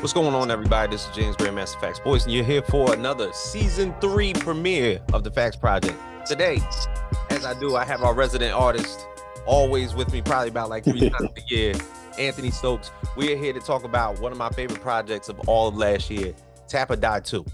What's 0.00 0.12
going 0.12 0.32
on, 0.32 0.52
everybody? 0.52 0.92
This 0.92 1.08
is 1.08 1.16
James 1.16 1.34
Grandmaster 1.34 1.74
FAQs 1.80 2.04
Boyce, 2.04 2.22
and 2.24 2.32
you're 2.32 2.44
here 2.44 2.62
for 2.62 2.94
another 2.94 3.32
season 3.32 3.92
three 4.00 4.32
premiere 4.32 5.00
of 5.12 5.24
the 5.24 5.30
FAQs 5.32 5.58
Project. 5.58 5.98
Today, 6.24 6.60
as 7.30 7.44
I 7.44 7.58
do, 7.58 7.74
I 7.74 7.84
have 7.84 8.04
our 8.04 8.14
resident 8.14 8.54
artist 8.54 9.08
always 9.44 9.96
with 9.96 10.12
me, 10.12 10.22
probably 10.22 10.50
about 10.50 10.70
like 10.70 10.84
three 10.84 11.10
times 11.18 11.30
a 11.36 11.52
year, 11.52 11.74
Anthony 12.16 12.52
Stokes. 12.52 12.92
We 13.16 13.32
are 13.32 13.36
here 13.36 13.52
to 13.52 13.58
talk 13.58 13.82
about 13.82 14.20
one 14.20 14.30
of 14.30 14.38
my 14.38 14.50
favorite 14.50 14.80
projects 14.80 15.28
of 15.28 15.40
all 15.48 15.66
of 15.66 15.76
last 15.76 16.08
year, 16.10 16.32
Tap 16.68 16.92
or 16.92 16.96
Die 16.96 17.18
2. 17.18 17.44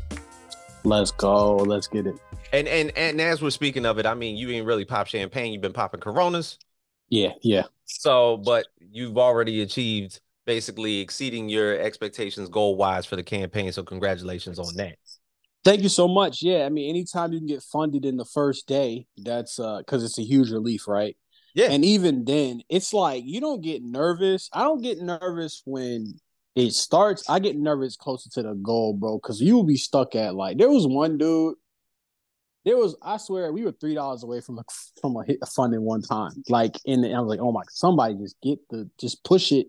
Let's 0.85 1.13
go. 1.13 1.57
Let's 1.57 1.87
get 1.87 2.07
it. 2.07 2.17
And 2.53 2.69
and 2.69 2.93
and 2.95 3.23
as 3.23 3.41
we're 3.41 3.49
speaking 3.49 3.87
of 3.87 3.99
it, 3.99 4.05
I 4.05 4.13
mean, 4.13 4.37
you 4.37 4.51
ain't 4.51 4.67
really 4.67 4.85
pop 4.85 5.07
champagne, 5.07 5.55
you've 5.55 5.63
been 5.63 5.73
popping 5.73 6.01
Coronas. 6.01 6.59
Yeah, 7.09 7.33
yeah. 7.41 7.63
So, 7.87 8.37
but 8.37 8.67
you've 8.93 9.17
already 9.17 9.63
achieved 9.63 10.21
basically 10.47 11.01
exceeding 11.01 11.49
your 11.49 11.79
expectations 11.79 12.49
goal 12.49 12.77
wise 12.77 13.07
for 13.07 13.17
the 13.17 13.23
campaign. 13.23 13.73
So, 13.73 13.83
congratulations 13.83 14.59
on 14.59 14.75
that. 14.77 14.97
Thank 15.65 15.83
you 15.83 15.89
so 15.89 16.07
much. 16.07 16.43
Yeah, 16.43 16.67
I 16.67 16.69
mean, 16.69 16.91
anytime 16.91 17.33
you 17.33 17.39
can 17.39 17.47
get 17.47 17.63
funded 17.63 18.05
in 18.05 18.19
the 18.19 18.27
first 18.27 18.69
day, 18.69 19.07
that's 19.17 19.59
uh 19.59 19.79
because 19.79 20.05
it's 20.05 20.19
a 20.19 20.23
huge 20.23 20.51
relief, 20.51 20.87
right? 20.87 21.17
Yeah. 21.55 21.69
And 21.71 21.85
even 21.85 22.25
then, 22.25 22.63
it's 22.69 22.93
like 22.93 23.23
you 23.25 23.41
don't 23.41 23.63
get 23.63 23.83
nervous. 23.83 24.51
I 24.53 24.63
don't 24.63 24.83
get 24.83 25.01
nervous 25.01 25.63
when 25.65 26.15
it 26.55 26.73
starts. 26.73 27.29
I 27.31 27.39
get 27.39 27.57
nervous 27.57 27.97
closer 27.97 28.29
to 28.31 28.43
the 28.43 28.55
goal, 28.55 28.93
bro, 28.95 29.19
because 29.19 29.41
you 29.41 29.55
will 29.55 29.65
be 29.65 29.77
stuck 29.77 30.15
at 30.15 30.35
like 30.35 30.59
there 30.59 30.71
was 30.71 30.87
one 30.87 31.17
dude. 31.17 31.55
There 32.65 32.79
was, 32.79 32.97
I 33.03 33.19
swear, 33.19 33.53
we 33.53 33.63
were 33.63 33.73
three 33.73 33.95
dollars 33.95 34.23
away 34.23 34.41
from 34.41 34.59
a 34.59 34.65
from 35.01 35.17
a 35.17 35.25
hit 35.25 35.39
funding 35.55 35.83
one 35.83 36.03
time. 36.03 36.33
Like 36.49 36.77
in 36.85 37.03
the, 37.03 37.13
I 37.13 37.21
was 37.21 37.29
like, 37.29 37.41
oh 37.41 37.53
my, 37.53 37.63
somebody 37.69 38.15
just 38.15 38.37
get 38.43 38.59
the, 38.71 38.89
just 38.99 39.23
push 39.23 39.53
it, 39.53 39.67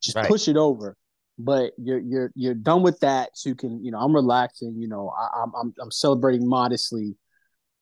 just 0.00 0.16
Right. 0.16 0.28
push 0.28 0.48
it 0.48 0.56
over. 0.56 0.96
But 1.40 1.72
you're 1.78 2.00
you're 2.00 2.32
you're 2.34 2.54
done 2.54 2.82
with 2.82 2.98
that, 3.00 3.30
so 3.34 3.48
you 3.48 3.54
can, 3.54 3.84
you 3.84 3.92
know, 3.92 3.98
I'm 3.98 4.12
relaxing. 4.12 4.74
You 4.76 4.88
know, 4.88 5.12
I, 5.16 5.42
I'm 5.42 5.52
I'm 5.54 5.74
I'm 5.80 5.90
celebrating 5.92 6.48
modestly 6.48 7.16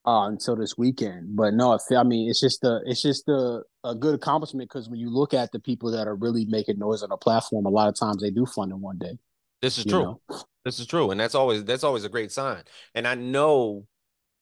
uh, 0.06 0.28
until 0.28 0.56
this 0.56 0.78
weekend. 0.78 1.34
But 1.34 1.54
no, 1.54 1.78
I, 1.96 2.02
mean, 2.04 2.30
it's 2.30 2.40
just 2.40 2.62
a 2.64 2.80
it's 2.84 3.02
just 3.02 3.28
a, 3.28 3.62
a 3.82 3.94
good 3.94 4.14
accomplishment 4.14 4.68
because 4.68 4.88
when 4.88 5.00
you 5.00 5.10
look 5.10 5.34
at 5.34 5.52
the 5.52 5.58
people 5.58 5.90
that 5.92 6.06
are 6.06 6.14
really 6.14 6.44
making 6.44 6.78
noise 6.78 7.02
on 7.02 7.08
the 7.08 7.16
platform, 7.16 7.66
a 7.66 7.70
lot 7.70 7.88
of 7.88 7.98
times 7.98 8.22
they 8.22 8.30
do 8.30 8.46
fund 8.46 8.72
in 8.72 8.80
one 8.80 8.98
day. 8.98 9.18
This 9.60 9.78
is 9.78 9.84
true. 9.84 10.02
know? 10.02 10.20
This 10.64 10.78
is 10.78 10.86
true, 10.86 11.10
and 11.10 11.18
that's 11.18 11.34
always 11.34 11.64
that's 11.64 11.84
always 11.84 12.04
a 12.04 12.08
great 12.08 12.30
sign. 12.30 12.62
And 12.94 13.06
I 13.06 13.14
know 13.14 13.86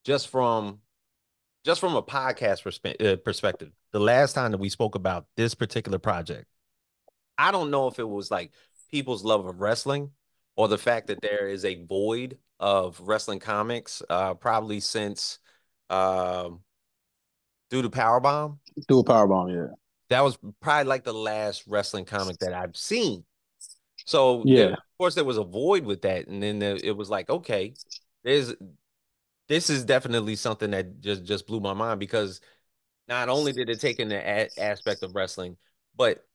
just 0.03 0.27
from 0.27 0.79
just 1.63 1.79
from 1.79 1.95
a 1.95 2.03
podcast 2.03 2.63
perspe- 2.63 3.03
uh, 3.03 3.15
perspective, 3.17 3.71
the 3.91 3.99
last 3.99 4.33
time 4.33 4.51
that 4.51 4.59
we 4.59 4.69
spoke 4.69 4.95
about 4.95 5.25
this 5.35 5.55
particular 5.55 5.97
project, 5.97 6.45
I 7.37 7.51
don't 7.51 7.71
know 7.71 7.87
if 7.87 7.99
it 7.99 8.07
was 8.07 8.31
like 8.31 8.51
people's 8.91 9.23
love 9.23 9.45
of 9.45 9.59
wrestling 9.59 10.11
or 10.55 10.67
the 10.67 10.77
fact 10.77 11.07
that 11.07 11.21
there 11.21 11.47
is 11.47 11.65
a 11.65 11.83
void 11.85 12.37
of 12.59 12.99
wrestling 13.01 13.39
comics, 13.39 14.01
uh, 14.09 14.33
probably 14.35 14.79
since 14.79 15.39
um, 15.89 16.61
Do 17.69 17.79
a 17.79 17.89
Powerbomb. 17.89 18.57
Do 18.87 18.99
a 18.99 19.03
power 19.03 19.27
bomb, 19.27 19.49
yeah. 19.49 19.67
That 20.09 20.23
was 20.23 20.37
probably 20.61 20.85
like 20.85 21.03
the 21.03 21.13
last 21.13 21.63
wrestling 21.67 22.05
comic 22.05 22.37
that 22.39 22.53
I've 22.53 22.77
seen. 22.77 23.25
So 24.05 24.43
Yeah. 24.45 24.55
there- 24.55 24.71
of 24.73 24.97
course, 24.97 25.15
there 25.15 25.25
was 25.25 25.37
a 25.37 25.43
void 25.43 25.83
with 25.85 26.03
that, 26.03 26.27
and 26.27 26.41
then 26.41 26.59
there, 26.59 26.77
it 26.81 26.95
was 26.95 27.09
like, 27.09 27.29
okay, 27.29 27.75
there's 28.23 28.53
this 29.47 29.69
is 29.69 29.85
definitely 29.85 30.35
something 30.35 30.71
that 30.71 31.01
just 31.01 31.23
just 31.23 31.47
blew 31.47 31.59
my 31.59 31.73
mind 31.73 31.99
because 31.99 32.41
not 33.07 33.29
only 33.29 33.53
did 33.53 33.69
it 33.69 33.79
take 33.79 33.99
in 33.99 34.09
the 34.09 34.17
a- 34.17 34.51
aspect 34.59 35.03
of 35.03 35.15
wrestling, 35.15 35.57
but 35.95 36.25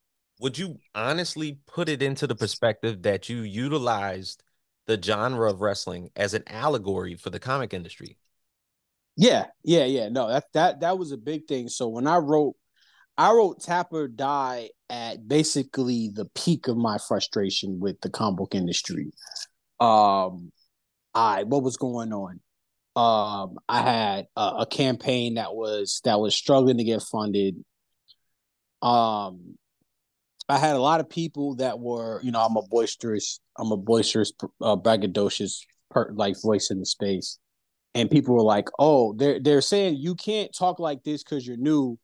would 0.41 0.59
you 0.59 0.79
honestly 0.95 1.59
put 1.67 1.89
it 1.89 2.03
into 2.03 2.27
the 2.27 2.35
perspective 2.35 3.03
that 3.03 3.29
you 3.29 3.43
utilized 3.43 4.43
the 4.87 5.01
genre 5.01 5.51
of 5.51 5.61
wrestling 5.61 6.11
as 6.17 6.35
an 6.35 6.43
allegory 6.47 7.15
for 7.15 7.31
the 7.31 7.39
comic 7.39 7.75
industry? 7.75 8.17
Yeah, 9.17 9.47
yeah, 9.63 9.85
yeah. 9.85 10.09
No, 10.09 10.29
that 10.29 10.45
that 10.55 10.81
that 10.81 10.99
was 10.99 11.13
a 11.13 11.19
big 11.19 11.47
thing. 11.47 11.69
So 11.69 11.89
when 11.89 12.07
I 12.07 12.17
wrote, 12.17 12.55
I 13.19 13.33
wrote 13.33 13.61
Tap 13.63 13.93
or 13.93 14.09
Die 14.09 14.71
at 14.89 15.29
basically 15.29 16.11
the 16.13 16.25
peak 16.35 16.69
of 16.69 16.77
my 16.77 16.97
frustration 16.97 17.79
with 17.79 18.01
the 18.01 18.09
comic 18.09 18.39
book 18.39 18.55
industry. 18.55 19.13
Um, 19.79 20.53
I 21.15 21.45
what 21.45 21.63
was 21.63 21.77
going 21.77 22.13
on? 22.13 22.41
Um, 22.97 23.59
I 23.69 23.83
had 23.83 24.27
a, 24.37 24.41
a 24.61 24.67
campaign 24.67 25.35
that 25.35 25.55
was 25.55 26.01
that 26.05 26.19
was 26.19 26.35
struggling 26.35 26.79
to 26.79 26.85
get 26.85 27.03
funded. 27.03 27.63
Um, 28.81 29.59
I 30.51 30.59
had 30.59 30.77
a 30.77 30.81
lot 30.81 31.01
of 31.01 31.09
people 31.09 31.57
that 31.57 31.79
were, 31.79 32.21
you 32.23 32.31
know, 32.31 32.41
I'm 32.41 32.57
a 32.57 32.63
boisterous, 32.63 33.41
I'm 33.59 33.73
a 33.73 33.77
boisterous, 33.77 34.33
uh, 34.61 34.77
braggadocious, 34.77 35.59
per, 35.91 36.11
like 36.13 36.41
voice 36.41 36.71
in 36.71 36.79
the 36.81 36.87
space 36.87 37.39
and 37.95 38.11
people 38.11 38.35
were 38.35 38.43
like, 38.43 38.69
"Oh, 38.79 39.13
they're 39.15 39.41
they're 39.41 39.61
saying 39.61 39.97
you 39.97 40.15
can't 40.15 40.55
talk 40.55 40.79
like 40.79 41.03
this 41.05 41.23
because 41.23 41.47
you're 41.47 41.57
new," 41.57 41.99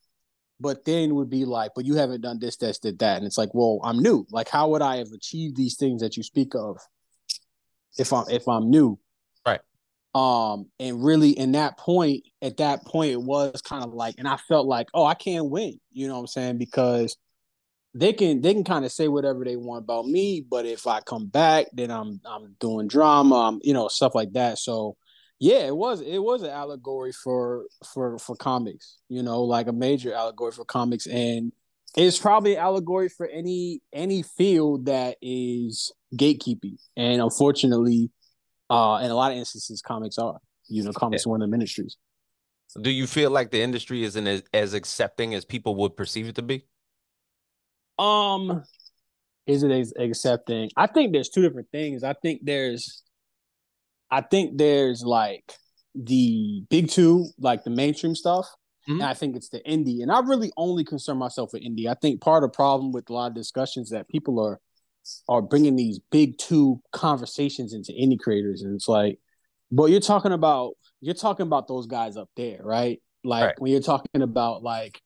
but 0.61 0.85
then 0.85 1.15
would 1.15 1.31
be 1.31 1.45
like, 1.45 1.73
"But 1.75 1.85
you 1.85 1.95
haven't 1.95 2.23
done 2.23 2.39
this, 2.39 2.57
this, 2.57 2.79
did 2.79 2.99
that," 3.01 3.19
and 3.19 3.27
it's 3.27 3.39
like, 3.39 3.55
"Well, 3.55 3.81
I'm 3.85 3.99
new. 3.99 4.27
Like, 4.31 4.49
how 4.49 4.69
would 4.71 4.83
I 4.83 4.97
have 4.97 5.13
achieved 5.13 5.57
these 5.57 5.77
things 5.77 6.03
that 6.03 6.17
you 6.17 6.23
speak 6.23 6.55
of 6.55 6.79
if 7.99 8.13
I'm 8.13 8.25
if 8.29 8.49
I'm 8.49 8.71
new?" 8.71 8.99
Right. 9.47 9.61
Um, 10.15 10.67
and 10.81 11.05
really, 11.05 11.31
in 11.31 11.53
that 11.53 11.79
point, 11.79 12.25
at 12.43 12.57
that 12.57 12.85
point, 12.85 13.13
it 13.13 13.23
was 13.23 13.61
kind 13.63 13.85
of 13.85 13.93
like, 13.93 14.17
and 14.19 14.27
I 14.27 14.37
felt 14.37 14.67
like, 14.67 14.89
"Oh, 14.93 15.05
I 15.05 15.15
can't 15.15 15.51
win." 15.51 15.79
You 15.93 16.09
know 16.09 16.15
what 16.15 16.21
I'm 16.21 16.27
saying? 16.27 16.59
Because 16.59 17.17
they 17.99 18.13
can 18.13 18.43
they 18.43 18.53
can 18.53 18.65
kind 18.65 18.85
of 18.85 18.93
say 18.93 19.09
whatever 19.09 19.45
they 19.45 19.57
want 19.57 19.85
about 19.85 20.07
me, 20.07 20.45
but 20.49 20.67
if 20.67 20.87
I 20.87 21.01
come 21.01 21.27
back, 21.27 21.67
then 21.73 21.91
I'm 21.91 22.21
I'm 22.27 22.55
doing 22.61 22.89
drama, 22.89 23.49
I'm, 23.49 23.59
you 23.63 23.73
know, 23.73 23.89
stuff 23.89 24.15
like 24.15 24.33
that. 24.33 24.59
So 24.59 24.97
yeah, 25.39 25.67
it 25.67 25.75
was 25.75 26.03
it 26.03 26.19
was 26.19 26.43
an 26.43 26.51
allegory 26.51 27.13
for 27.13 27.67
for 27.95 28.19
for 28.19 28.37
comics, 28.37 28.99
you 29.09 29.23
know, 29.23 29.43
like 29.43 29.67
a 29.67 29.73
major 29.73 30.13
allegory 30.13 30.53
for 30.53 30.65
comics, 30.65 31.07
and 31.07 31.53
it's 31.97 32.19
probably 32.19 32.55
an 32.55 32.61
allegory 32.61 33.09
for 33.09 33.27
any 33.27 33.81
any 33.93 34.23
field 34.23 34.87
that 34.87 35.17
is 35.23 35.93
gatekeeping, 36.15 36.79
and 36.97 37.23
unfortunately, 37.23 38.11
uh, 38.69 39.01
in 39.03 39.11
a 39.11 39.15
lot 39.15 39.33
of 39.33 39.39
instances, 39.39 39.81
comics 39.81 40.19
are, 40.19 40.39
you 40.69 40.83
know, 40.83 40.93
comics 40.93 41.27
are 41.27 41.31
one 41.31 41.43
of 41.43 41.49
the 41.49 41.57
ministries. 41.57 41.97
Do 42.81 42.91
you 42.91 43.07
feel 43.07 43.31
like 43.31 43.51
the 43.51 43.63
industry 43.63 44.03
isn't 44.05 44.27
as, 44.27 44.43
as 44.53 44.75
accepting 44.75 45.35
as 45.35 45.47
people 45.47 45.77
would 45.77 45.97
perceive 45.97 46.29
it 46.29 46.35
to 46.35 46.43
be? 46.43 46.67
Um, 47.99 48.63
is 49.47 49.63
it 49.63 49.93
accepting? 49.99 50.71
I 50.77 50.87
think 50.87 51.13
there's 51.13 51.29
two 51.29 51.43
different 51.43 51.69
things. 51.71 52.03
I 52.03 52.15
think 52.15 52.41
there's, 52.45 53.03
I 54.11 54.21
think 54.21 54.59
there's 54.59 55.03
like 55.05 55.53
the 55.95 56.63
big 56.69 56.89
two, 56.91 57.29
like 57.39 57.65
the 57.65 57.71
mainstream 57.71 58.15
stuff, 58.15 58.47
Mhm. 58.89 58.95
and 58.95 59.03
I 59.05 59.15
think 59.15 59.37
it's 59.37 59.49
the 59.49 59.61
indie. 59.61 60.03
And 60.03 60.13
I 60.13 60.21
really 60.21 60.53
only 60.57 60.85
concern 60.85 61.17
myself 61.19 61.53
with 61.53 61.63
indie. 61.63 61.87
I 61.87 61.95
think 61.95 62.21
part 62.21 62.45
of 62.45 62.51
the 62.51 62.55
problem 62.57 62.93
with 62.93 63.09
a 63.11 63.13
lot 63.13 63.29
of 63.29 63.35
discussions 63.35 63.91
that 63.91 64.09
people 64.09 64.41
are 64.41 64.61
are 65.29 65.41
bringing 65.41 65.77
these 65.77 66.01
big 66.11 66.37
two 66.37 66.83
conversations 66.91 67.73
into 67.73 67.93
indie 67.93 68.19
creators, 68.19 68.63
and 68.63 68.75
it's 68.75 68.89
like, 68.89 69.21
but 69.71 69.85
you're 69.87 70.01
talking 70.01 70.33
about 70.33 70.75
you're 71.01 71.15
talking 71.15 71.47
about 71.47 71.69
those 71.69 71.87
guys 71.87 72.17
up 72.17 72.29
there, 72.37 72.61
right? 72.63 73.01
Like 73.23 73.45
Right. 73.45 73.61
when 73.61 73.71
you're 73.73 73.81
talking 73.81 74.23
about 74.23 74.63
like 74.65 75.01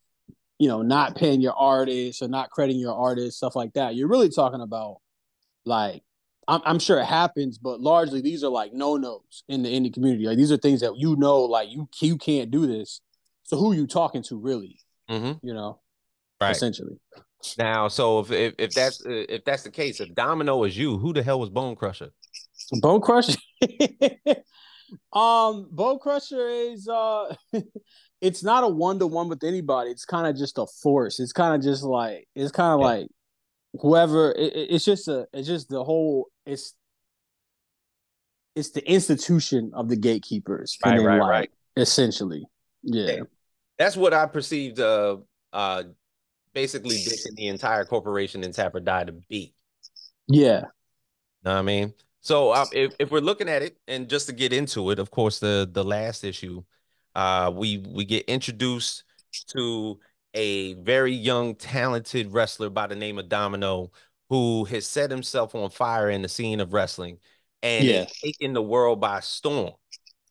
you 0.60 0.68
know, 0.68 0.82
not 0.82 1.16
paying 1.16 1.40
your 1.40 1.54
artists 1.54 2.20
or 2.20 2.28
not 2.28 2.50
crediting 2.50 2.78
your 2.78 2.94
artists, 2.94 3.38
stuff 3.38 3.56
like 3.56 3.72
that. 3.72 3.94
You're 3.94 4.08
really 4.08 4.28
talking 4.28 4.60
about 4.60 4.98
like 5.64 6.02
I'm, 6.46 6.60
I'm 6.66 6.78
sure 6.78 7.00
it 7.00 7.06
happens, 7.06 7.56
but 7.56 7.80
largely 7.80 8.20
these 8.20 8.44
are 8.44 8.50
like 8.50 8.74
no 8.74 8.98
nos 8.98 9.42
in 9.48 9.62
the 9.62 9.70
indie 9.70 9.92
community. 9.92 10.26
Like 10.26 10.36
these 10.36 10.52
are 10.52 10.58
things 10.58 10.82
that 10.82 10.92
you 10.98 11.16
know, 11.16 11.40
like 11.40 11.70
you 11.70 11.88
you 12.02 12.18
can't 12.18 12.50
do 12.50 12.66
this. 12.66 13.00
So 13.44 13.56
who 13.56 13.72
are 13.72 13.74
you 13.74 13.86
talking 13.86 14.22
to, 14.24 14.38
really? 14.38 14.78
Mm-hmm. 15.10 15.46
You 15.46 15.54
know, 15.54 15.80
Right. 16.38 16.50
essentially. 16.50 17.00
Now, 17.56 17.88
so 17.88 18.20
if, 18.20 18.30
if 18.30 18.54
if 18.58 18.74
that's 18.74 19.02
if 19.06 19.42
that's 19.46 19.62
the 19.62 19.70
case, 19.70 19.98
if 19.98 20.14
Domino 20.14 20.62
is 20.64 20.76
you, 20.76 20.98
who 20.98 21.14
the 21.14 21.22
hell 21.22 21.40
was 21.40 21.48
Bone 21.48 21.74
Crusher? 21.74 22.10
Bone 22.82 23.00
Crusher. 23.00 23.38
um, 25.14 25.68
Bone 25.70 25.98
Crusher 25.98 26.48
is 26.48 26.86
uh 26.86 27.34
it's 28.20 28.42
not 28.42 28.64
a 28.64 28.68
one 28.68 28.98
to 28.98 29.06
one 29.06 29.28
with 29.28 29.42
anybody. 29.44 29.90
It's 29.90 30.04
kind 30.04 30.26
of 30.26 30.36
just 30.36 30.58
a 30.58 30.66
force. 30.66 31.20
It's 31.20 31.32
kind 31.32 31.54
of 31.54 31.62
just 31.62 31.82
like 31.82 32.28
it's 32.34 32.52
kind 32.52 32.74
of 32.74 32.80
Yeah. 32.80 32.86
like 32.86 33.08
whoever 33.80 34.32
it, 34.32 34.54
it- 34.56 34.70
it's 34.72 34.84
just 34.84 35.08
a 35.08 35.26
it's 35.32 35.48
just 35.48 35.68
the 35.68 35.82
whole 35.84 36.26
it's 36.46 36.74
it's 38.56 38.70
the 38.70 38.88
institution 38.90 39.70
of 39.74 39.88
the 39.88 39.96
gatekeepers. 39.96 40.76
Right, 40.84 41.00
right, 41.00 41.20
like, 41.20 41.30
right. 41.30 41.50
Essentially. 41.76 42.44
Yeah. 42.82 43.06
Yeah. 43.12 43.20
That's 43.78 43.96
what 43.96 44.12
I 44.12 44.26
perceived. 44.26 44.80
Uh, 44.80 45.18
uh, 45.52 45.84
basically 46.52 46.98
the 47.36 47.46
entire 47.46 47.84
corporation 47.84 48.42
in 48.44 48.52
Tap 48.52 48.74
or 48.74 48.80
Die 48.80 49.04
to 49.04 49.12
be. 49.28 49.54
Yeah. 50.28 50.62
Know 51.44 51.52
what 51.52 51.58
I 51.58 51.62
mean? 51.62 51.94
So 52.20 52.52
um, 52.52 52.66
if, 52.72 52.92
if 52.98 53.10
we're 53.10 53.20
looking 53.20 53.48
at 53.48 53.62
it, 53.62 53.78
and 53.88 54.08
just 54.08 54.26
to 54.26 54.32
get 54.34 54.52
into 54.52 54.90
it, 54.90 54.98
of 54.98 55.10
course, 55.10 55.38
the 55.38 55.68
the 55.72 55.82
last 55.84 56.22
issue, 56.22 56.62
uh, 57.14 57.52
we 57.54 57.78
we 57.78 58.04
get 58.04 58.26
introduced 58.26 59.04
to 59.48 59.98
a 60.34 60.74
very 60.74 61.12
young, 61.12 61.54
talented 61.56 62.32
wrestler 62.32 62.70
by 62.70 62.86
the 62.86 62.96
name 62.96 63.18
of 63.18 63.28
Domino, 63.28 63.90
who 64.28 64.64
has 64.66 64.86
set 64.86 65.10
himself 65.10 65.54
on 65.54 65.70
fire 65.70 66.08
in 66.10 66.22
the 66.22 66.28
scene 66.28 66.60
of 66.60 66.72
wrestling 66.72 67.18
and 67.62 67.84
Yeah. 67.84 68.04
taking 68.22 68.52
the 68.52 68.62
world 68.62 69.00
by 69.00 69.20
storm. 69.20 69.72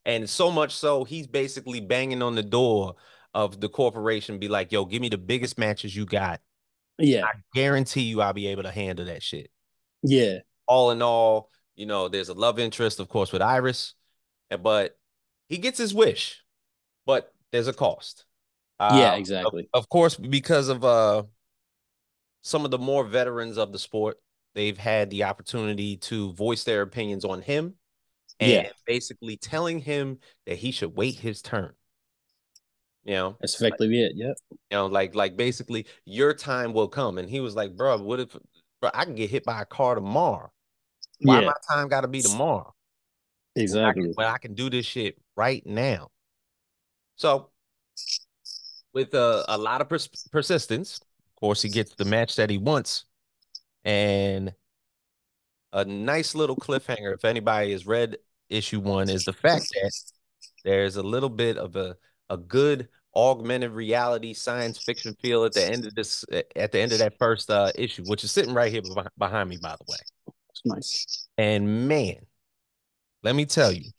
And 0.05 0.29
so 0.29 0.49
much 0.51 0.75
so, 0.75 1.03
he's 1.03 1.27
basically 1.27 1.81
banging 1.81 2.21
on 2.21 2.35
the 2.35 2.43
door 2.43 2.95
of 3.33 3.59
the 3.59 3.69
corporation, 3.69 4.39
be 4.39 4.47
like, 4.47 4.71
yo, 4.71 4.85
give 4.85 5.01
me 5.01 5.09
the 5.09 5.17
biggest 5.17 5.57
matches 5.57 5.95
you 5.95 6.05
got. 6.05 6.41
Yeah. 6.97 7.25
I 7.25 7.33
guarantee 7.53 8.01
you 8.03 8.21
I'll 8.21 8.33
be 8.33 8.47
able 8.47 8.63
to 8.63 8.71
handle 8.71 9.05
that 9.05 9.21
shit. 9.21 9.51
Yeah. 10.01 10.39
All 10.67 10.91
in 10.91 11.01
all, 11.01 11.49
you 11.75 11.85
know, 11.85 12.07
there's 12.07 12.29
a 12.29 12.33
love 12.33 12.59
interest, 12.59 12.99
of 12.99 13.09
course, 13.09 13.31
with 13.31 13.41
Iris, 13.41 13.93
but 14.61 14.97
he 15.47 15.57
gets 15.57 15.77
his 15.77 15.93
wish, 15.93 16.41
but 17.09 17.33
there's 17.51 17.67
a 17.67 17.73
cost. 17.73 18.25
Yeah, 18.79 19.13
Uh, 19.13 19.17
exactly. 19.17 19.67
Of, 19.73 19.79
of 19.81 19.89
course, 19.89 20.15
because 20.15 20.69
of 20.69 20.85
uh 20.85 21.23
some 22.43 22.65
of 22.65 22.69
the 22.71 22.77
more 22.77 23.03
veterans 23.03 23.57
of 23.57 23.71
the 23.71 23.79
sport, 23.79 24.17
they've 24.53 24.77
had 24.77 25.09
the 25.09 25.23
opportunity 25.23 25.97
to 25.97 26.31
voice 26.33 26.63
their 26.65 26.83
opinions 26.83 27.25
on 27.25 27.41
him 27.41 27.73
and 28.39 28.51
Yeah. 28.51 28.69
basically 28.85 29.37
telling 29.37 29.79
him 29.79 30.19
that 30.45 30.59
he 30.59 30.69
should 30.71 30.95
wait 30.95 31.15
his 31.15 31.41
turn. 31.41 31.73
You 33.05 33.15
know, 33.15 33.37
That's 33.41 33.55
effectively 33.59 34.03
it. 34.03 34.11
Yep. 34.15 34.35
you 34.51 34.57
know, 34.69 34.85
like 34.85 35.15
like 35.15 35.35
basically 35.35 35.87
your 36.05 36.35
time 36.35 36.73
will 36.73 36.89
come. 36.89 37.17
And 37.17 37.27
he 37.27 37.39
was 37.39 37.55
like, 37.55 37.75
bro, 37.75 37.97
what 37.97 38.19
if 38.19 38.37
bro, 38.81 38.91
I 38.93 39.03
can 39.03 39.15
get 39.15 39.31
hit 39.31 39.45
by 39.45 39.63
a 39.63 39.65
car 39.65 39.95
tomorrow? 39.95 40.51
Why 41.21 41.39
Yeah. 41.39 41.47
my 41.47 41.53
time 41.71 41.87
gotta 41.87 42.07
be 42.07 42.21
tomorrow? 42.21 42.75
I 43.57 43.61
Exactly. 43.61 44.03
can, 44.03 44.13
when 44.13 44.27
I 44.27 44.37
can 44.37 44.53
do 44.53 44.69
this 44.69 44.85
shit 44.85 45.17
right 45.35 45.65
now. 45.65 46.11
So, 47.19 47.49
with 48.93 49.13
uh, 49.13 49.43
a 49.49 49.57
lot 49.57 49.81
of 49.81 49.89
pers- 49.89 50.07
persistence, 50.31 51.01
of 51.01 51.35
course, 51.41 51.61
he 51.61 51.67
gets 51.67 51.93
the 51.95 52.05
match 52.05 52.37
that 52.37 52.49
he 52.49 52.57
wants, 52.57 53.03
and 53.83 54.53
a 55.73 55.83
nice 55.83 56.33
little 56.33 56.55
cliffhanger. 56.55 57.13
If 57.13 57.25
anybody 57.25 57.73
has 57.73 57.85
read 57.85 58.19
issue 58.47 58.79
one, 58.79 59.09
is 59.09 59.25
the 59.25 59.33
fact 59.33 59.65
that 59.81 59.91
there's 60.63 60.95
a 60.95 61.03
little 61.03 61.29
bit 61.29 61.57
of 61.57 61.75
a 61.75 61.97
a 62.29 62.37
good 62.37 62.87
augmented 63.13 63.71
reality 63.71 64.33
science 64.33 64.81
fiction 64.81 65.13
feel 65.21 65.43
at 65.43 65.51
the 65.51 65.65
end 65.65 65.85
of 65.85 65.93
this 65.95 66.23
at 66.55 66.71
the 66.71 66.79
end 66.79 66.93
of 66.93 66.99
that 66.99 67.17
first 67.19 67.51
uh, 67.51 67.69
issue, 67.75 68.03
which 68.05 68.23
is 68.23 68.31
sitting 68.31 68.53
right 68.53 68.71
here 68.71 68.81
behind 69.17 69.49
me, 69.49 69.57
by 69.61 69.75
the 69.75 69.85
way. 69.89 69.97
It's 70.51 70.61
nice. 70.63 71.27
And 71.37 71.89
man, 71.89 72.15
let 73.23 73.35
me 73.35 73.45
tell 73.45 73.73
you, 73.73 73.91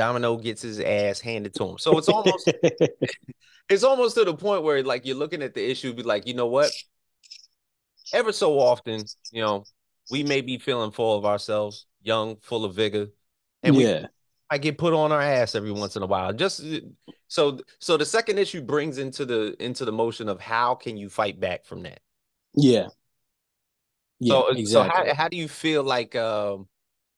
Domino 0.00 0.38
gets 0.38 0.62
his 0.62 0.80
ass 0.80 1.20
handed 1.20 1.52
to 1.52 1.62
him. 1.62 1.76
So 1.76 1.98
it's 1.98 2.08
almost 2.08 2.50
it's 3.68 3.84
almost 3.84 4.14
to 4.14 4.24
the 4.24 4.34
point 4.34 4.62
where 4.62 4.82
like 4.82 5.04
you're 5.04 5.14
looking 5.14 5.42
at 5.42 5.52
the 5.52 5.70
issue, 5.70 5.92
be 5.92 6.02
like, 6.02 6.26
you 6.26 6.32
know 6.32 6.46
what? 6.46 6.70
Ever 8.14 8.32
so 8.32 8.58
often, 8.58 9.04
you 9.30 9.42
know, 9.42 9.64
we 10.10 10.22
may 10.22 10.40
be 10.40 10.56
feeling 10.56 10.90
full 10.90 11.18
of 11.18 11.26
ourselves, 11.26 11.84
young, 12.00 12.38
full 12.40 12.64
of 12.64 12.74
vigor, 12.74 13.08
and 13.62 13.76
we. 13.76 14.06
I 14.52 14.56
get 14.56 14.78
put 14.78 14.94
on 14.94 15.12
our 15.12 15.20
ass 15.20 15.54
every 15.54 15.70
once 15.70 15.96
in 15.96 16.02
a 16.02 16.06
while. 16.06 16.32
Just 16.32 16.64
so 17.28 17.60
so 17.78 17.98
the 17.98 18.06
second 18.06 18.38
issue 18.38 18.62
brings 18.62 18.96
into 18.96 19.26
the 19.26 19.54
into 19.62 19.84
the 19.84 19.92
motion 19.92 20.30
of 20.30 20.40
how 20.40 20.76
can 20.76 20.96
you 20.96 21.10
fight 21.10 21.38
back 21.38 21.66
from 21.66 21.82
that. 21.82 22.00
Yeah. 22.54 22.88
Yeah. 24.18 24.32
so 24.32 24.48
exactly. 24.48 24.64
so 24.66 24.82
how 24.82 25.14
how 25.14 25.28
do 25.28 25.36
you 25.36 25.46
feel 25.46 25.82
like 25.82 26.16
um 26.16 26.68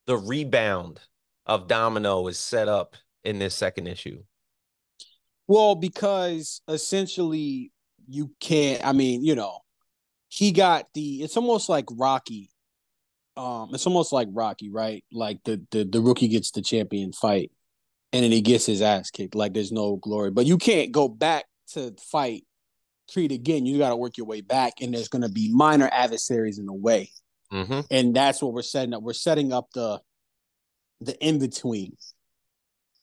the 0.07 0.19
rebound 0.19 1.01
of 1.47 1.69
Domino 1.69 2.27
is 2.29 2.39
set 2.39 2.69
up 2.69 2.97
in 3.25 3.39
this 3.39 3.55
second 3.55 3.87
issue? 3.87 4.23
Well, 5.49 5.75
because 5.75 6.63
essentially 6.69 7.73
you 8.09 8.31
can't. 8.41 8.85
I 8.87 8.93
mean, 8.93 9.25
you 9.25 9.35
know, 9.35 9.59
he 10.29 10.53
got 10.53 10.87
the. 10.95 11.23
It's 11.23 11.37
almost 11.37 11.69
like 11.69 11.87
Rocky. 11.91 12.51
Um, 13.37 13.71
it's 13.73 13.87
almost 13.87 14.13
like 14.13 14.29
Rocky, 14.31 14.71
right? 14.71 15.05
Like 15.13 15.41
the 15.45 15.63
the 15.71 15.85
the 15.85 16.01
rookie 16.01 16.29
gets 16.29 16.51
the 16.51 16.63
champion 16.63 17.13
fight, 17.13 17.51
and 18.13 18.23
then 18.25 18.31
he 18.31 18.41
gets 18.41 18.67
his 18.67 18.83
ass 18.83 19.11
kicked. 19.11 19.35
Like 19.35 19.55
there's 19.55 19.73
no 19.73 19.97
glory, 19.97 20.31
but 20.31 20.47
you 20.47 20.59
can't 20.59 20.93
go 20.93 21.09
back 21.09 21.47
to 21.73 21.95
fight 22.11 22.45
Creed 23.13 23.33
again. 23.33 23.67
You 23.67 23.79
got 23.79 23.91
to 23.91 23.97
work 23.97 24.17
your 24.17 24.27
way 24.27 24.43
back, 24.43 24.75
and 24.81 24.95
there's 24.95 25.09
going 25.09 25.23
to 25.23 25.29
be 25.29 25.51
minor 25.53 25.89
adversaries 25.93 26.59
in 26.59 26.67
the 26.67 26.73
way, 26.73 27.11
Mm-hmm. 27.53 27.81
and 27.91 28.15
that's 28.17 28.43
what 28.43 28.53
we're 28.55 28.63
setting 28.63 28.95
up. 28.95 29.03
We're 29.03 29.13
setting 29.13 29.53
up 29.53 29.69
the 29.75 30.01
the 31.07 31.19
in 31.21 31.39
between. 31.39 31.97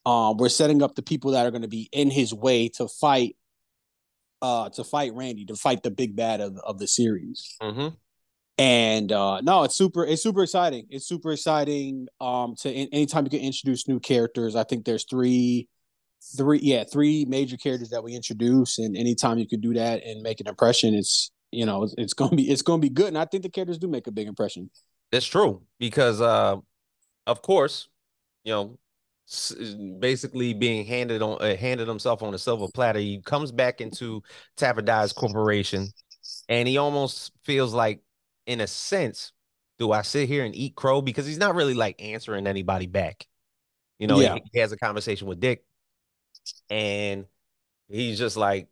Um, 0.05 0.37
we're 0.37 0.49
setting 0.49 0.81
up 0.81 0.95
the 0.95 1.01
people 1.01 1.31
that 1.31 1.45
are 1.45 1.51
going 1.51 1.61
to 1.61 1.67
be 1.67 1.89
in 1.91 2.09
his 2.09 2.33
way 2.33 2.69
to 2.69 2.87
fight, 2.87 3.35
uh, 4.41 4.69
to 4.69 4.83
fight 4.83 5.13
Randy, 5.13 5.45
to 5.45 5.55
fight 5.55 5.83
the 5.83 5.91
big 5.91 6.15
bad 6.15 6.41
of, 6.41 6.57
of 6.57 6.79
the 6.79 6.87
series. 6.87 7.57
Mm-hmm. 7.61 7.89
And 8.57 9.11
uh, 9.11 9.41
no, 9.41 9.63
it's 9.63 9.75
super, 9.75 10.05
it's 10.05 10.23
super 10.23 10.43
exciting. 10.43 10.87
It's 10.89 11.07
super 11.07 11.31
exciting. 11.31 12.07
Um, 12.19 12.55
to 12.59 12.71
in, 12.71 12.89
anytime 12.91 13.25
you 13.25 13.29
can 13.29 13.39
introduce 13.39 13.87
new 13.87 13.99
characters, 13.99 14.55
I 14.55 14.63
think 14.63 14.85
there's 14.85 15.05
three, 15.05 15.67
three, 16.35 16.59
yeah, 16.61 16.83
three 16.83 17.25
major 17.25 17.57
characters 17.57 17.89
that 17.91 18.03
we 18.03 18.15
introduce, 18.15 18.79
and 18.79 18.97
anytime 18.97 19.37
you 19.37 19.47
can 19.47 19.61
do 19.61 19.73
that 19.75 20.03
and 20.03 20.21
make 20.21 20.39
an 20.39 20.47
impression, 20.47 20.93
it's 20.93 21.31
you 21.51 21.65
know, 21.65 21.83
it's, 21.83 21.95
it's 21.97 22.13
gonna 22.13 22.35
be, 22.35 22.49
it's 22.49 22.61
gonna 22.61 22.81
be 22.81 22.89
good. 22.89 23.07
And 23.07 23.17
I 23.17 23.25
think 23.25 23.43
the 23.43 23.49
characters 23.49 23.77
do 23.77 23.87
make 23.87 24.07
a 24.07 24.11
big 24.11 24.27
impression. 24.27 24.69
That's 25.11 25.25
true 25.25 25.63
because, 25.79 26.21
uh, 26.21 26.57
of 27.29 27.41
course, 27.41 27.87
you 28.43 28.53
know, 28.53 28.79
basically 29.99 30.53
being 30.53 30.85
handed 30.85 31.21
on 31.21 31.37
uh, 31.41 31.55
handed 31.55 31.87
himself 31.87 32.23
on 32.23 32.33
a 32.33 32.37
silver 32.39 32.67
platter. 32.73 32.99
He 32.99 33.21
comes 33.21 33.51
back 33.51 33.81
into 33.81 34.23
Tap 34.57 34.77
or 34.77 34.81
Die's 34.81 35.13
corporation, 35.13 35.89
and 36.47 36.67
he 36.67 36.77
almost 36.77 37.31
feels 37.43 37.73
like, 37.73 38.01
in 38.47 38.61
a 38.61 38.67
sense, 38.67 39.31
do 39.77 39.91
I 39.91 40.01
sit 40.01 40.27
here 40.27 40.43
and 40.45 40.55
eat 40.55 40.75
crow 40.75 41.01
because 41.01 41.27
he's 41.27 41.37
not 41.37 41.55
really 41.55 41.75
like 41.75 42.01
answering 42.01 42.47
anybody 42.47 42.87
back. 42.87 43.27
You 43.99 44.07
know, 44.07 44.19
Yeah. 44.19 44.35
he, 44.35 44.43
he 44.53 44.59
has 44.59 44.71
a 44.71 44.77
conversation 44.77 45.27
with 45.27 45.39
Dick, 45.39 45.63
and 46.69 47.25
he's 47.89 48.17
just 48.17 48.37
like, 48.37 48.69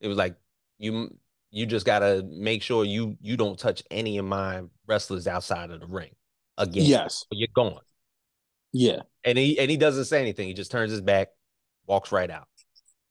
it 0.00 0.08
was 0.08 0.16
like 0.16 0.36
you 0.78 1.16
you 1.50 1.66
just 1.66 1.86
gotta 1.86 2.22
make 2.28 2.62
sure 2.62 2.84
you 2.84 3.16
you 3.20 3.36
don't 3.36 3.58
touch 3.58 3.82
any 3.90 4.18
of 4.18 4.24
my 4.24 4.62
wrestlers 4.86 5.26
outside 5.26 5.70
of 5.70 5.80
the 5.80 5.86
ring 5.86 6.14
again. 6.58 6.84
Yes, 6.84 7.24
You're 7.30 7.48
gone. 7.54 7.80
yeah, 8.72 9.02
And 9.24 9.38
he 9.38 9.58
and 9.58 9.70
he 9.70 9.76
doesn't 9.76 10.06
say 10.06 10.20
anything. 10.20 10.48
He 10.48 10.54
just 10.54 10.70
turns 10.70 10.90
his 10.90 11.00
back, 11.00 11.28
walks 11.86 12.12
right 12.12 12.30
out. 12.30 12.48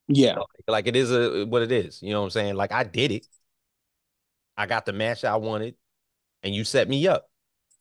yeah, 0.08 0.36
Like, 0.36 0.48
like 0.68 0.88
it 0.88 0.96
is 0.96 1.12
a 1.12 1.46
what 1.46 1.62
it 1.62 1.72
is. 1.72 2.02
You 2.02 2.12
know 2.12 2.20
what 2.22 2.26
I'm 2.26 2.32
saying? 2.32 2.56
Like 2.56 2.72
I 2.72 2.84
did 2.84 3.12
it. 3.12 3.26
I 4.58 4.66
got 4.68 4.86
the 4.86 4.94
match 4.94 5.24
I 5.26 5.36
wanted, 5.38 5.76
and 6.44 6.54
you 6.54 6.64
set 6.64 6.88
me 6.88 7.08
up. 7.08 7.30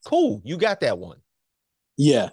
Cool, 0.05 0.41
you 0.45 0.57
got 0.57 0.81
that 0.81 0.99
one. 0.99 1.19
yeah, 1.97 2.31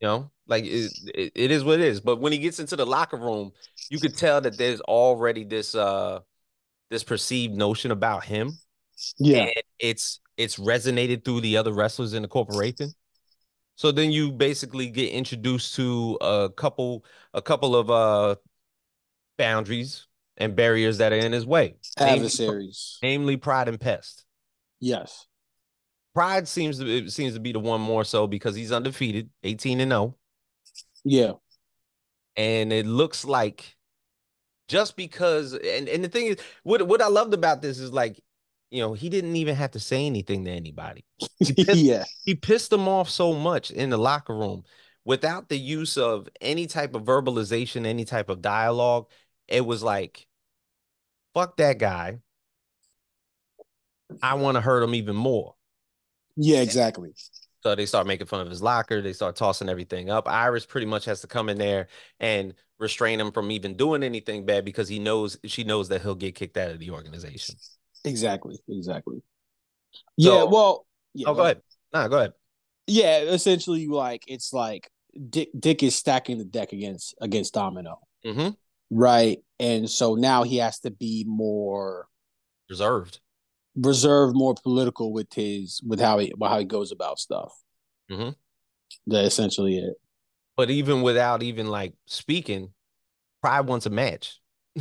You 0.00 0.08
know, 0.08 0.30
like 0.46 0.64
it, 0.64 0.92
it, 1.14 1.32
it 1.34 1.50
is 1.50 1.64
what 1.64 1.80
it 1.80 1.86
is. 1.86 2.00
But 2.00 2.20
when 2.20 2.32
he 2.32 2.38
gets 2.38 2.58
into 2.60 2.76
the 2.76 2.86
locker 2.86 3.16
room, 3.16 3.52
you 3.90 3.98
could 3.98 4.16
tell 4.16 4.40
that 4.40 4.56
there's 4.56 4.80
already 4.82 5.44
this 5.44 5.74
uh 5.74 6.20
this 6.90 7.04
perceived 7.04 7.54
notion 7.54 7.90
about 7.90 8.24
him. 8.24 8.58
yeah, 9.18 9.44
and 9.44 9.62
it's 9.78 10.20
it's 10.40 10.56
resonated 10.56 11.24
through 11.24 11.42
the 11.42 11.56
other 11.56 11.72
wrestlers 11.72 12.14
in 12.14 12.22
the 12.22 12.28
corporation. 12.28 12.92
So 13.76 13.92
then 13.92 14.10
you 14.10 14.32
basically 14.32 14.88
get 14.88 15.12
introduced 15.12 15.74
to 15.76 16.18
a 16.20 16.50
couple 16.54 17.04
a 17.32 17.42
couple 17.42 17.76
of 17.76 17.90
uh 17.90 18.36
boundaries 19.38 20.06
and 20.36 20.56
barriers 20.56 20.98
that 20.98 21.12
are 21.12 21.16
in 21.16 21.32
his 21.32 21.46
way. 21.46 21.76
Namely, 21.98 22.14
adversaries. 22.14 22.98
namely 23.02 23.36
Pride 23.36 23.68
and 23.68 23.80
Pest. 23.80 24.24
Yes. 24.80 25.26
Pride 26.14 26.48
seems 26.48 26.78
to 26.78 26.86
it 26.86 27.10
seems 27.10 27.34
to 27.34 27.40
be 27.40 27.52
the 27.52 27.60
one 27.60 27.80
more 27.80 28.04
so 28.04 28.26
because 28.26 28.54
he's 28.54 28.72
undefeated, 28.72 29.30
18 29.44 29.80
and 29.80 29.90
0. 29.90 30.16
Yeah. 31.04 31.32
And 32.36 32.72
it 32.72 32.86
looks 32.86 33.24
like 33.24 33.76
just 34.68 34.96
because 34.96 35.52
and, 35.52 35.88
and 35.88 36.04
the 36.04 36.08
thing 36.08 36.26
is 36.26 36.36
what 36.62 36.86
what 36.86 37.02
I 37.02 37.08
loved 37.08 37.34
about 37.34 37.62
this 37.62 37.78
is 37.78 37.92
like, 37.92 38.20
you 38.70 38.80
know, 38.80 38.92
he 38.92 39.08
didn't 39.08 39.36
even 39.36 39.56
have 39.56 39.72
to 39.72 39.80
say 39.80 40.06
anything 40.06 40.44
to 40.44 40.50
anybody. 40.50 41.04
He 41.38 41.52
pissed 41.52 41.80
yeah. 41.80 42.04
he 42.24 42.34
pissed 42.34 42.70
them 42.70 42.86
off 42.86 43.08
so 43.08 43.32
much 43.32 43.70
in 43.70 43.90
the 43.90 43.96
locker 43.96 44.34
room 44.34 44.64
without 45.04 45.48
the 45.48 45.58
use 45.58 45.96
of 45.96 46.28
any 46.40 46.66
type 46.66 46.94
of 46.94 47.04
verbalization, 47.04 47.86
any 47.86 48.04
type 48.04 48.28
of 48.28 48.42
dialogue. 48.42 49.06
It 49.48 49.64
was 49.64 49.82
like, 49.82 50.26
fuck 51.34 51.56
that 51.56 51.78
guy. 51.78 52.18
I 54.22 54.34
want 54.34 54.56
to 54.56 54.60
hurt 54.60 54.82
him 54.82 54.94
even 54.94 55.16
more. 55.16 55.54
Yeah, 56.36 56.60
exactly. 56.60 57.14
So 57.62 57.74
they 57.74 57.86
start 57.86 58.06
making 58.06 58.26
fun 58.26 58.40
of 58.40 58.48
his 58.48 58.62
locker. 58.62 59.02
They 59.02 59.12
start 59.12 59.36
tossing 59.36 59.68
everything 59.68 60.10
up. 60.10 60.28
Iris 60.28 60.66
pretty 60.66 60.86
much 60.86 61.04
has 61.06 61.20
to 61.22 61.26
come 61.26 61.48
in 61.48 61.58
there 61.58 61.88
and 62.18 62.54
restrain 62.78 63.20
him 63.20 63.32
from 63.32 63.50
even 63.50 63.76
doing 63.76 64.02
anything 64.02 64.46
bad 64.46 64.64
because 64.64 64.88
he 64.88 64.98
knows 64.98 65.38
she 65.44 65.64
knows 65.64 65.88
that 65.88 66.02
he'll 66.02 66.14
get 66.14 66.34
kicked 66.34 66.56
out 66.56 66.70
of 66.70 66.78
the 66.78 66.90
organization. 66.90 67.56
Exactly. 68.04 68.58
Exactly. 68.68 69.22
Yeah, 70.16 70.44
well, 70.44 70.86
yeah, 71.14 71.28
oh, 71.28 71.34
go 71.34 71.42
ahead. 71.42 71.60
Nah, 71.92 72.08
go 72.08 72.18
ahead. 72.18 72.32
Yeah, 72.86 73.18
essentially 73.20 73.86
like 73.88 74.24
it's 74.26 74.52
like 74.52 74.90
Dick 75.28 75.50
Dick 75.58 75.82
is 75.82 75.94
stacking 75.96 76.38
the 76.38 76.44
deck 76.44 76.72
against 76.72 77.14
against 77.20 77.54
Domino. 77.54 78.00
Mm-hmm. 78.24 78.50
Right. 78.90 79.38
And 79.58 79.88
so 79.88 80.14
now 80.14 80.42
he 80.42 80.58
has 80.58 80.80
to 80.80 80.90
be 80.90 81.24
more 81.26 82.08
Reserved. 82.68 83.20
reserved, 83.76 84.34
more 84.36 84.54
political 84.62 85.12
with 85.12 85.32
his 85.34 85.80
with 85.86 86.00
how 86.00 86.18
he 86.18 86.32
how 86.40 86.58
he 86.58 86.64
goes 86.64 86.92
about 86.92 87.18
stuff. 87.18 87.52
Mm-hmm. 88.10 88.30
That 89.08 89.24
essentially 89.24 89.78
it. 89.78 89.94
But 90.56 90.70
even 90.70 91.02
without 91.02 91.42
even 91.42 91.66
like 91.68 91.94
speaking, 92.06 92.72
Pride 93.42 93.66
wants 93.66 93.86
a 93.86 93.90
match. 93.90 94.38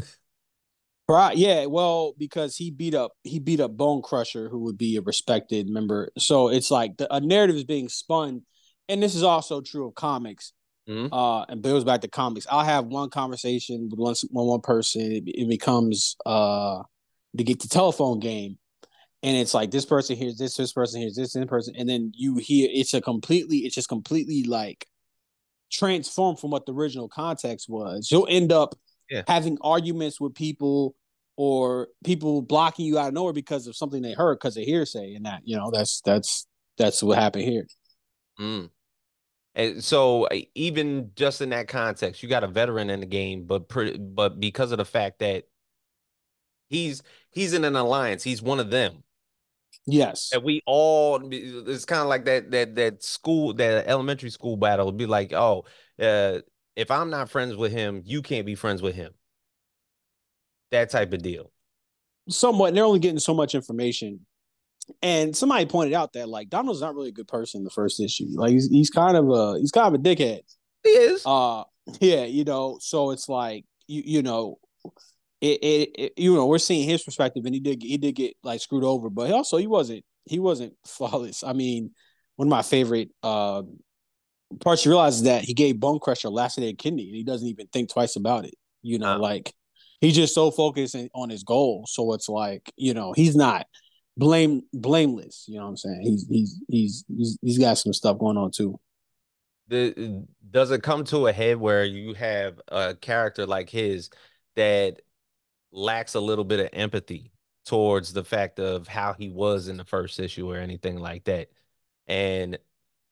Yeah, 1.35 1.65
well, 1.65 2.13
because 2.17 2.55
he 2.55 2.71
beat 2.71 2.93
up 2.93 3.13
he 3.23 3.39
beat 3.39 3.59
up 3.59 3.75
Bone 3.75 4.01
Crusher, 4.01 4.49
who 4.49 4.59
would 4.59 4.77
be 4.77 4.97
a 4.97 5.01
respected 5.01 5.67
member. 5.67 6.11
So 6.17 6.49
it's 6.49 6.69
like 6.69 6.97
the, 6.97 7.13
a 7.13 7.19
narrative 7.19 7.55
is 7.55 7.63
being 7.63 7.89
spun, 7.89 8.43
and 8.87 9.01
this 9.01 9.15
is 9.15 9.23
also 9.23 9.61
true 9.61 9.87
of 9.87 9.95
comics. 9.95 10.53
Mm-hmm. 10.87 11.13
Uh, 11.13 11.43
and 11.43 11.61
goes 11.61 11.83
back 11.83 12.01
to 12.01 12.07
comics. 12.07 12.47
I'll 12.49 12.65
have 12.65 12.85
one 12.85 13.11
conversation 13.11 13.89
with 13.91 13.99
one 13.99 14.15
one 14.31 14.61
person. 14.61 15.01
It, 15.01 15.23
it 15.27 15.47
becomes 15.47 16.15
uh 16.25 16.81
to 17.37 17.43
get 17.43 17.59
the 17.59 17.67
telephone 17.67 18.19
game, 18.19 18.57
and 19.21 19.37
it's 19.37 19.53
like 19.53 19.69
this 19.69 19.85
person 19.85 20.15
hears 20.15 20.37
this, 20.37 20.57
this 20.57 20.73
person 20.73 21.01
hears 21.01 21.15
this, 21.15 21.33
this 21.33 21.45
person, 21.45 21.75
and 21.77 21.87
then 21.87 22.11
you 22.15 22.37
hear 22.37 22.67
it's 22.71 22.93
a 22.93 23.01
completely, 23.01 23.59
it's 23.59 23.75
just 23.75 23.89
completely 23.89 24.43
like 24.43 24.87
transformed 25.71 26.39
from 26.39 26.49
what 26.49 26.65
the 26.65 26.73
original 26.73 27.07
context 27.07 27.69
was. 27.69 28.09
You'll 28.11 28.27
end 28.29 28.51
up 28.51 28.75
yeah. 29.09 29.21
having 29.27 29.57
arguments 29.61 30.19
with 30.19 30.33
people 30.33 30.95
or 31.41 31.87
people 32.03 32.41
blocking 32.41 32.85
you 32.85 32.99
out 32.99 33.07
of 33.07 33.13
nowhere 33.13 33.31
because 33.31 33.65
of 33.65 33.73
something 33.73 34.01
they 34.01 34.11
heard 34.11 34.37
because 34.37 34.57
of 34.57 34.63
hearsay, 34.63 35.13
and 35.15 35.25
that 35.25 35.39
you 35.45 35.55
know 35.55 35.71
that's 35.71 36.01
that's 36.01 36.45
that's 36.77 37.01
what 37.01 37.17
happened 37.17 37.45
here. 37.45 37.65
Mm. 38.37 38.69
And 39.55 39.81
so 39.81 40.27
even 40.53 41.11
just 41.15 41.39
in 41.39 41.51
that 41.51 41.69
context, 41.69 42.21
you 42.21 42.27
got 42.27 42.43
a 42.43 42.47
veteran 42.47 42.89
in 42.89 42.99
the 42.99 43.05
game, 43.05 43.45
but 43.45 43.69
pre- 43.69 43.97
but 43.97 44.37
because 44.41 44.73
of 44.73 44.79
the 44.79 44.85
fact 44.85 45.19
that 45.19 45.45
he's 46.67 47.03
he's 47.29 47.53
in 47.53 47.63
an 47.63 47.77
alliance, 47.77 48.21
he's 48.21 48.41
one 48.41 48.59
of 48.59 48.69
them. 48.69 49.01
Yes. 49.85 50.31
And 50.33 50.43
we 50.43 50.61
all 50.65 51.21
it's 51.31 51.85
kind 51.85 52.01
of 52.01 52.09
like 52.09 52.25
that 52.25 52.51
that 52.51 52.75
that 52.75 53.01
school 53.01 53.53
that 53.53 53.87
elementary 53.87 54.29
school 54.29 54.57
battle 54.57 54.87
would 54.87 54.97
be 54.97 55.05
like, 55.05 55.31
oh, 55.31 55.63
uh, 56.01 56.39
if 56.75 56.91
I'm 56.91 57.09
not 57.09 57.29
friends 57.29 57.55
with 57.55 57.71
him, 57.71 58.01
you 58.03 58.21
can't 58.21 58.45
be 58.45 58.55
friends 58.55 58.81
with 58.81 58.95
him. 58.95 59.13
That 60.71 60.89
type 60.89 61.13
of 61.13 61.21
deal. 61.21 61.51
Somewhat. 62.29 62.73
They're 62.73 62.85
only 62.85 62.99
getting 62.99 63.19
so 63.19 63.33
much 63.33 63.55
information. 63.55 64.25
And 65.01 65.35
somebody 65.35 65.65
pointed 65.65 65.93
out 65.93 66.13
that 66.13 66.29
like 66.29 66.49
Donald's 66.49 66.81
not 66.81 66.95
really 66.95 67.09
a 67.09 67.13
good 67.13 67.27
person 67.27 67.59
in 67.59 67.63
the 67.63 67.69
first 67.69 67.99
issue. 67.99 68.25
Like 68.33 68.51
he's 68.51 68.67
he's 68.69 68.89
kind 68.89 69.15
of 69.15 69.29
a 69.29 69.59
he's 69.59 69.71
kind 69.71 69.93
of 69.93 69.99
a 69.99 70.03
dickhead. 70.03 70.41
He 70.83 70.89
is. 70.89 71.23
Uh 71.25 71.63
yeah, 71.99 72.23
you 72.23 72.43
know, 72.43 72.77
so 72.81 73.11
it's 73.11 73.29
like 73.29 73.65
you 73.87 74.01
you 74.05 74.21
know, 74.23 74.57
it, 75.41 75.59
it, 75.63 75.89
it, 75.97 76.13
you 76.17 76.33
know 76.33 76.45
we're 76.45 76.57
seeing 76.57 76.87
his 76.87 77.03
perspective 77.03 77.45
and 77.45 77.53
he 77.53 77.61
did 77.61 77.81
he 77.81 77.97
did 77.97 78.13
get 78.13 78.35
like 78.43 78.59
screwed 78.59 78.83
over 78.83 79.09
but 79.09 79.31
also 79.31 79.57
he 79.57 79.67
wasn't 79.67 80.03
he 80.25 80.39
wasn't 80.39 80.73
flawless 80.85 81.43
i 81.43 81.53
mean 81.53 81.91
one 82.35 82.47
of 82.47 82.49
my 82.49 82.61
favorite 82.61 83.09
uh, 83.21 83.61
parts 84.61 84.85
you 84.85 84.91
realize 84.91 85.17
is 85.17 85.23
that 85.23 85.43
he 85.43 85.53
gave 85.53 85.79
bone 85.79 85.99
crusher 85.99 86.29
a 86.29 86.31
lacerated 86.31 86.77
kidney 86.77 87.07
and 87.07 87.15
he 87.15 87.23
doesn't 87.23 87.47
even 87.47 87.67
think 87.67 87.91
twice 87.91 88.15
about 88.15 88.45
it 88.45 88.55
you 88.81 88.97
know 88.99 89.17
like 89.17 89.53
he's 90.01 90.15
just 90.15 90.33
so 90.33 90.51
focused 90.51 90.95
on 91.13 91.29
his 91.29 91.43
goal 91.43 91.85
so 91.87 92.13
it's 92.13 92.29
like 92.29 92.71
you 92.75 92.93
know 92.93 93.13
he's 93.13 93.35
not 93.35 93.65
blame 94.17 94.61
blameless 94.73 95.45
you 95.47 95.57
know 95.57 95.63
what 95.63 95.69
i'm 95.69 95.77
saying? 95.77 96.01
He's 96.01 96.27
he's 96.27 96.59
he's 96.67 97.05
he's, 97.07 97.37
he's 97.41 97.57
got 97.57 97.77
some 97.77 97.93
stuff 97.93 98.19
going 98.19 98.37
on 98.37 98.51
too. 98.51 98.79
The 99.67 100.25
does 100.49 100.71
it 100.71 100.83
come 100.83 101.03
to 101.05 101.27
a 101.27 101.33
head 101.33 101.57
where 101.57 101.85
you 101.85 102.13
have 102.15 102.59
a 102.67 102.95
character 102.95 103.45
like 103.45 103.69
his 103.69 104.09
that 104.55 105.01
lacks 105.71 106.15
a 106.15 106.19
little 106.19 106.43
bit 106.43 106.59
of 106.59 106.69
empathy 106.73 107.31
towards 107.65 108.13
the 108.13 108.23
fact 108.23 108.59
of 108.59 108.87
how 108.87 109.13
he 109.13 109.29
was 109.29 109.67
in 109.67 109.77
the 109.77 109.85
first 109.85 110.19
issue 110.19 110.51
or 110.51 110.57
anything 110.57 110.97
like 110.97 111.25
that. 111.25 111.49
And 112.07 112.57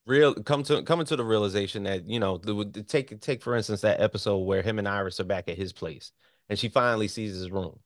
real 0.08 0.34
come 0.34 0.64
to 0.64 0.82
coming 0.82 1.06
to 1.06 1.16
the 1.16 1.24
realization 1.24 1.84
that 1.84 2.10
you 2.10 2.20
know 2.20 2.38
the, 2.38 2.68
the, 2.72 2.84
take 2.84 3.20
take 3.22 3.44
for 3.44 3.56
instance 3.56 3.82
that 3.82 4.02
episode 4.02 4.38
where 4.40 4.62
him 4.62 4.80
and 4.80 4.88
Iris 4.88 5.20
are 5.20 5.26
back 5.26 5.48
at 5.50 5.58
his 5.58 5.74
place 5.74 6.12
and 6.50 6.58
she 6.58 6.70
finally 6.70 7.08
sees 7.08 7.34
his 7.34 7.52
room. 7.52 7.80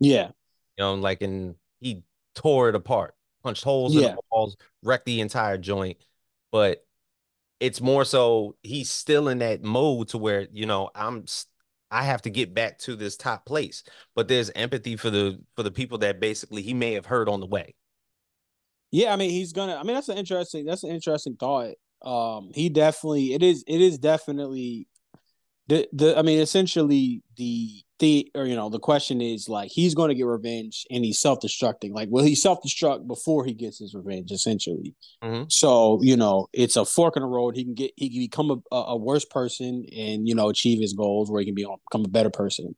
Yeah, 0.00 0.28
you 0.76 0.84
know, 0.84 0.94
like 0.94 1.22
and 1.22 1.54
he 1.80 2.02
tore 2.34 2.68
it 2.68 2.74
apart, 2.74 3.14
punched 3.42 3.64
holes 3.64 3.94
yeah. 3.94 4.08
in 4.08 4.14
the 4.16 4.22
walls, 4.30 4.56
wrecked 4.82 5.06
the 5.06 5.20
entire 5.20 5.58
joint. 5.58 5.98
But 6.52 6.84
it's 7.60 7.80
more 7.80 8.04
so 8.04 8.56
he's 8.62 8.90
still 8.90 9.28
in 9.28 9.38
that 9.38 9.62
mode 9.62 10.08
to 10.08 10.18
where 10.18 10.46
you 10.52 10.66
know 10.66 10.90
I'm 10.94 11.24
I 11.90 12.02
have 12.02 12.22
to 12.22 12.30
get 12.30 12.54
back 12.54 12.78
to 12.80 12.96
this 12.96 13.16
top 13.16 13.46
place. 13.46 13.82
But 14.14 14.28
there's 14.28 14.50
empathy 14.50 14.96
for 14.96 15.10
the 15.10 15.40
for 15.54 15.62
the 15.62 15.70
people 15.70 15.98
that 15.98 16.20
basically 16.20 16.62
he 16.62 16.74
may 16.74 16.92
have 16.92 17.06
heard 17.06 17.28
on 17.28 17.40
the 17.40 17.46
way. 17.46 17.74
Yeah, 18.90 19.12
I 19.12 19.16
mean 19.16 19.30
he's 19.30 19.52
gonna 19.52 19.76
I 19.76 19.82
mean 19.82 19.94
that's 19.94 20.08
an 20.08 20.18
interesting 20.18 20.64
that's 20.64 20.84
an 20.84 20.90
interesting 20.90 21.36
thought. 21.36 21.74
Um 22.02 22.50
he 22.54 22.68
definitely 22.68 23.32
it 23.32 23.42
is 23.42 23.64
it 23.66 23.80
is 23.80 23.98
definitely 23.98 24.88
the 25.68 25.88
the 25.92 26.18
I 26.18 26.22
mean 26.22 26.40
essentially 26.40 27.22
the 27.36 27.70
the 27.98 28.30
or 28.34 28.46
you 28.46 28.54
know 28.54 28.68
the 28.68 28.78
question 28.78 29.20
is 29.20 29.48
like 29.48 29.70
he's 29.70 29.94
going 29.94 30.08
to 30.08 30.14
get 30.14 30.26
revenge 30.26 30.86
and 30.90 31.04
he's 31.04 31.20
self-destructing. 31.20 31.92
Like 31.92 32.08
will 32.10 32.24
he 32.24 32.34
self-destruct 32.34 33.06
before 33.06 33.44
he 33.44 33.54
gets 33.54 33.78
his 33.78 33.94
revenge 33.94 34.30
essentially. 34.30 34.94
Mm-hmm. 35.22 35.44
so 35.48 36.00
you 36.02 36.16
know 36.16 36.46
it's 36.52 36.76
a 36.76 36.84
fork 36.84 37.16
in 37.16 37.22
the 37.22 37.28
road. 37.28 37.56
He 37.56 37.64
can 37.64 37.74
get 37.74 37.92
he 37.96 38.10
can 38.10 38.20
become 38.20 38.62
a, 38.70 38.76
a 38.76 38.96
worse 38.96 39.24
person 39.24 39.86
and 39.96 40.28
you 40.28 40.34
know 40.34 40.48
achieve 40.48 40.80
his 40.80 40.92
goals 40.92 41.30
where 41.30 41.40
he 41.40 41.46
can 41.46 41.54
be 41.54 41.66
become 41.90 42.04
a 42.04 42.08
better 42.08 42.30
person 42.30 42.74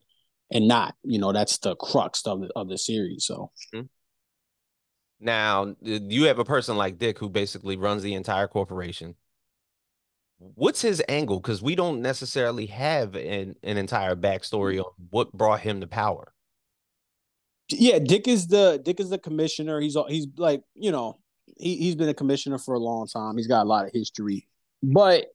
and 0.50 0.68
not 0.68 0.95
you 1.04 1.18
know 1.18 1.33
that's 1.33 1.59
the 1.59 1.76
crux 1.76 2.26
of 2.26 2.40
the 2.40 2.50
of 2.57 2.68
the 2.68 2.78
series 2.78 3.26
so. 3.26 3.50
Mm-hmm. 3.75 3.87
now 5.21 5.75
you 5.83 6.25
have 6.25 6.38
a 6.38 6.45
person 6.45 6.76
like 6.76 6.99
dick 6.99 7.18
who 7.18 7.28
basically 7.28 7.76
runs 7.76 8.02
the 8.02 8.14
entire 8.14 8.49
corporation 8.49 9.14
what's 10.38 10.83
his 10.83 11.02
angle? 11.09 11.40
Because 11.40 11.62
we 11.62 11.75
don't 11.75 12.00
necessarily 12.00 12.66
have 12.66 13.14
an, 13.14 13.57
an 13.62 13.76
entire 13.76 14.16
backstory 14.16 14.76
mm. 14.76 14.85
on 14.85 14.92
what 15.11 15.33
brought 15.33 15.61
him 15.61 15.80
to 15.80 15.87
power. 15.87 16.33
Yeah, 17.71 17.99
Dick 17.99 18.26
is 18.26 18.47
the 18.47 18.80
Dick 18.83 18.99
is 18.99 19.11
the 19.11 19.18
commissioner. 19.18 19.78
He's 19.80 19.97
he's 20.09 20.26
like 20.38 20.62
you 20.75 20.90
know 20.90 21.18
he 21.59 21.76
he's 21.76 21.97
been 21.97 22.09
a 22.09 22.14
commissioner 22.14 22.59
for 22.59 22.75
a 22.75 22.78
long 22.78 23.07
time. 23.07 23.37
He's 23.37 23.47
got 23.47 23.62
a 23.62 23.68
lot 23.68 23.85
of 23.85 23.92
history, 23.92 24.49
but 24.83 25.26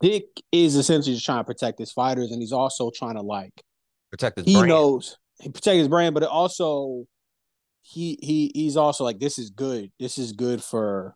Dick 0.00 0.24
is 0.52 0.76
essentially 0.76 1.14
just 1.14 1.26
trying 1.26 1.40
to 1.40 1.44
protect 1.44 1.78
his 1.78 1.92
fighters, 1.92 2.30
and 2.30 2.40
he's 2.40 2.52
also 2.52 2.90
trying 2.90 3.16
to 3.16 3.20
like 3.20 3.52
protect 4.10 4.38
his. 4.38 4.46
He 4.46 4.54
brand. 4.54 4.68
knows 4.68 5.18
he 5.40 5.50
protect 5.50 5.76
his 5.76 5.88
brand, 5.88 6.14
but 6.14 6.22
it 6.22 6.30
also 6.30 7.04
he 7.82 8.18
he 8.22 8.50
he's 8.54 8.78
also 8.78 9.04
like 9.04 9.18
this 9.18 9.38
is 9.38 9.50
good. 9.50 9.92
This 10.00 10.16
is 10.16 10.32
good 10.32 10.62
for 10.64 11.14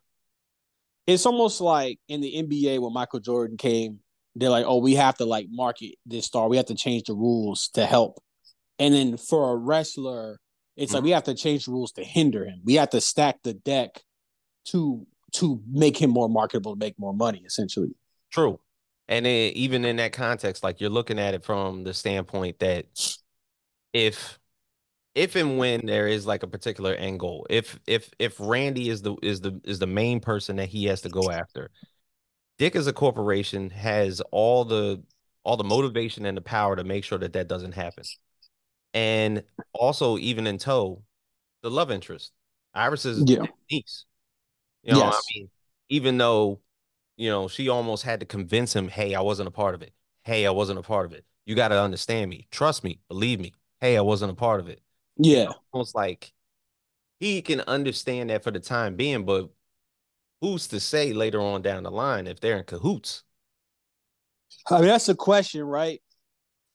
it's 1.07 1.25
almost 1.25 1.61
like 1.61 1.99
in 2.07 2.21
the 2.21 2.33
NBA 2.43 2.79
when 2.79 2.93
Michael 2.93 3.19
Jordan 3.19 3.57
came, 3.57 3.99
they're 4.35 4.49
like, 4.49 4.65
oh, 4.67 4.77
we 4.77 4.95
have 4.95 5.17
to 5.17 5.25
like 5.25 5.47
market 5.49 5.95
this 6.05 6.25
star. 6.25 6.49
We 6.49 6.57
have 6.57 6.65
to 6.67 6.75
change 6.75 7.03
the 7.03 7.13
rules 7.13 7.69
to 7.69 7.85
help. 7.85 8.19
And 8.79 8.93
then 8.93 9.17
for 9.17 9.51
a 9.51 9.55
wrestler, 9.55 10.39
it's 10.75 10.89
mm-hmm. 10.89 10.95
like 10.95 11.03
we 11.03 11.11
have 11.11 11.23
to 11.23 11.35
change 11.35 11.65
the 11.65 11.71
rules 11.71 11.93
to 11.93 12.03
hinder 12.03 12.45
him. 12.45 12.61
We 12.63 12.75
have 12.75 12.89
to 12.89 13.01
stack 13.01 13.37
the 13.43 13.53
deck 13.53 14.01
to 14.65 15.05
to 15.33 15.61
make 15.69 15.97
him 15.97 16.09
more 16.09 16.29
marketable, 16.29 16.73
to 16.73 16.79
make 16.79 16.97
more 16.97 17.13
money, 17.13 17.43
essentially. 17.45 17.93
True. 18.31 18.59
And 19.07 19.25
then 19.25 19.51
even 19.53 19.85
in 19.85 19.97
that 19.97 20.13
context, 20.13 20.63
like 20.63 20.81
you're 20.81 20.89
looking 20.89 21.19
at 21.19 21.33
it 21.33 21.43
from 21.43 21.83
the 21.83 21.93
standpoint 21.93 22.59
that 22.59 22.85
if 23.93 24.39
if 25.15 25.37
and 25.37 25.57
when 25.57 25.85
there 25.85 26.07
is 26.07 26.27
like 26.27 26.43
a 26.43 26.47
particular 26.47 26.93
end 26.93 27.21
goal, 27.21 27.47
if 27.49 27.79
if 27.87 28.11
if 28.19 28.35
Randy 28.39 28.89
is 28.89 29.01
the 29.01 29.15
is 29.23 29.39
the 29.39 29.59
is 29.63 29.79
the 29.79 29.87
main 29.87 30.19
person 30.19 30.57
that 30.57 30.67
he 30.67 30.85
has 30.85 31.01
to 31.01 31.09
go 31.09 31.31
after, 31.31 31.71
Dick 32.57 32.75
as 32.75 32.85
a 32.87 32.93
corporation 32.93 33.69
has 33.69 34.21
all 34.31 34.65
the 34.65 35.01
all 35.43 35.55
the 35.55 35.63
motivation 35.63 36.25
and 36.25 36.35
the 36.35 36.41
power 36.41 36.75
to 36.75 36.83
make 36.83 37.05
sure 37.05 37.17
that 37.17 37.33
that 37.33 37.47
doesn't 37.47 37.71
happen. 37.71 38.03
And 38.93 39.43
also, 39.73 40.17
even 40.17 40.47
in 40.47 40.57
tow, 40.57 41.01
the 41.63 41.71
love 41.71 41.91
interest, 41.91 42.31
Iris 42.73 43.05
is 43.05 43.23
yeah. 43.25 43.45
niece. 43.71 44.05
You 44.83 44.93
know, 44.93 44.99
yes. 44.99 45.15
I 45.15 45.19
mean, 45.33 45.49
even 45.89 46.17
though 46.17 46.59
you 47.15 47.29
know 47.29 47.47
she 47.47 47.69
almost 47.69 48.03
had 48.03 48.19
to 48.19 48.25
convince 48.25 48.75
him, 48.75 48.89
"Hey, 48.89 49.15
I 49.15 49.21
wasn't 49.21 49.47
a 49.47 49.51
part 49.51 49.75
of 49.75 49.81
it. 49.81 49.93
Hey, 50.23 50.45
I 50.45 50.51
wasn't 50.51 50.79
a 50.79 50.83
part 50.83 51.05
of 51.05 51.13
it. 51.13 51.23
You 51.45 51.55
got 51.55 51.69
to 51.69 51.79
understand 51.79 52.29
me, 52.29 52.47
trust 52.51 52.83
me, 52.83 52.99
believe 53.07 53.39
me. 53.39 53.53
Hey, 53.79 53.97
I 53.97 54.01
wasn't 54.01 54.33
a 54.33 54.35
part 54.35 54.59
of 54.59 54.67
it." 54.67 54.81
Yeah. 55.17 55.53
Almost 55.71 55.95
like 55.95 56.33
he 57.19 57.41
can 57.41 57.61
understand 57.61 58.29
that 58.29 58.43
for 58.43 58.51
the 58.51 58.59
time 58.59 58.95
being, 58.95 59.25
but 59.25 59.49
who's 60.41 60.67
to 60.67 60.79
say 60.79 61.13
later 61.13 61.41
on 61.41 61.61
down 61.61 61.83
the 61.83 61.91
line 61.91 62.27
if 62.27 62.39
they're 62.39 62.57
in 62.57 62.63
cahoots? 62.65 63.23
I 64.69 64.79
mean, 64.79 64.87
that's 64.87 65.09
a 65.09 65.15
question, 65.15 65.63
right? 65.63 66.01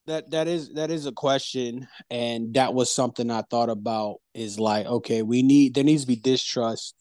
That 0.06 0.30
that 0.30 0.48
is 0.48 0.72
that 0.74 0.90
is 0.90 1.06
a 1.06 1.12
question, 1.12 1.86
and 2.10 2.54
that 2.54 2.74
was 2.74 2.92
something 2.92 3.30
I 3.30 3.42
thought 3.42 3.68
about. 3.68 4.16
Is 4.34 4.58
like, 4.58 4.86
okay, 4.86 5.22
we 5.22 5.42
need 5.42 5.74
there 5.74 5.84
needs 5.84 6.02
to 6.02 6.08
be 6.08 6.16
distrust, 6.16 6.94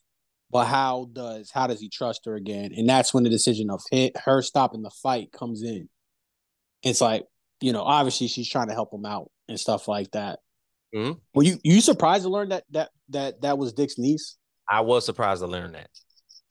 but 0.51 0.65
how 0.65 1.09
does 1.13 1.49
how 1.51 1.67
does 1.67 1.79
he 1.79 1.89
trust 1.89 2.25
her 2.25 2.35
again? 2.35 2.71
And 2.75 2.87
that's 2.87 3.13
when 3.13 3.23
the 3.23 3.29
decision 3.29 3.69
of 3.69 3.81
hit, 3.89 4.17
her 4.25 4.41
stopping 4.41 4.81
the 4.81 4.91
fight 4.91 5.31
comes 5.31 5.63
in. 5.63 5.89
It's 6.83 7.01
like, 7.01 7.23
you 7.61 7.73
know, 7.73 7.83
obviously 7.83 8.27
she's 8.27 8.49
trying 8.49 8.67
to 8.67 8.73
help 8.73 8.93
him 8.93 9.05
out 9.05 9.31
and 9.47 9.59
stuff 9.59 9.87
like 9.87 10.11
that. 10.11 10.39
Mhm. 10.93 11.19
Were 11.33 11.43
you 11.43 11.59
you 11.63 11.81
surprised 11.81 12.23
to 12.23 12.29
learn 12.29 12.49
that 12.49 12.63
that 12.71 12.89
that 13.09 13.41
that 13.41 13.57
was 13.57 13.73
Dick's 13.73 13.97
niece? 13.97 14.37
I 14.69 14.81
was 14.81 15.05
surprised 15.05 15.41
to 15.41 15.47
learn 15.47 15.71
that 15.73 15.89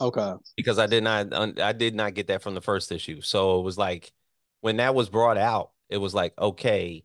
Okay. 0.01 0.33
because 0.57 0.79
I 0.79 0.87
did 0.87 1.03
not 1.05 1.33
I 1.61 1.73
did 1.73 1.95
not 1.95 2.15
get 2.15 2.29
that 2.29 2.43
from 2.43 2.55
the 2.55 2.61
first 2.61 2.93
issue. 2.93 3.21
So 3.21 3.59
it 3.61 3.63
was 3.63 3.77
like 3.79 4.13
when 4.61 4.77
that 4.79 4.95
was 4.95 5.09
brought 5.09 5.39
out, 5.39 5.71
it 5.89 5.99
was 5.99 6.15
like, 6.15 6.35
okay, 6.39 7.05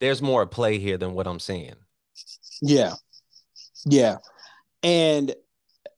there's 0.00 0.22
more 0.22 0.42
at 0.42 0.50
play 0.50 0.78
here 0.78 0.98
than 0.98 1.14
what 1.14 1.26
I'm 1.26 1.40
seeing. 1.40 1.74
Yeah. 2.60 2.94
Yeah. 3.84 4.18
And 4.82 5.34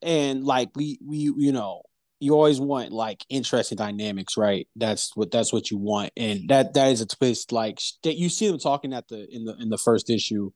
and 0.02 0.44
like 0.44 0.70
we 0.76 0.98
we 1.04 1.18
you 1.18 1.52
know, 1.52 1.82
you 2.20 2.34
always 2.34 2.60
want 2.60 2.92
like 2.92 3.25
interesting 3.28 3.76
dynamics, 3.76 4.37
right? 4.37 4.66
That's 4.76 5.14
what 5.16 5.30
that's 5.30 5.52
what 5.52 5.70
you 5.70 5.78
want. 5.78 6.12
And 6.16 6.48
that 6.48 6.75
that 6.75 6.88
is 6.88 7.00
a 7.00 7.06
twist 7.06 7.52
like 7.52 7.80
that 8.02 8.16
you 8.16 8.28
see 8.28 8.48
them 8.48 8.58
talking 8.58 8.92
at 8.92 9.08
the 9.08 9.26
in 9.30 9.44
the 9.44 9.56
in 9.60 9.68
the 9.68 9.78
first 9.78 10.10
issue. 10.10 10.50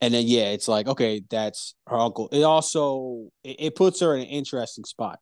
And 0.00 0.14
then 0.14 0.24
yeah, 0.26 0.50
it's 0.50 0.68
like, 0.68 0.86
okay, 0.86 1.22
that's 1.28 1.74
her 1.86 1.96
uncle. 1.96 2.28
It 2.32 2.42
also 2.42 3.30
it, 3.44 3.56
it 3.58 3.76
puts 3.76 4.00
her 4.00 4.14
in 4.14 4.22
an 4.22 4.28
interesting 4.28 4.84
spot. 4.84 5.18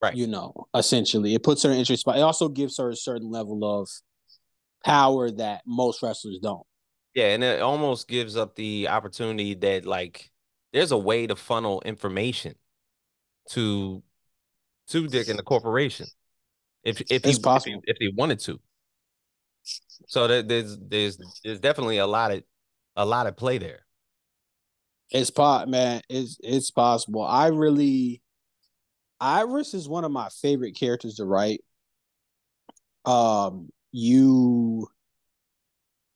Right. 0.00 0.14
You 0.14 0.26
know, 0.26 0.66
essentially. 0.74 1.34
It 1.34 1.42
puts 1.42 1.62
her 1.62 1.70
in 1.70 1.74
an 1.74 1.78
interesting 1.80 2.00
spot. 2.00 2.18
It 2.18 2.22
also 2.22 2.48
gives 2.48 2.78
her 2.78 2.90
a 2.90 2.96
certain 2.96 3.30
level 3.30 3.64
of 3.64 3.88
power 4.84 5.30
that 5.32 5.62
most 5.66 6.02
wrestlers 6.02 6.38
don't. 6.42 6.66
Yeah, 7.14 7.28
and 7.28 7.42
it 7.42 7.62
almost 7.62 8.08
gives 8.08 8.36
up 8.36 8.56
the 8.56 8.88
opportunity 8.88 9.54
that 9.54 9.86
like 9.86 10.30
there's 10.72 10.92
a 10.92 10.98
way 10.98 11.26
to 11.26 11.34
funnel 11.34 11.82
information 11.84 12.54
to 13.50 14.02
to 14.88 15.06
Dick 15.08 15.28
and 15.28 15.38
the 15.38 15.42
corporation 15.42 16.06
if 16.84 17.00
if 17.02 17.24
he, 17.24 17.30
It's 17.30 17.38
if 17.38 17.42
possible. 17.42 17.82
he 17.84 17.90
if 17.90 17.96
he 17.98 18.12
wanted 18.16 18.38
to. 18.40 18.60
So 20.06 20.28
there, 20.28 20.42
there's 20.42 20.78
there's 20.78 21.18
there's 21.44 21.60
definitely 21.60 21.98
a 21.98 22.06
lot 22.06 22.30
of 22.32 22.42
a 22.94 23.04
lot 23.04 23.26
of 23.26 23.36
play 23.36 23.58
there. 23.58 23.80
It's 25.10 25.30
pot, 25.30 25.68
man. 25.68 26.02
It's 26.08 26.38
it's 26.42 26.70
possible. 26.70 27.22
I 27.22 27.48
really, 27.48 28.22
Iris 29.20 29.74
is 29.74 29.88
one 29.88 30.04
of 30.04 30.10
my 30.10 30.28
favorite 30.28 30.74
characters 30.76 31.16
to 31.16 31.24
write. 31.24 31.62
Um, 33.04 33.70
you, 33.92 34.88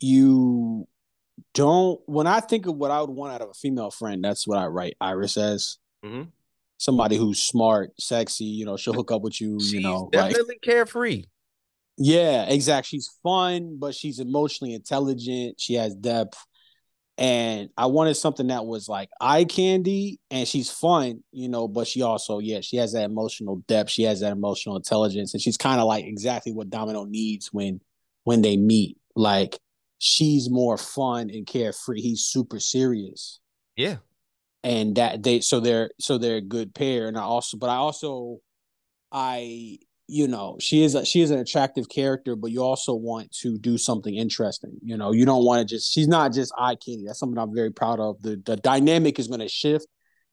you 0.01 0.89
don't. 1.55 2.01
When 2.07 2.27
I 2.27 2.41
think 2.41 2.67
of 2.67 2.77
what 2.77 2.91
I 2.91 3.01
would 3.01 3.11
want 3.11 3.33
out 3.33 3.43
of 3.43 3.51
a 3.51 3.55
female 3.55 3.91
friend, 3.93 4.23
that's 4.25 4.47
what 4.47 4.59
I 4.59 4.67
write 4.67 4.97
Iris 5.01 5.37
as. 5.37 5.79
Mhm. 6.05 6.29
Somebody 6.81 7.17
who's 7.17 7.43
smart, 7.43 7.93
sexy. 8.01 8.47
You 8.47 8.65
know, 8.65 8.79
she'll 8.79 8.95
hook 8.95 9.13
up 9.13 9.21
with 9.21 9.39
you. 9.39 9.61
She's 9.61 9.75
you 9.75 9.81
know, 9.83 10.09
like 10.15 10.31
definitely 10.31 10.59
carefree. 10.63 11.25
yeah, 11.99 12.45
exactly. 12.49 12.97
She's 12.99 13.11
fun, 13.23 13.77
but 13.79 13.95
she's 13.95 14.19
emotionally 14.19 14.73
intelligent. 14.75 15.61
She 15.61 15.75
has 15.75 15.95
depth. 15.95 16.39
And 17.19 17.69
I 17.77 17.85
wanted 17.85 18.15
something 18.15 18.47
that 18.47 18.65
was 18.65 18.89
like 18.89 19.11
eye 19.21 19.45
candy 19.45 20.21
and 20.31 20.49
she's 20.49 20.71
fun, 20.71 21.23
you 21.33 21.51
know, 21.51 21.69
but 21.69 21.87
she 21.87 22.01
also, 22.01 22.39
yeah, 22.39 22.63
she 22.63 22.79
has 22.79 22.95
that 22.95 23.05
emotional 23.05 23.57
depth. 23.69 23.91
She 23.91 24.05
has 24.05 24.21
that 24.21 24.33
emotional 24.33 24.77
intelligence. 24.77 25.35
And 25.35 25.43
she's 25.43 25.59
kind 25.59 25.81
of 25.83 25.87
like 25.87 26.07
exactly 26.07 26.53
what 26.53 26.71
Domino 26.71 27.05
needs 27.05 27.53
when 27.53 27.81
when 28.25 28.41
they 28.41 28.57
meet. 28.57 28.97
Like 29.15 29.59
she's 29.99 30.49
more 30.49 30.79
fun 30.79 31.29
and 31.29 31.47
carefree. 31.47 32.01
He's 32.01 32.23
super 32.23 32.59
serious. 32.59 33.39
Yeah. 33.77 33.97
And 34.63 34.97
that 34.97 35.23
they 35.23 35.41
so 35.41 35.61
they're 35.61 35.91
so 35.99 36.19
they're 36.19 36.37
a 36.37 36.43
good 36.43 36.75
pair. 36.75 37.09
And 37.09 37.17
I 37.17 37.23
also 37.23 37.57
but 37.57 37.71
I 37.71 37.77
also 37.77 38.39
I 39.11 39.79
you 40.07 40.29
know 40.29 40.57
she 40.61 40.83
is 40.83 40.95
a, 40.95 41.05
she 41.05 41.21
is 41.21 41.31
an 41.31 41.39
attractive 41.39 41.89
character 41.89 42.35
but 42.35 42.51
you 42.51 42.61
also 42.61 42.93
want 42.93 43.31
to 43.31 43.57
do 43.59 43.79
something 43.79 44.17
interesting 44.17 44.77
you 44.83 44.97
know 44.97 45.13
you 45.13 45.25
don't 45.25 45.45
want 45.45 45.61
to 45.61 45.75
just 45.77 45.93
she's 45.93 46.09
not 46.09 46.33
just 46.33 46.53
eye 46.59 46.75
candy 46.75 47.05
that's 47.07 47.21
something 47.21 47.39
i'm 47.39 47.55
very 47.55 47.71
proud 47.71 48.01
of 48.01 48.21
the 48.21 48.43
the 48.45 48.57
dynamic 48.57 49.21
is 49.21 49.29
going 49.29 49.39
to 49.39 49.49
shift 49.49 49.87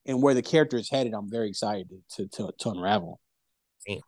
and 0.07 0.19
where 0.19 0.33
the 0.33 0.41
character 0.41 0.77
is 0.77 0.89
headed 0.89 1.13
i'm 1.13 1.29
very 1.29 1.47
excited 1.47 1.87
to 2.09 2.27
to, 2.29 2.51
to 2.57 2.71
unravel 2.71 3.19
Damn. 3.87 3.99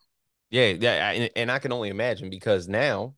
Yeah, 0.51 0.65
yeah, 0.79 1.11
and, 1.11 1.29
and 1.35 1.51
I 1.51 1.59
can 1.59 1.71
only 1.71 1.89
imagine 1.89 2.29
because 2.29 2.67
now 2.67 3.15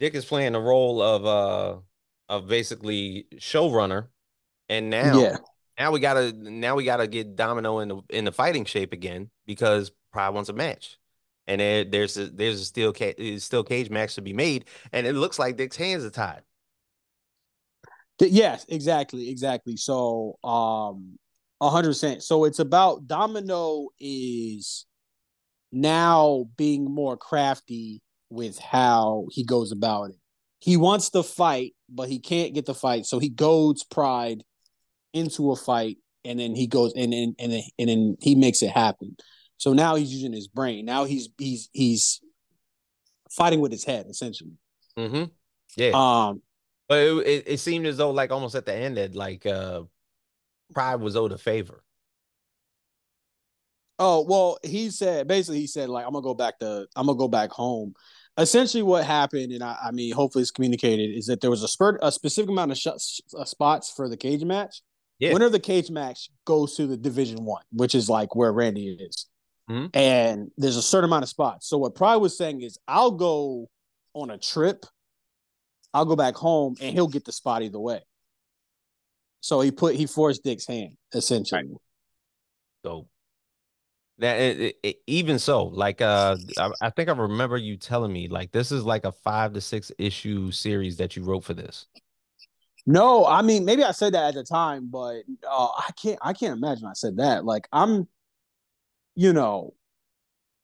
Dick 0.00 0.14
is 0.14 0.24
playing 0.24 0.52
the 0.52 0.60
role 0.60 1.00
of 1.00 1.24
uh 1.24 1.80
of 2.28 2.48
basically 2.48 3.26
showrunner, 3.36 4.08
and 4.68 4.90
now 4.90 5.20
yeah. 5.20 5.36
now 5.78 5.92
we 5.92 6.00
gotta 6.00 6.32
now 6.32 6.74
we 6.74 6.84
gotta 6.84 7.06
get 7.06 7.36
Domino 7.36 7.78
in 7.80 7.88
the 7.88 8.00
in 8.10 8.24
the 8.24 8.32
fighting 8.32 8.64
shape 8.64 8.92
again 8.92 9.30
because 9.46 9.90
Pride 10.12 10.30
wants 10.30 10.48
a 10.48 10.52
match, 10.52 10.98
and 11.46 11.60
there, 11.60 11.84
there's 11.84 12.16
a, 12.16 12.26
there's 12.28 12.60
a 12.60 12.64
steel 12.64 12.92
ca- 12.92 13.38
steel 13.38 13.64
cage 13.64 13.90
match 13.90 14.14
to 14.14 14.22
be 14.22 14.32
made, 14.32 14.66
and 14.92 15.06
it 15.06 15.14
looks 15.14 15.38
like 15.38 15.56
Dick's 15.56 15.76
hands 15.76 16.04
are 16.04 16.10
tied. 16.10 16.42
Yes 18.20 18.64
exactly 18.68 19.28
exactly. 19.28 19.76
So 19.76 20.38
um 20.42 21.18
100% 21.62 22.22
so 22.22 22.44
it's 22.44 22.58
about 22.58 23.06
domino 23.06 23.88
is 23.98 24.84
now 25.72 26.44
being 26.56 26.84
more 26.84 27.16
crafty 27.16 28.02
with 28.28 28.58
how 28.58 29.26
he 29.30 29.44
goes 29.44 29.72
about 29.72 30.10
it. 30.10 30.16
He 30.58 30.76
wants 30.76 31.10
the 31.10 31.22
fight 31.22 31.74
but 31.88 32.08
he 32.08 32.18
can't 32.18 32.54
get 32.54 32.66
the 32.66 32.74
fight 32.74 33.06
so 33.06 33.18
he 33.18 33.28
goads 33.28 33.84
pride 33.84 34.44
into 35.16 35.50
a 35.50 35.56
fight 35.56 35.98
and 36.24 36.38
then 36.38 36.54
he 36.54 36.66
goes 36.66 36.92
and 36.94 37.12
then 37.12 37.34
and 37.38 37.52
then, 37.52 37.62
and 37.78 37.88
then 37.88 38.16
he 38.20 38.34
makes 38.34 38.62
it 38.62 38.70
happen 38.70 39.16
so 39.56 39.72
now 39.72 39.94
he's 39.94 40.12
using 40.12 40.32
his 40.32 40.48
brain 40.48 40.84
now 40.84 41.04
he's 41.04 41.28
he's 41.38 41.68
he's 41.72 42.20
fighting 43.30 43.60
with 43.60 43.72
his 43.72 43.84
head 43.84 44.06
essentially 44.08 44.52
Mm-hmm. 44.98 45.24
Yeah, 45.76 45.90
um 45.92 46.40
but 46.88 46.98
it, 47.00 47.26
it 47.26 47.44
it 47.46 47.58
seemed 47.58 47.86
as 47.86 47.98
though 47.98 48.10
like 48.10 48.30
almost 48.30 48.54
at 48.54 48.64
the 48.64 48.74
end 48.74 48.96
that 48.96 49.14
like 49.14 49.44
uh 49.44 49.82
Pride 50.72 51.00
was 51.00 51.16
owed 51.16 51.32
a 51.32 51.38
favor. 51.38 51.82
Oh 53.98 54.24
well, 54.28 54.58
he 54.62 54.90
said 54.90 55.26
basically 55.26 55.60
he 55.60 55.66
said 55.66 55.88
like 55.88 56.06
I'm 56.06 56.12
gonna 56.12 56.22
go 56.22 56.34
back 56.34 56.58
to 56.60 56.86
I'm 56.96 57.06
gonna 57.06 57.18
go 57.18 57.28
back 57.28 57.50
home. 57.50 57.94
Essentially, 58.38 58.82
what 58.82 59.04
happened, 59.04 59.52
and 59.52 59.62
I, 59.62 59.76
I 59.84 59.90
mean, 59.92 60.12
hopefully 60.12 60.42
it's 60.42 60.50
communicated, 60.50 61.16
is 61.16 61.26
that 61.26 61.40
there 61.40 61.50
was 61.50 61.62
a 61.62 61.68
spurt 61.68 61.98
a 62.02 62.12
specific 62.12 62.50
amount 62.50 62.72
of 62.72 62.78
sh- 62.78 63.20
uh, 63.36 63.44
spots 63.44 63.90
for 63.90 64.10
the 64.10 64.16
cage 64.16 64.44
match. 64.44 64.82
Yeah. 65.18 65.32
Winner 65.32 65.46
of 65.46 65.52
the 65.52 65.60
cage 65.60 65.90
match 65.90 66.30
goes 66.44 66.76
to 66.76 66.86
the 66.86 66.96
Division 66.96 67.44
One, 67.44 67.62
which 67.72 67.94
is 67.94 68.08
like 68.10 68.34
where 68.36 68.52
Randy 68.52 68.88
is, 68.88 69.26
Mhm. 69.70 69.90
and 69.94 70.50
there's 70.58 70.76
a 70.76 70.82
certain 70.82 71.08
amount 71.08 71.22
of 71.22 71.28
spots. 71.28 71.68
So 71.68 71.78
what 71.78 71.94
Pride 71.94 72.16
was 72.16 72.36
saying 72.36 72.60
is, 72.62 72.78
I'll 72.86 73.10
go 73.12 73.68
on 74.14 74.30
a 74.30 74.38
trip, 74.38 74.84
I'll 75.94 76.04
go 76.04 76.16
back 76.16 76.34
home, 76.34 76.76
and 76.80 76.92
he'll 76.94 77.08
get 77.08 77.24
the 77.24 77.32
spot 77.32 77.62
either 77.62 77.78
way. 77.78 78.02
So 79.40 79.60
he 79.60 79.70
put 79.70 79.94
he 79.94 80.06
forced 80.06 80.42
Dick's 80.44 80.66
hand 80.66 80.96
essentially. 81.14 81.62
So 82.84 83.08
that 84.18 84.40
it, 84.40 84.60
it- 84.60 84.76
it- 84.82 85.02
even 85.06 85.38
so, 85.38 85.64
like 85.64 86.00
uh, 86.00 86.36
I, 86.58 86.70
I 86.80 86.90
think 86.90 87.08
I 87.08 87.12
remember 87.12 87.56
you 87.56 87.76
telling 87.76 88.12
me 88.12 88.28
like 88.28 88.50
this 88.52 88.72
is 88.72 88.84
like 88.84 89.04
a 89.04 89.12
five 89.12 89.52
to 89.54 89.60
six 89.60 89.92
issue 89.98 90.50
series 90.50 90.96
that 90.98 91.16
you 91.16 91.22
wrote 91.22 91.44
for 91.44 91.54
this. 91.54 91.86
No, 92.86 93.26
I 93.26 93.42
mean 93.42 93.64
maybe 93.64 93.82
I 93.82 93.90
said 93.90 94.14
that 94.14 94.28
at 94.28 94.34
the 94.34 94.44
time, 94.44 94.88
but 94.90 95.22
uh, 95.48 95.68
I 95.76 95.90
can't. 96.00 96.18
I 96.22 96.32
can't 96.32 96.56
imagine 96.56 96.86
I 96.86 96.92
said 96.92 97.16
that. 97.16 97.44
Like 97.44 97.68
I'm, 97.72 98.06
you 99.16 99.32
know, 99.32 99.74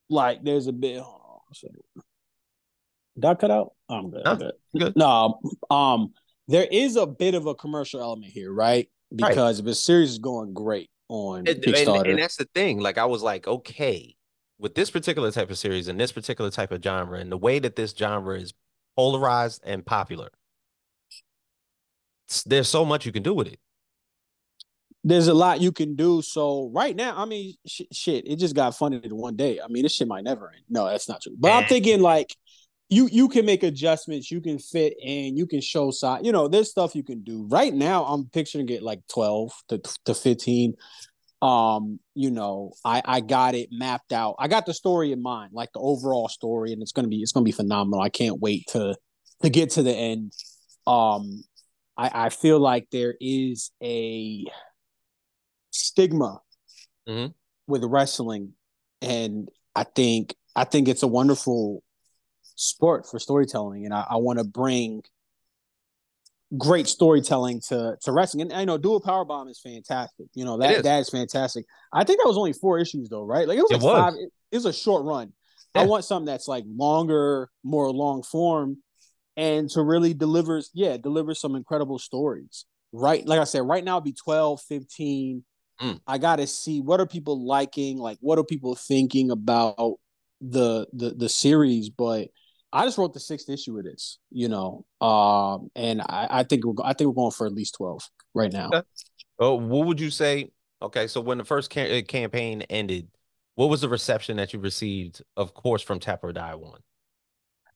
like 0.08 0.44
there's 0.44 0.68
a 0.68 0.72
bit. 0.72 1.00
Hold 1.00 1.20
on. 1.64 2.02
Did 3.16 3.24
I 3.24 3.34
cut 3.34 3.50
out? 3.50 3.72
I'm 3.88 4.10
good. 4.10 4.22
I'm 4.26 4.38
good. 4.38 4.52
Good. 4.78 4.96
No, 4.96 5.40
um, 5.70 6.12
there 6.48 6.66
is 6.70 6.96
a 6.96 7.06
bit 7.06 7.34
of 7.34 7.46
a 7.46 7.54
commercial 7.54 8.00
element 8.00 8.32
here, 8.32 8.52
right? 8.52 8.88
Right. 9.10 9.28
Because 9.30 9.62
the 9.62 9.74
series 9.74 10.10
is 10.12 10.18
going 10.18 10.54
great 10.54 10.90
on 11.08 11.40
And, 11.40 11.48
and, 11.48 11.62
Kickstarter. 11.62 12.08
and 12.10 12.18
that's 12.18 12.36
the 12.36 12.48
thing. 12.54 12.80
Like 12.80 12.96
I 12.98 13.04
was 13.04 13.22
like, 13.22 13.46
okay, 13.46 14.16
with 14.58 14.74
this 14.74 14.90
particular 14.90 15.30
type 15.30 15.50
of 15.50 15.58
series 15.58 15.88
and 15.88 16.00
this 16.00 16.12
particular 16.12 16.50
type 16.50 16.72
of 16.72 16.82
genre, 16.82 17.18
and 17.18 17.30
the 17.30 17.36
way 17.36 17.58
that 17.58 17.76
this 17.76 17.92
genre 17.92 18.38
is 18.38 18.54
polarized 18.96 19.60
and 19.64 19.84
popular, 19.84 20.30
there's 22.44 22.68
so 22.68 22.84
much 22.84 23.06
you 23.06 23.12
can 23.12 23.22
do 23.22 23.34
with 23.34 23.48
it. 23.48 23.58
there's 25.04 25.28
a 25.28 25.34
lot 25.34 25.60
you 25.60 25.72
can 25.72 25.96
do. 25.96 26.22
So 26.22 26.70
right 26.72 26.94
now, 26.94 27.14
I 27.16 27.24
mean, 27.24 27.54
sh- 27.66 27.82
shit, 27.92 28.26
it 28.26 28.36
just 28.36 28.54
got 28.54 28.76
funded 28.76 29.04
in 29.04 29.16
one 29.16 29.34
day. 29.36 29.58
I 29.62 29.66
mean, 29.68 29.82
this 29.82 29.94
shit 29.94 30.06
might 30.08 30.24
never 30.24 30.48
end. 30.48 30.62
No, 30.68 30.86
that's 30.86 31.08
not 31.08 31.22
true. 31.22 31.34
But 31.38 31.50
I'm 31.52 31.64
thinking 31.64 32.00
like 32.00 32.36
you 32.88 33.08
you 33.10 33.28
can 33.28 33.44
make 33.44 33.62
adjustments, 33.64 34.30
you 34.30 34.40
can 34.40 34.58
fit 34.58 34.94
in, 35.02 35.36
you 35.36 35.46
can 35.46 35.60
show 35.60 35.90
side. 35.90 36.24
You 36.24 36.30
know, 36.32 36.46
there's 36.48 36.70
stuff 36.70 36.94
you 36.94 37.02
can 37.02 37.22
do. 37.24 37.46
Right 37.50 37.74
now, 37.74 38.04
I'm 38.04 38.26
picturing 38.26 38.68
it 38.68 38.82
like 38.82 39.00
12 39.12 39.52
to 39.70 39.82
to 40.04 40.14
15. 40.14 40.74
Um, 41.42 41.98
you 42.14 42.30
know, 42.30 42.72
I 42.84 43.02
I 43.04 43.20
got 43.20 43.54
it 43.56 43.70
mapped 43.72 44.12
out. 44.12 44.36
I 44.38 44.46
got 44.46 44.66
the 44.66 44.74
story 44.74 45.10
in 45.10 45.20
mind, 45.22 45.52
like 45.52 45.70
the 45.72 45.80
overall 45.80 46.28
story, 46.28 46.72
and 46.72 46.80
it's 46.82 46.92
gonna 46.92 47.08
be 47.08 47.22
it's 47.22 47.32
gonna 47.32 47.44
be 47.44 47.52
phenomenal. 47.52 48.00
I 48.00 48.10
can't 48.10 48.40
wait 48.40 48.68
to 48.68 48.94
to 49.42 49.50
get 49.50 49.70
to 49.70 49.82
the 49.82 49.92
end. 49.92 50.32
Um, 50.86 51.42
I 52.04 52.26
I 52.26 52.28
feel 52.30 52.58
like 52.58 52.88
there 52.90 53.14
is 53.20 53.70
a 53.82 54.44
stigma 55.70 56.40
Mhm. 57.08 57.34
with 57.66 57.82
wrestling 57.84 58.52
and 59.00 59.48
i 59.74 59.82
think 59.84 60.36
i 60.54 60.64
think 60.64 60.86
it's 60.86 61.02
a 61.02 61.06
wonderful 61.08 61.82
sport 62.54 63.06
for 63.10 63.18
storytelling 63.18 63.84
and 63.86 63.94
i, 63.94 64.04
I 64.10 64.16
want 64.16 64.38
to 64.38 64.44
bring 64.44 65.02
great 66.58 66.86
storytelling 66.86 67.60
to 67.68 67.96
to 68.02 68.12
wrestling. 68.12 68.42
And 68.42 68.52
I 68.52 68.66
know 68.66 68.76
Do 68.76 68.94
a 68.94 69.00
Powerbomb 69.00 69.48
is 69.50 69.58
fantastic. 69.58 70.26
You 70.34 70.44
know 70.44 70.58
that 70.58 70.82
that 70.82 71.00
is 71.00 71.08
fantastic. 71.08 71.64
I 71.92 72.04
think 72.04 72.20
that 72.20 72.28
was 72.28 72.36
only 72.36 72.52
four 72.52 72.78
issues 72.78 73.08
though, 73.08 73.24
right? 73.24 73.48
Like 73.48 73.58
it 73.58 73.62
was 73.62 73.70
It 73.70 73.74
like 73.76 73.82
was. 73.84 74.00
five. 74.02 74.14
It, 74.20 74.30
it 74.52 74.56
was 74.56 74.66
a 74.66 74.72
short 74.72 75.04
run. 75.04 75.32
I 75.74 75.86
want 75.86 76.04
something 76.04 76.26
that's 76.26 76.48
like 76.48 76.64
longer, 76.68 77.48
more 77.64 77.90
long 77.90 78.22
form, 78.22 78.82
and 79.36 79.68
to 79.70 79.82
really 79.82 80.14
deliver, 80.14 80.60
yeah 80.74 80.96
deliver 80.96 81.34
some 81.34 81.54
incredible 81.54 81.98
stories. 81.98 82.66
Right, 82.92 83.26
like 83.26 83.40
I 83.40 83.44
said, 83.44 83.62
right 83.62 83.82
now 83.82 83.96
it'd 83.96 84.04
be 84.04 84.12
12, 84.12 84.60
15. 84.68 85.44
Mm. 85.80 86.00
I 86.06 86.18
gotta 86.18 86.46
see 86.46 86.80
what 86.80 87.00
are 87.00 87.06
people 87.06 87.46
liking, 87.46 87.98
like 87.98 88.18
what 88.20 88.38
are 88.38 88.44
people 88.44 88.74
thinking 88.74 89.30
about 89.30 89.96
the 90.40 90.86
the 90.92 91.10
the 91.10 91.28
series, 91.28 91.88
but. 91.88 92.28
I 92.74 92.86
just 92.86 92.96
wrote 92.96 93.12
the 93.12 93.20
sixth 93.20 93.50
issue 93.50 93.76
of 93.76 93.84
this, 93.84 94.18
you 94.30 94.48
know, 94.48 94.86
um, 95.02 95.68
and 95.76 96.00
I, 96.00 96.26
I 96.30 96.42
think 96.42 96.64
we're 96.64 96.72
I 96.82 96.94
think 96.94 97.08
we're 97.08 97.12
going 97.22 97.30
for 97.30 97.46
at 97.46 97.52
least 97.52 97.74
twelve 97.74 98.08
right 98.34 98.50
now. 98.50 98.68
Okay. 98.72 98.82
Oh, 99.38 99.56
what 99.56 99.86
would 99.86 100.00
you 100.00 100.08
say? 100.08 100.50
Okay, 100.80 101.06
so 101.06 101.20
when 101.20 101.38
the 101.38 101.44
first 101.44 101.70
ca- 101.70 101.98
uh, 101.98 102.02
campaign 102.02 102.62
ended, 102.62 103.08
what 103.54 103.68
was 103.70 103.80
the 103.80 103.88
reception 103.88 104.36
that 104.36 104.52
you 104.52 104.58
received, 104.58 105.22
of 105.36 105.52
course, 105.52 105.82
from 105.82 106.00
Tap 106.00 106.24
or 106.24 106.32
Die 106.32 106.54
One? 106.54 106.80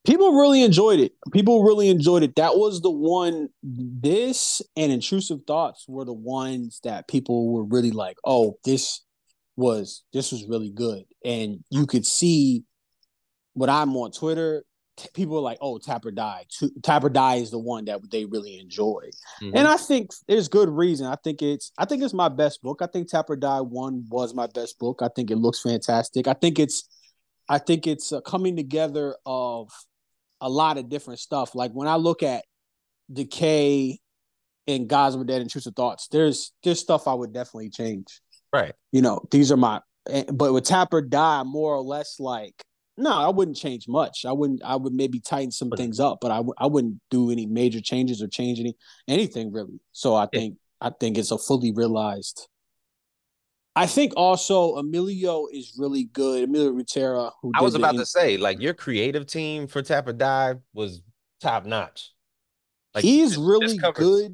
People 0.06 0.32
really 0.34 0.62
enjoyed 0.62 1.00
it. 1.00 1.12
People 1.32 1.64
really 1.64 1.88
enjoyed 1.88 2.22
it. 2.22 2.36
That 2.36 2.56
was 2.56 2.80
the 2.80 2.90
one. 2.90 3.48
This 3.62 4.62
and 4.76 4.92
intrusive 4.92 5.40
thoughts 5.46 5.84
were 5.88 6.04
the 6.04 6.12
ones 6.12 6.80
that 6.84 7.08
people 7.08 7.52
were 7.52 7.64
really 7.64 7.90
like, 7.90 8.16
"Oh, 8.24 8.56
this 8.64 9.02
was 9.56 10.04
this 10.12 10.30
was 10.32 10.44
really 10.46 10.70
good," 10.70 11.04
and 11.24 11.64
you 11.70 11.86
could 11.86 12.06
see 12.06 12.64
when 13.54 13.68
I'm 13.70 13.94
on 13.96 14.12
Twitter. 14.12 14.64
t- 14.96 15.08
People 15.12 15.34
were 15.34 15.42
like, 15.42 15.58
"Oh, 15.60 15.76
Tapper 15.76 16.08
or 16.08 16.10
Die." 16.12 16.46
Two- 16.48 16.70
Tap 16.82 17.04
or 17.04 17.10
Die 17.10 17.34
is 17.34 17.50
the 17.50 17.58
one 17.58 17.84
that 17.84 18.00
they 18.10 18.24
really 18.24 18.58
enjoy. 18.58 19.10
Mhm. 19.42 19.52
And 19.54 19.68
I 19.68 19.76
think 19.76 20.10
there's 20.26 20.48
good 20.48 20.70
reason. 20.70 21.06
I 21.06 21.16
think 21.16 21.42
it's 21.42 21.70
I 21.76 21.84
think 21.84 22.02
it's 22.02 22.14
my 22.14 22.30
best 22.30 22.62
book. 22.62 22.80
I 22.80 22.86
think 22.86 23.10
Tapper 23.10 23.34
or 23.34 23.36
Die 23.36 23.60
One 23.60 24.06
was 24.08 24.32
my 24.32 24.46
best 24.46 24.78
book. 24.78 25.02
I 25.02 25.08
think 25.08 25.30
it 25.30 25.36
looks 25.36 25.60
fantastic. 25.60 26.26
I 26.28 26.32
think 26.32 26.58
it's 26.58 26.88
I 27.48 27.58
think 27.58 27.86
it's 27.86 28.10
a 28.12 28.22
coming 28.22 28.56
together 28.56 29.16
of 29.26 29.68
a 30.40 30.48
lot 30.48 30.78
of 30.78 30.88
different 30.88 31.20
stuff. 31.20 31.54
Like 31.54 31.72
when 31.72 31.88
I 31.88 31.96
look 31.96 32.22
at 32.22 32.44
Decay 33.12 33.98
and 34.66 34.88
Gods 34.88 35.14
of 35.14 35.26
Dead 35.26 35.42
of 35.42 35.74
Thoughts, 35.74 36.08
there's 36.08 36.52
there's 36.62 36.80
stuff 36.80 37.08
I 37.08 37.14
would 37.14 37.32
definitely 37.32 37.70
change. 37.70 38.20
right. 38.52 38.74
You 38.92 39.02
know, 39.02 39.20
these 39.30 39.52
are 39.52 39.56
my 39.56 39.80
eh, 40.08 40.24
but 40.32 40.52
with 40.52 40.64
Tap 40.64 40.92
or 40.92 41.02
Die, 41.02 41.42
more 41.44 41.74
or 41.74 41.82
less 41.82 42.18
like 42.18 42.54
no, 42.98 43.10
I 43.12 43.28
wouldn't 43.28 43.56
change 43.56 43.88
much. 43.88 44.24
I 44.24 44.32
wouldn't. 44.32 44.62
I 44.64 44.76
would 44.76 44.94
maybe 44.94 45.20
tighten 45.20 45.50
some 45.50 45.70
things 45.70 46.00
up, 46.00 46.18
but 46.20 46.30
I 46.30 46.36
w- 46.36 46.54
I 46.56 46.66
wouldn't 46.66 47.00
do 47.10 47.30
any 47.30 47.44
major 47.44 47.80
changes 47.80 48.22
or 48.22 48.28
change 48.28 48.58
any 48.58 48.74
anything 49.06 49.52
really. 49.52 49.80
So 49.92 50.14
I 50.14 50.26
think 50.32 50.56
I 50.80 50.90
think 50.90 51.18
it's 51.18 51.30
a 51.30 51.38
fully 51.38 51.72
realized. 51.72 52.48
I 53.76 53.86
think 53.86 54.14
also 54.16 54.76
Emilio 54.76 55.46
is 55.52 55.74
really 55.76 56.04
good. 56.04 56.44
Emilio 56.44 56.72
Rutera, 56.72 57.30
who 57.42 57.52
I 57.54 57.60
was 57.60 57.74
about 57.74 57.96
to 57.96 58.06
say, 58.06 58.38
like, 58.38 58.58
your 58.58 58.72
creative 58.72 59.26
team 59.26 59.66
for 59.66 59.82
Tap 59.82 60.08
or 60.08 60.14
Die 60.14 60.54
was 60.72 61.02
top 61.42 61.66
notch. 61.66 62.12
Like, 62.94 63.04
he's 63.04 63.36
really 63.36 63.76
good. 63.76 64.32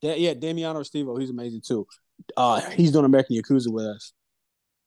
Da- 0.00 0.16
yeah, 0.16 0.32
Damiano 0.32 0.80
Estivo, 0.80 1.20
he's 1.20 1.28
amazing 1.28 1.60
too. 1.60 1.86
Uh, 2.36 2.60
he's 2.70 2.90
doing 2.90 3.04
American 3.04 3.36
Yakuza 3.36 3.70
with 3.70 3.84
us. 3.84 4.12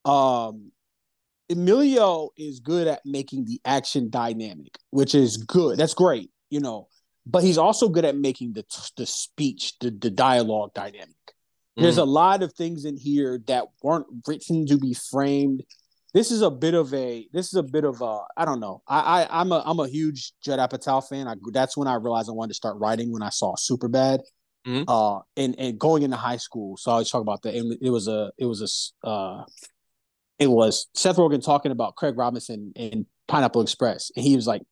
Um, 0.06 0.72
Emilio 1.50 2.30
is 2.36 2.60
good 2.60 2.88
at 2.88 3.02
making 3.06 3.46
the 3.46 3.62
action 3.64 4.10
dynamic, 4.10 4.78
which 4.90 5.14
is 5.14 5.38
good. 5.38 5.78
That's 5.78 5.94
great, 5.94 6.32
you 6.50 6.60
know. 6.60 6.88
But 7.28 7.44
he's 7.44 7.60
also 7.60 7.90
good 7.90 8.06
at 8.06 8.16
making 8.18 8.54
the 8.54 8.66
the 8.98 9.06
speech, 9.06 9.78
the 9.80 9.92
the 9.92 10.10
dialogue 10.10 10.74
dynamic. 10.74 11.16
There's 11.80 11.98
Mm. 11.98 12.02
a 12.02 12.06
lot 12.06 12.44
of 12.44 12.54
things 12.54 12.86
in 12.86 12.98
here 12.98 13.42
that 13.48 13.66
weren't 13.82 14.08
written 14.28 14.66
to 14.68 14.78
be 14.78 14.94
framed. 14.94 15.64
This 16.14 16.32
is 16.32 16.42
a 16.42 16.50
bit 16.50 16.74
of 16.74 16.94
a. 16.94 17.28
This 17.32 17.48
is 17.48 17.54
a 17.56 17.64
bit 17.64 17.84
of 17.84 18.02
a. 18.02 18.22
I 18.36 18.46
don't 18.46 18.60
know. 18.60 18.82
I, 18.88 19.24
I 19.24 19.42
I'm 19.42 19.52
a 19.52 19.62
I'm 19.66 19.80
a 19.80 19.88
huge 19.88 20.34
Judd 20.44 20.60
Apatow 20.60 21.08
fan. 21.08 21.28
I 21.28 21.36
that's 21.52 21.78
when 21.78 21.88
I 21.88 21.96
realized 21.96 22.30
I 22.30 22.34
wanted 22.34 22.50
to 22.50 22.56
start 22.56 22.78
writing 22.80 23.12
when 23.12 23.22
I 23.22 23.30
saw 23.30 23.56
Superbad. 23.56 24.22
Mhm. 24.68 24.86
Uh, 24.88 25.22
and 25.38 25.56
and 25.60 25.80
going 25.80 26.04
into 26.04 26.18
high 26.18 26.38
school, 26.38 26.76
so 26.78 26.92
I 26.92 26.98
was 26.98 27.10
talking 27.10 27.22
about 27.22 27.44
that. 27.44 27.56
And 27.56 27.78
it 27.82 27.92
was 27.92 28.08
a 28.08 28.32
it 28.38 28.46
was 28.46 28.94
a 29.04 29.08
uh, 29.08 29.46
it 30.40 30.48
was 30.48 30.88
Seth 30.96 31.16
Rogen 31.18 31.44
talking 31.44 31.72
about 31.72 31.96
Craig 31.96 32.18
Robinson 32.18 32.74
and 32.76 33.06
Pineapple 33.28 33.62
Express, 33.62 34.12
and 34.16 34.26
he 34.26 34.36
was 34.36 34.48
like, 34.48 34.64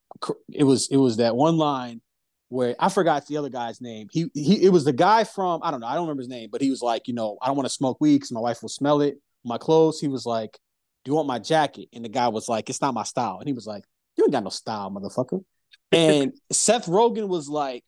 it 0.51 0.63
was 0.63 0.87
it 0.89 0.97
was 0.97 1.17
that 1.17 1.35
one 1.35 1.57
line 1.57 2.01
where 2.49 2.75
I 2.79 2.89
forgot 2.89 3.27
the 3.27 3.37
other 3.37 3.49
guy's 3.49 3.81
name. 3.81 4.07
He 4.11 4.27
he 4.33 4.63
it 4.63 4.69
was 4.69 4.85
the 4.85 4.93
guy 4.93 5.23
from 5.23 5.61
I 5.63 5.71
don't 5.71 5.81
know 5.81 5.87
I 5.87 5.95
don't 5.95 6.03
remember 6.03 6.21
his 6.21 6.29
name, 6.29 6.49
but 6.51 6.61
he 6.61 6.69
was 6.69 6.81
like, 6.81 7.07
you 7.07 7.13
know, 7.13 7.37
I 7.41 7.47
don't 7.47 7.55
want 7.55 7.67
to 7.67 7.73
smoke 7.73 7.97
weed 7.99 8.17
because 8.17 8.31
my 8.31 8.39
wife 8.39 8.61
will 8.61 8.69
smell 8.69 9.01
it. 9.01 9.17
My 9.43 9.57
clothes. 9.57 9.99
He 9.99 10.07
was 10.07 10.25
like, 10.25 10.57
do 11.03 11.11
you 11.11 11.15
want 11.15 11.27
my 11.27 11.39
jacket? 11.39 11.89
And 11.93 12.03
the 12.03 12.09
guy 12.09 12.27
was 12.27 12.49
like, 12.49 12.69
it's 12.69 12.81
not 12.81 12.93
my 12.93 13.03
style. 13.03 13.37
And 13.39 13.47
he 13.47 13.53
was 13.53 13.67
like, 13.67 13.83
you 14.17 14.25
ain't 14.25 14.33
got 14.33 14.43
no 14.43 14.49
style, 14.49 14.91
motherfucker. 14.91 15.43
And 15.91 16.33
Seth 16.51 16.87
Rogen 16.87 17.27
was 17.27 17.47
like, 17.49 17.83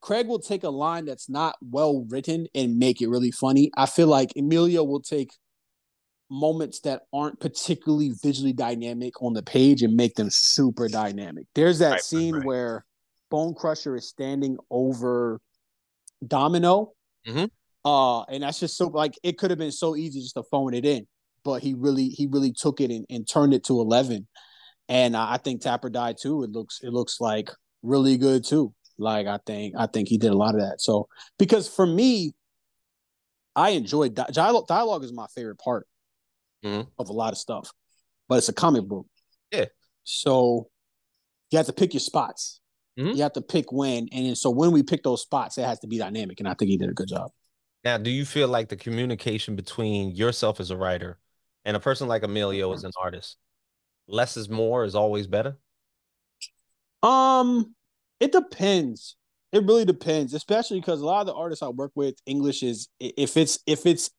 Craig 0.00 0.26
will 0.26 0.38
take 0.38 0.64
a 0.64 0.70
line 0.70 1.04
that's 1.04 1.28
not 1.28 1.56
well 1.60 2.06
written 2.08 2.46
and 2.54 2.78
make 2.78 3.02
it 3.02 3.08
really 3.08 3.30
funny. 3.30 3.70
I 3.76 3.86
feel 3.86 4.06
like 4.06 4.32
Emilio 4.36 4.82
will 4.82 5.02
take 5.02 5.32
moments 6.30 6.80
that 6.80 7.02
aren't 7.12 7.40
particularly 7.40 8.12
visually 8.22 8.52
dynamic 8.52 9.20
on 9.20 9.34
the 9.34 9.42
page 9.42 9.82
and 9.82 9.96
make 9.96 10.14
them 10.14 10.30
super 10.30 10.88
dynamic. 10.88 11.46
There's 11.54 11.80
that 11.80 11.86
Right, 11.86 11.94
right, 11.94 12.02
scene 12.02 12.34
right. 12.36 12.44
where 12.44 12.84
Bone 13.30 13.54
Crusher 13.54 13.96
is 13.96 14.08
standing 14.08 14.58
over 14.70 15.40
Domino. 16.26 16.92
Mhm. 17.26 17.50
Uh, 17.84 18.22
and 18.24 18.42
that's 18.42 18.60
just 18.60 18.76
so 18.76 18.88
like 18.88 19.14
it 19.22 19.38
could 19.38 19.50
have 19.50 19.58
been 19.58 19.72
so 19.72 19.96
easy 19.96 20.20
just 20.20 20.34
to 20.34 20.42
phone 20.44 20.74
it 20.74 20.84
in, 20.84 21.06
but 21.44 21.62
he 21.62 21.74
really 21.74 22.08
he 22.08 22.26
really 22.26 22.52
took 22.52 22.80
it 22.80 22.90
and, 22.90 23.06
and 23.08 23.26
turned 23.28 23.54
it 23.54 23.64
to 23.64 23.80
eleven. 23.80 24.26
And 24.88 25.14
uh, 25.16 25.26
I 25.28 25.38
think 25.38 25.60
Tap 25.62 25.84
or 25.84 25.90
Die 25.90 26.14
2. 26.20 26.42
It 26.42 26.50
looks 26.50 26.80
it 26.82 26.92
looks 26.92 27.20
like 27.20 27.50
really 27.82 28.18
good 28.18 28.44
too. 28.44 28.74
Like 28.98 29.26
I 29.26 29.38
think 29.46 29.74
I 29.78 29.86
think 29.86 30.08
he 30.08 30.18
did 30.18 30.30
a 30.32 30.36
lot 30.36 30.54
of 30.54 30.60
that. 30.60 30.80
So 30.80 31.08
because 31.38 31.68
for 31.68 31.86
me, 31.86 32.34
I 33.56 33.70
enjoyed 33.70 34.14
di- 34.14 34.26
dialogue. 34.32 34.66
Dialogue 34.66 35.04
is 35.04 35.12
my 35.12 35.26
favorite 35.34 35.58
part 35.58 35.86
Mhm. 36.64 36.86
of 36.98 37.08
a 37.08 37.12
lot 37.12 37.32
of 37.32 37.38
stuff, 37.38 37.70
but 38.28 38.38
it's 38.38 38.48
a 38.50 38.52
comic 38.52 38.84
book. 38.86 39.06
Yeah. 39.50 39.66
So 40.04 40.68
you 41.50 41.56
have 41.56 41.66
to 41.66 41.72
pick 41.72 41.94
your 41.94 42.00
spots. 42.00 42.59
Mhm. 43.00 43.16
You 43.16 43.22
have 43.22 43.32
to 43.32 43.42
pick 43.42 43.72
when, 43.72 44.08
and 44.12 44.26
then, 44.26 44.36
so 44.36 44.50
when 44.50 44.72
we 44.72 44.82
pick 44.82 45.02
those 45.02 45.22
spots, 45.22 45.58
it 45.58 45.64
has 45.64 45.80
to 45.80 45.86
be 45.86 45.98
dynamic. 45.98 46.40
And 46.40 46.48
I 46.48 46.54
think 46.54 46.70
he 46.70 46.76
did 46.76 46.90
a 46.90 46.94
good 46.94 47.08
job. 47.08 47.30
Now, 47.84 47.96
do 47.96 48.10
you 48.10 48.24
feel 48.24 48.48
like 48.48 48.68
the 48.68 48.76
communication 48.76 49.56
between 49.56 50.10
yourself 50.10 50.60
as 50.60 50.70
a 50.70 50.76
writer 50.76 51.18
and 51.64 51.76
a 51.76 51.80
person 51.80 52.08
like 52.08 52.22
Emilio 52.22 52.72
as 52.72 52.84
an 52.84 52.92
artist, 53.00 53.36
less 54.06 54.36
is 54.36 54.50
more 54.50 54.84
is 54.84 54.94
always 54.94 55.26
better? 55.26 55.56
Um, 57.02 57.74
it 58.18 58.32
depends. 58.32 59.16
It 59.52 59.64
really 59.64 59.84
depends, 59.86 60.34
especially 60.34 60.78
because 60.78 61.00
a 61.00 61.06
lot 61.06 61.22
of 61.22 61.26
the 61.26 61.34
artists 61.34 61.62
I 61.62 61.68
work 61.68 61.92
with, 61.94 62.16
English 62.26 62.62
is 62.62 62.88
if 63.00 63.36
it's 63.36 63.58
if 63.66 63.86
it's 63.86 64.10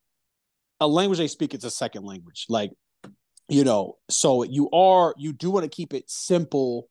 a 0.80 0.88
language 0.88 1.20
they 1.20 1.28
speak, 1.28 1.54
it's 1.54 1.63
a 1.63 1.72
second 1.72 2.04
language. 2.04 2.48
Like, 2.50 2.72
you 3.48 3.63
know, 3.63 3.98
so 4.10 4.44
you 4.44 4.70
are 4.72 5.13
you 5.17 5.34
do 5.34 5.52
want 5.52 5.63
to 5.63 5.70
keep 5.70 5.94
it 5.94 6.10
simple. 6.10 6.89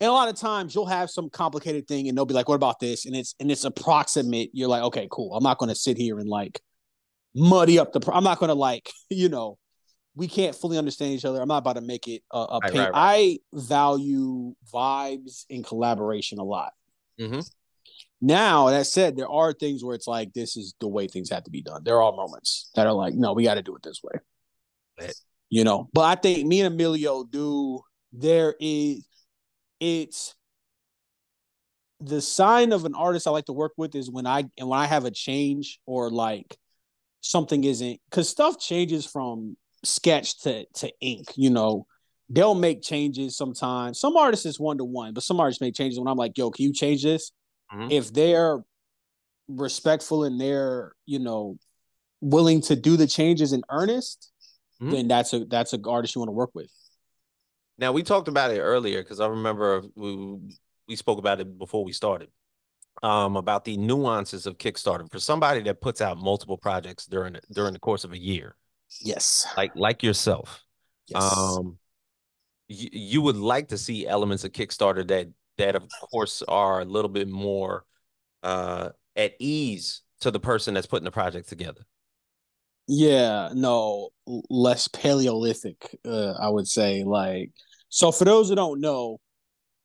And 0.00 0.08
a 0.08 0.12
lot 0.12 0.28
of 0.28 0.36
times 0.36 0.74
you'll 0.74 0.86
have 0.86 1.10
some 1.10 1.28
complicated 1.28 1.88
thing 1.88 2.08
and 2.08 2.16
they'll 2.16 2.24
be 2.24 2.34
like, 2.34 2.48
what 2.48 2.54
about 2.54 2.78
this? 2.78 3.04
And 3.06 3.16
it's 3.16 3.34
and 3.40 3.50
it's 3.50 3.64
approximate. 3.64 4.50
You're 4.52 4.68
like, 4.68 4.82
okay, 4.84 5.08
cool. 5.10 5.34
I'm 5.34 5.42
not 5.42 5.58
gonna 5.58 5.74
sit 5.74 5.96
here 5.96 6.18
and 6.18 6.28
like 6.28 6.60
muddy 7.34 7.78
up 7.78 7.92
the 7.92 8.00
pro- 8.00 8.14
I'm 8.14 8.24
not 8.24 8.38
gonna 8.38 8.54
like, 8.54 8.90
you 9.10 9.28
know, 9.28 9.58
we 10.14 10.28
can't 10.28 10.54
fully 10.54 10.78
understand 10.78 11.12
each 11.14 11.24
other. 11.24 11.40
I'm 11.40 11.48
not 11.48 11.58
about 11.58 11.74
to 11.74 11.80
make 11.80 12.06
it 12.08 12.22
a, 12.32 12.38
a 12.38 12.58
Right, 12.60 12.72
pain. 12.72 12.80
right, 12.80 12.92
right. 12.92 12.92
I 12.94 13.38
value 13.52 14.54
vibes 14.72 15.44
and 15.50 15.64
collaboration 15.64 16.38
a 16.38 16.44
lot. 16.44 16.72
mm-hmm. 17.20 17.40
Now 18.20 18.70
that 18.70 18.86
said, 18.86 19.16
there 19.16 19.28
are 19.28 19.52
things 19.52 19.84
where 19.84 19.94
it's 19.94 20.08
like 20.08 20.32
this 20.32 20.56
is 20.56 20.74
the 20.80 20.88
way 20.88 21.06
things 21.06 21.30
have 21.30 21.44
to 21.44 21.50
be 21.50 21.62
done. 21.62 21.82
There 21.84 22.02
are 22.02 22.12
moments 22.12 22.70
that 22.74 22.86
are 22.86 22.92
like, 22.92 23.14
no, 23.14 23.32
we 23.32 23.44
got 23.44 23.54
to 23.54 23.62
do 23.62 23.76
it 23.76 23.82
this 23.84 24.00
way. 24.02 25.10
You 25.50 25.64
know, 25.64 25.88
but 25.92 26.02
I 26.02 26.14
think 26.20 26.46
me 26.46 26.60
and 26.60 26.72
Emilio 26.74 27.24
do. 27.24 27.80
There 28.12 28.54
is, 28.58 29.06
it's 29.80 30.34
the 32.00 32.20
sign 32.20 32.72
of 32.72 32.84
an 32.84 32.94
artist 32.94 33.26
I 33.26 33.30
like 33.30 33.46
to 33.46 33.52
work 33.52 33.72
with 33.76 33.94
is 33.94 34.10
when 34.10 34.26
I 34.26 34.44
and 34.56 34.68
when 34.68 34.78
I 34.78 34.86
have 34.86 35.04
a 35.04 35.10
change 35.10 35.80
or 35.86 36.10
like 36.10 36.56
something 37.20 37.64
isn't 37.64 38.00
because 38.08 38.28
stuff 38.28 38.58
changes 38.58 39.04
from 39.04 39.56
sketch 39.84 40.40
to 40.42 40.64
to 40.74 40.92
ink. 41.00 41.26
You 41.34 41.50
know, 41.50 41.86
they'll 42.28 42.54
make 42.54 42.82
changes 42.82 43.36
sometimes. 43.36 43.98
Some 43.98 44.16
artists 44.16 44.46
is 44.46 44.60
one 44.60 44.78
to 44.78 44.84
one, 44.84 45.12
but 45.12 45.24
some 45.24 45.40
artists 45.40 45.60
make 45.60 45.74
changes 45.74 45.98
when 45.98 46.08
I'm 46.08 46.16
like, 46.16 46.38
yo, 46.38 46.50
can 46.50 46.64
you 46.64 46.72
change 46.72 47.02
this? 47.02 47.32
Mhm. 47.72 47.90
If 47.90 48.12
they're 48.12 48.62
respectful 49.48 50.24
and 50.24 50.40
they're, 50.40 50.92
you 51.06 51.18
know, 51.18 51.58
willing 52.20 52.60
to 52.60 52.76
do 52.76 52.96
the 52.96 53.06
changes 53.06 53.52
in 53.52 53.62
earnest, 53.70 54.30
Mhm. 54.80 54.90
then 54.90 55.08
that's 55.08 55.32
a 55.32 55.44
that's 55.46 55.72
a 55.72 55.80
artist 55.84 56.14
you 56.14 56.20
want 56.20 56.28
to 56.28 56.32
work 56.34 56.50
with. 56.54 56.70
Now 57.78 57.92
we 57.92 58.02
talked 58.02 58.28
about 58.28 58.50
it 58.50 58.60
earlier 58.60 59.02
because 59.02 59.20
I 59.20 59.26
remember 59.28 59.82
we 59.94 60.38
we 60.88 60.96
spoke 60.96 61.18
about 61.18 61.40
it 61.40 61.58
before 61.58 61.84
we 61.84 61.92
started. 61.92 62.28
um, 63.02 63.36
about 63.36 63.64
the 63.64 63.76
nuances 63.76 64.46
of 64.46 64.58
Kickstarter 64.58 65.10
for 65.10 65.20
somebody 65.20 65.62
that 65.62 65.80
puts 65.80 66.00
out 66.00 66.18
multiple 66.18 66.58
projects 66.58 67.06
during 67.06 67.36
during 67.52 67.72
the 67.72 67.78
course 67.78 68.04
of 68.04 68.12
a 68.12 68.18
year. 68.18 68.56
Yes. 69.00 69.46
Like 69.56 69.72
like 69.76 70.02
yourself. 70.02 70.62
Yes. 71.08 71.32
Um, 71.32 71.78
you, 72.68 72.88
you 72.92 73.22
would 73.22 73.36
like 73.36 73.68
to 73.68 73.78
see 73.78 74.06
elements 74.06 74.44
of 74.44 74.52
Kickstarter 74.52 75.06
that 75.08 75.28
that 75.58 75.76
of 75.76 75.88
course 76.12 76.42
are 76.48 76.80
a 76.80 76.84
little 76.84 77.08
bit 77.10 77.28
more 77.28 77.84
uh 78.42 78.90
at 79.16 79.34
ease 79.40 80.02
to 80.20 80.30
the 80.30 80.40
person 80.40 80.74
that's 80.74 80.86
putting 80.86 81.04
the 81.04 81.10
project 81.12 81.48
together. 81.48 81.86
Yeah, 82.86 83.50
no, 83.54 84.10
less 84.48 84.88
paleolithic, 84.88 85.98
uh, 86.06 86.32
I 86.40 86.48
would 86.48 86.66
say. 86.66 87.04
Like, 87.04 87.52
so 87.88 88.12
for 88.12 88.24
those 88.24 88.48
who 88.48 88.54
don't 88.54 88.80
know, 88.80 89.20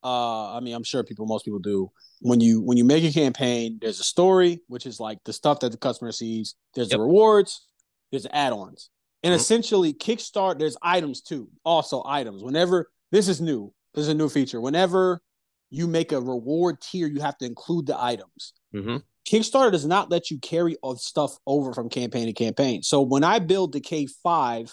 uh, 0.03 0.55
I 0.55 0.59
mean, 0.59 0.75
I'm 0.75 0.83
sure 0.83 1.03
people, 1.03 1.25
most 1.25 1.45
people 1.45 1.59
do. 1.59 1.91
When 2.19 2.39
you 2.39 2.61
when 2.61 2.77
you 2.77 2.85
make 2.85 3.03
a 3.03 3.11
campaign, 3.11 3.79
there's 3.81 3.99
a 3.99 4.03
story, 4.03 4.61
which 4.67 4.85
is 4.85 4.99
like 4.99 5.19
the 5.25 5.33
stuff 5.33 5.59
that 5.61 5.71
the 5.71 5.77
customer 5.77 6.11
sees. 6.11 6.55
There's 6.73 6.89
yep. 6.89 6.97
the 6.97 7.01
rewards, 7.01 7.67
there's 8.11 8.23
the 8.23 8.35
add-ons, 8.35 8.89
and 9.23 9.31
mm-hmm. 9.31 9.39
essentially 9.39 9.93
Kickstart. 9.93 10.59
There's 10.59 10.77
items 10.81 11.21
too, 11.21 11.49
also 11.65 12.01
items. 12.05 12.43
Whenever 12.43 12.89
this 13.11 13.27
is 13.27 13.41
new, 13.41 13.73
this 13.93 14.03
is 14.03 14.09
a 14.09 14.13
new 14.13 14.29
feature. 14.29 14.61
Whenever 14.61 15.21
you 15.69 15.87
make 15.87 16.11
a 16.11 16.21
reward 16.21 16.79
tier, 16.81 17.07
you 17.07 17.19
have 17.19 17.37
to 17.39 17.45
include 17.45 17.87
the 17.87 18.01
items. 18.01 18.53
Mm-hmm. 18.73 18.97
Kickstarter 19.27 19.71
does 19.71 19.85
not 19.85 20.11
let 20.11 20.29
you 20.29 20.37
carry 20.39 20.77
stuff 20.97 21.37
over 21.47 21.73
from 21.73 21.89
campaign 21.89 22.27
to 22.27 22.33
campaign. 22.33 22.83
So 22.83 23.01
when 23.01 23.23
I 23.23 23.39
build 23.39 23.73
the 23.73 23.81
K5, 23.81 24.71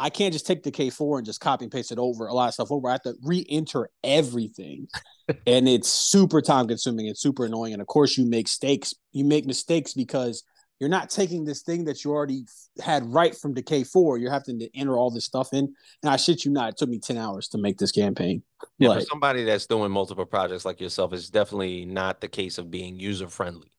I 0.00 0.08
can't 0.08 0.32
just 0.32 0.46
take 0.46 0.62
the 0.62 0.72
K4 0.72 1.18
and 1.18 1.26
just 1.26 1.40
copy 1.40 1.66
and 1.66 1.70
paste 1.70 1.92
it 1.92 1.98
over 1.98 2.26
a 2.26 2.32
lot 2.32 2.48
of 2.48 2.54
stuff 2.54 2.72
over. 2.72 2.88
I 2.88 2.92
have 2.92 3.02
to 3.02 3.14
re-enter 3.22 3.90
everything. 4.02 4.88
and 5.46 5.68
it's 5.68 5.90
super 5.90 6.40
time 6.40 6.66
consuming 6.66 7.06
It's 7.06 7.20
super 7.20 7.44
annoying. 7.44 7.74
And 7.74 7.82
of 7.82 7.86
course 7.86 8.16
you 8.16 8.24
make 8.24 8.46
mistakes. 8.46 8.94
You 9.12 9.26
make 9.26 9.44
mistakes 9.44 9.92
because 9.92 10.42
you're 10.80 10.88
not 10.88 11.10
taking 11.10 11.44
this 11.44 11.60
thing 11.60 11.84
that 11.84 12.02
you 12.02 12.12
already 12.12 12.46
had 12.82 13.04
right 13.12 13.36
from 13.36 13.52
the 13.52 13.62
K4. 13.62 14.18
You're 14.18 14.32
having 14.32 14.58
to 14.60 14.74
enter 14.74 14.96
all 14.96 15.10
this 15.10 15.26
stuff 15.26 15.52
in. 15.52 15.74
And 16.02 16.10
I 16.10 16.16
shit 16.16 16.46
you 16.46 16.50
not, 16.50 16.70
it 16.70 16.76
took 16.78 16.88
me 16.88 16.98
10 16.98 17.18
hours 17.18 17.48
to 17.48 17.58
make 17.58 17.76
this 17.76 17.92
campaign. 17.92 18.42
Yeah, 18.78 18.94
for 18.94 19.02
somebody 19.02 19.44
that's 19.44 19.66
doing 19.66 19.92
multiple 19.92 20.24
projects 20.24 20.64
like 20.64 20.80
yourself, 20.80 21.12
it's 21.12 21.28
definitely 21.28 21.84
not 21.84 22.22
the 22.22 22.28
case 22.28 22.56
of 22.56 22.70
being 22.70 22.98
user 22.98 23.28
friendly 23.28 23.70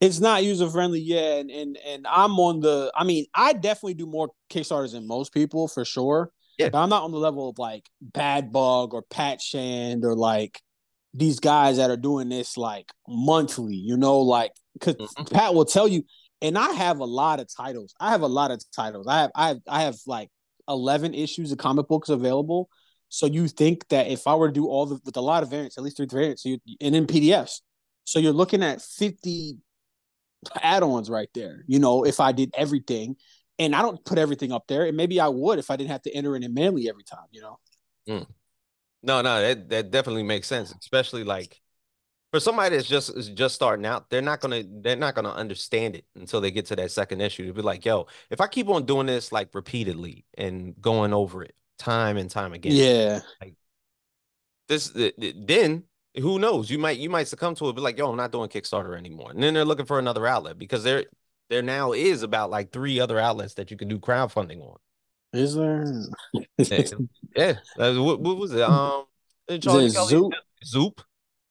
it's 0.00 0.20
not 0.20 0.44
user 0.44 0.68
friendly 0.68 1.00
yeah 1.00 1.36
and, 1.36 1.50
and 1.50 1.78
and 1.86 2.06
i'm 2.06 2.38
on 2.38 2.60
the 2.60 2.90
i 2.94 3.04
mean 3.04 3.26
i 3.34 3.52
definitely 3.52 3.94
do 3.94 4.06
more 4.06 4.30
kickstarters 4.50 4.92
than 4.92 5.06
most 5.06 5.32
people 5.32 5.68
for 5.68 5.84
sure 5.84 6.30
yeah. 6.58 6.68
but 6.68 6.82
i'm 6.82 6.88
not 6.88 7.02
on 7.02 7.10
the 7.10 7.18
level 7.18 7.48
of 7.48 7.58
like 7.58 7.88
bad 8.00 8.52
bug 8.52 8.94
or 8.94 9.02
pat 9.02 9.40
shand 9.40 10.04
or 10.04 10.14
like 10.14 10.60
these 11.14 11.40
guys 11.40 11.78
that 11.78 11.90
are 11.90 11.96
doing 11.96 12.28
this 12.28 12.56
like 12.56 12.90
monthly 13.08 13.74
you 13.74 13.96
know 13.96 14.20
like 14.20 14.52
because 14.74 14.94
mm-hmm. 14.96 15.34
pat 15.34 15.54
will 15.54 15.64
tell 15.64 15.88
you 15.88 16.02
and 16.42 16.56
i 16.56 16.70
have 16.72 16.98
a 16.98 17.04
lot 17.04 17.40
of 17.40 17.48
titles 17.54 17.94
i 18.00 18.10
have 18.10 18.22
a 18.22 18.26
lot 18.26 18.50
of 18.50 18.62
titles 18.74 19.06
i 19.06 19.20
have 19.20 19.30
i 19.34 19.48
have 19.48 19.58
i 19.68 19.82
have 19.82 19.96
like 20.06 20.28
11 20.68 21.14
issues 21.14 21.50
of 21.50 21.58
comic 21.58 21.88
books 21.88 22.10
available 22.10 22.68
so 23.08 23.24
you 23.24 23.48
think 23.48 23.88
that 23.88 24.06
if 24.08 24.26
i 24.26 24.34
were 24.34 24.48
to 24.48 24.54
do 24.54 24.66
all 24.66 24.84
the 24.84 25.00
with 25.04 25.16
a 25.16 25.20
lot 25.20 25.42
of 25.42 25.50
variants 25.50 25.78
at 25.78 25.82
least 25.82 25.96
three 25.96 26.06
variants 26.06 26.42
so 26.42 26.50
you, 26.50 26.58
and 26.80 26.94
in 26.94 27.06
pdfs 27.06 27.62
so 28.04 28.18
you're 28.18 28.32
looking 28.32 28.62
at 28.62 28.82
50 28.82 29.56
add-ons 30.62 31.10
right 31.10 31.28
there. 31.34 31.64
You 31.66 31.78
know, 31.78 32.04
if 32.04 32.20
I 32.20 32.32
did 32.32 32.54
everything, 32.56 33.16
and 33.58 33.74
I 33.74 33.82
don't 33.82 34.04
put 34.04 34.18
everything 34.18 34.52
up 34.52 34.66
there, 34.68 34.86
and 34.86 34.96
maybe 34.96 35.20
I 35.20 35.28
would 35.28 35.58
if 35.58 35.70
I 35.70 35.76
didn't 35.76 35.90
have 35.90 36.02
to 36.02 36.12
enter 36.12 36.36
it 36.36 36.44
in 36.44 36.54
manually 36.54 36.88
every 36.88 37.04
time. 37.04 37.26
You 37.30 37.42
know. 37.42 37.58
Mm. 38.08 38.26
No, 39.02 39.20
no, 39.20 39.40
that 39.40 39.68
that 39.68 39.90
definitely 39.90 40.22
makes 40.22 40.46
sense, 40.46 40.74
especially 40.80 41.24
like 41.24 41.60
for 42.30 42.40
somebody 42.40 42.76
that's 42.76 42.88
just 42.88 43.16
is 43.16 43.28
just 43.30 43.54
starting 43.54 43.86
out, 43.86 44.10
they're 44.10 44.22
not 44.22 44.40
gonna 44.40 44.62
they're 44.66 44.96
not 44.96 45.14
gonna 45.14 45.32
understand 45.32 45.96
it 45.96 46.04
until 46.14 46.40
they 46.40 46.50
get 46.50 46.66
to 46.66 46.76
that 46.76 46.90
second 46.90 47.20
issue. 47.20 47.46
To 47.46 47.52
be 47.52 47.62
like, 47.62 47.84
yo, 47.84 48.06
if 48.30 48.40
I 48.40 48.46
keep 48.46 48.68
on 48.68 48.84
doing 48.86 49.06
this 49.06 49.32
like 49.32 49.54
repeatedly 49.54 50.24
and 50.36 50.74
going 50.80 51.12
over 51.12 51.42
it 51.42 51.54
time 51.78 52.16
and 52.16 52.30
time 52.30 52.52
again, 52.52 52.72
yeah, 52.72 53.20
like 53.40 53.54
this 54.68 54.92
then 55.18 55.84
who 56.16 56.38
knows? 56.38 56.70
You 56.70 56.78
might 56.78 56.98
you 56.98 57.10
might 57.10 57.28
succumb 57.28 57.54
to 57.56 57.68
it, 57.68 57.74
but 57.74 57.82
like, 57.82 57.98
yo, 57.98 58.10
I'm 58.10 58.16
not 58.16 58.32
doing 58.32 58.48
Kickstarter 58.48 58.96
anymore. 58.96 59.30
And 59.30 59.42
then 59.42 59.54
they're 59.54 59.64
looking 59.64 59.86
for 59.86 59.98
another 59.98 60.26
outlet 60.26 60.58
because 60.58 60.82
there 60.82 61.04
there 61.48 61.62
now 61.62 61.92
is 61.92 62.22
about 62.22 62.50
like 62.50 62.72
three 62.72 63.00
other 63.00 63.18
outlets 63.18 63.54
that 63.54 63.70
you 63.70 63.76
can 63.76 63.88
do 63.88 63.98
crowdfunding 63.98 64.60
on. 64.60 64.76
Is 65.32 65.54
there? 65.54 65.84
yeah. 67.36 67.54
Uh, 67.78 67.94
what, 67.94 68.20
what, 68.20 68.38
was 68.38 68.52
it? 68.54 68.62
Um, 68.62 69.04
Charlie 69.60 69.88
Zoop, 69.88 70.32
Zoop, 70.64 71.02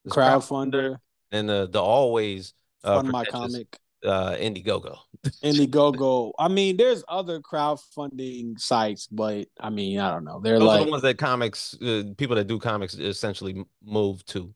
crowdfunder, 0.08 0.98
and 1.32 1.48
the 1.48 1.68
the 1.72 1.82
always 1.82 2.54
uh, 2.84 2.96
fund 2.96 3.10
my 3.10 3.26
comic 3.26 3.78
uh 4.06 4.36
Indiegogo. 4.36 4.98
Indiegogo. 5.44 6.32
I 6.38 6.48
mean, 6.48 6.78
there's 6.78 7.04
other 7.08 7.40
crowdfunding 7.40 8.60
sites, 8.60 9.08
but 9.08 9.48
I 9.60 9.70
mean, 9.70 10.00
I 10.00 10.12
don't 10.12 10.24
know. 10.24 10.40
They're 10.40 10.60
Those 10.60 10.68
like 10.68 10.86
the 10.86 10.92
ones 10.92 11.04
that 11.04 11.18
comics 11.18 11.76
uh, 11.82 12.04
people 12.18 12.36
that 12.36 12.48
do 12.48 12.60
comics 12.60 12.94
essentially 12.96 13.66
move 13.84 14.26
to. 14.28 14.54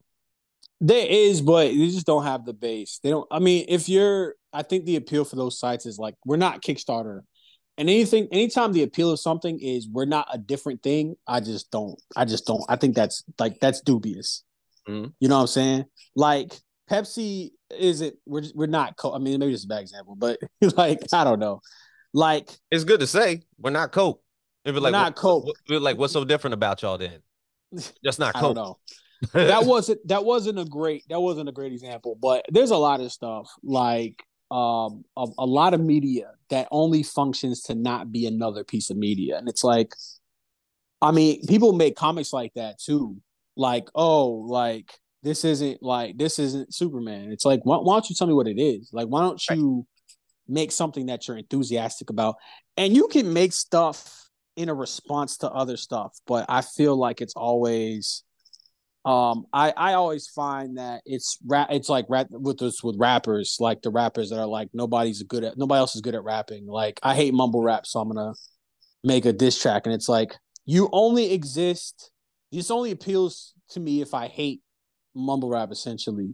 There 0.80 1.06
is, 1.08 1.42
but 1.42 1.68
they 1.68 1.90
just 1.90 2.08
don't 2.08 2.24
have 2.24 2.46
the 2.46 2.54
base. 2.54 3.00
They 3.04 3.12
don't. 3.12 3.28
I 3.30 3.38
mean, 3.40 3.66
if 3.68 3.88
you're, 3.88 4.36
I 4.52 4.64
think 4.64 4.86
the 4.86 4.96
appeal 4.96 5.24
for 5.24 5.36
those 5.36 5.60
sites 5.60 5.86
is 5.86 6.00
like 6.00 6.16
we're 6.26 6.38
not 6.38 6.64
Kickstarter, 6.64 7.22
and 7.78 7.90
anything, 7.90 8.28
anytime 8.32 8.74
the 8.74 8.84
appeal 8.84 9.12
of 9.12 9.20
something 9.20 9.60
is 9.60 9.88
we're 9.88 10.06
not 10.06 10.28
a 10.34 10.40
different 10.40 10.82
thing. 10.82 11.16
I 11.28 11.40
just 11.40 11.70
don't. 11.70 12.02
I 12.16 12.26
just 12.26 12.48
don't. 12.48 12.64
I 12.68 12.78
think 12.78 12.96
that's 12.96 13.24
like 13.40 13.60
that's 13.60 13.82
dubious. 13.82 14.44
Mm-hmm. 14.88 15.10
You 15.20 15.30
know 15.30 15.36
what 15.36 15.42
I'm 15.42 15.48
saying? 15.48 15.86
Like 16.16 16.54
Pepsi 16.92 17.52
isn't 17.70 18.16
we're 18.26 18.44
we're 18.54 18.68
not 18.68 18.98
Coke. 18.98 19.14
I 19.16 19.20
mean, 19.20 19.40
maybe 19.40 19.54
it's 19.54 19.64
a 19.64 19.68
bad 19.68 19.82
example, 19.82 20.16
but 20.16 20.40
like 20.78 21.00
I 21.14 21.24
don't 21.24 21.40
know. 21.40 21.62
Like 22.14 22.50
it's 22.70 22.84
good 22.84 23.00
to 23.00 23.08
say 23.08 23.44
we're 23.58 23.72
not 23.72 23.94
Coke. 23.94 24.22
We're 24.66 24.74
like, 24.74 24.92
not 24.92 25.16
Coke. 25.16 25.46
We're 25.70 25.80
like, 25.80 25.98
what's 25.98 26.14
so 26.14 26.26
different 26.26 26.54
about 26.54 26.82
y'all 26.82 26.98
then? 26.98 27.20
Just 28.04 28.20
not 28.20 28.36
Coke. 28.36 28.58
I 28.58 28.74
that 29.46 29.66
wasn't 29.66 30.06
that 30.08 30.26
wasn't 30.26 30.60
a 30.60 30.66
great 30.66 31.04
that 31.10 31.22
wasn't 31.22 31.48
a 31.48 31.54
great 31.54 31.72
example, 31.72 32.18
but 32.22 32.46
there's 32.50 32.72
a 32.72 32.78
lot 32.78 33.00
of 33.00 33.12
stuff 33.12 33.50
like 33.64 34.22
um 34.50 35.06
a, 35.16 35.26
a 35.38 35.46
lot 35.46 35.74
of 35.74 35.80
media 35.80 36.32
that 36.50 36.68
only 36.72 37.04
functions 37.04 37.62
to 37.62 37.76
not 37.76 38.12
be 38.12 38.26
another 38.26 38.66
piece 38.66 38.90
of 38.90 38.98
media, 38.98 39.38
and 39.38 39.48
it's 39.48 39.64
like, 39.64 39.94
I 41.02 41.12
mean, 41.12 41.46
people 41.48 41.72
make 41.72 41.96
comics 41.96 42.34
like 42.34 42.54
that 42.56 42.80
too. 42.80 43.22
Like, 43.56 43.88
oh, 43.96 44.28
like 44.28 44.92
this 45.24 45.46
isn't 45.46 45.82
like 45.84 46.18
this 46.18 46.40
isn't 46.40 46.74
Superman. 46.74 47.32
It's 47.32 47.46
like 47.46 47.62
why, 47.64 47.78
why 47.78 47.96
don't 47.96 48.10
you 48.10 48.16
tell 48.16 48.28
me 48.28 48.34
what 48.34 48.48
it 48.48 48.60
is? 48.60 48.90
Like 48.92 49.08
why 49.08 49.22
don't 49.22 49.42
you 49.50 49.78
right. 49.78 49.86
make 50.48 50.72
something 50.72 51.08
that 51.08 51.28
you're 51.28 51.38
enthusiastic 51.38 52.10
about? 52.10 52.36
And 52.78 52.96
you 52.96 53.08
can 53.08 53.32
make 53.32 53.54
stuff 53.54 54.30
in 54.56 54.70
a 54.70 54.74
response 54.74 55.38
to 55.38 55.50
other 55.50 55.78
stuff, 55.78 56.18
but 56.28 56.46
I 56.50 56.62
feel 56.62 56.96
like 56.96 57.22
it's 57.22 57.36
always 57.36 58.24
um 59.04 59.46
I 59.52 59.74
I 59.76 59.94
always 59.94 60.28
find 60.28 60.78
that 60.78 61.02
it's 61.06 61.40
rap 61.48 61.70
it's 61.72 61.90
like 61.90 62.06
rap 62.08 62.28
with 62.30 62.60
this 62.60 62.84
with 62.84 62.98
rappers 63.00 63.58
like 63.60 63.82
the 63.82 63.90
rappers 63.90 64.30
that 64.30 64.40
are 64.40 64.46
like 64.46 64.70
nobody's 64.74 65.24
good 65.24 65.44
at 65.44 65.58
nobody 65.58 65.80
else 65.80 65.96
is 65.96 66.02
good 66.02 66.14
at 66.14 66.24
rapping 66.24 66.68
like 66.68 67.00
I 67.02 67.16
hate 67.16 67.34
mumble 67.34 67.64
rap 67.64 67.88
so 67.88 68.00
I'm 68.00 68.10
gonna 68.10 68.34
make 69.04 69.26
a 69.26 69.34
diss 69.34 69.60
track 69.60 69.88
and 69.88 69.96
it's 69.96 70.08
like 70.08 70.36
you 70.66 70.88
only 70.92 71.34
exist 71.34 72.12
this 72.52 72.70
only 72.70 72.92
appeals 72.92 73.56
to 73.70 73.80
me 73.80 74.02
if 74.02 74.14
I 74.14 74.28
hate 74.28 74.62
mumble 75.16 75.50
rap 75.50 75.72
essentially. 75.72 76.34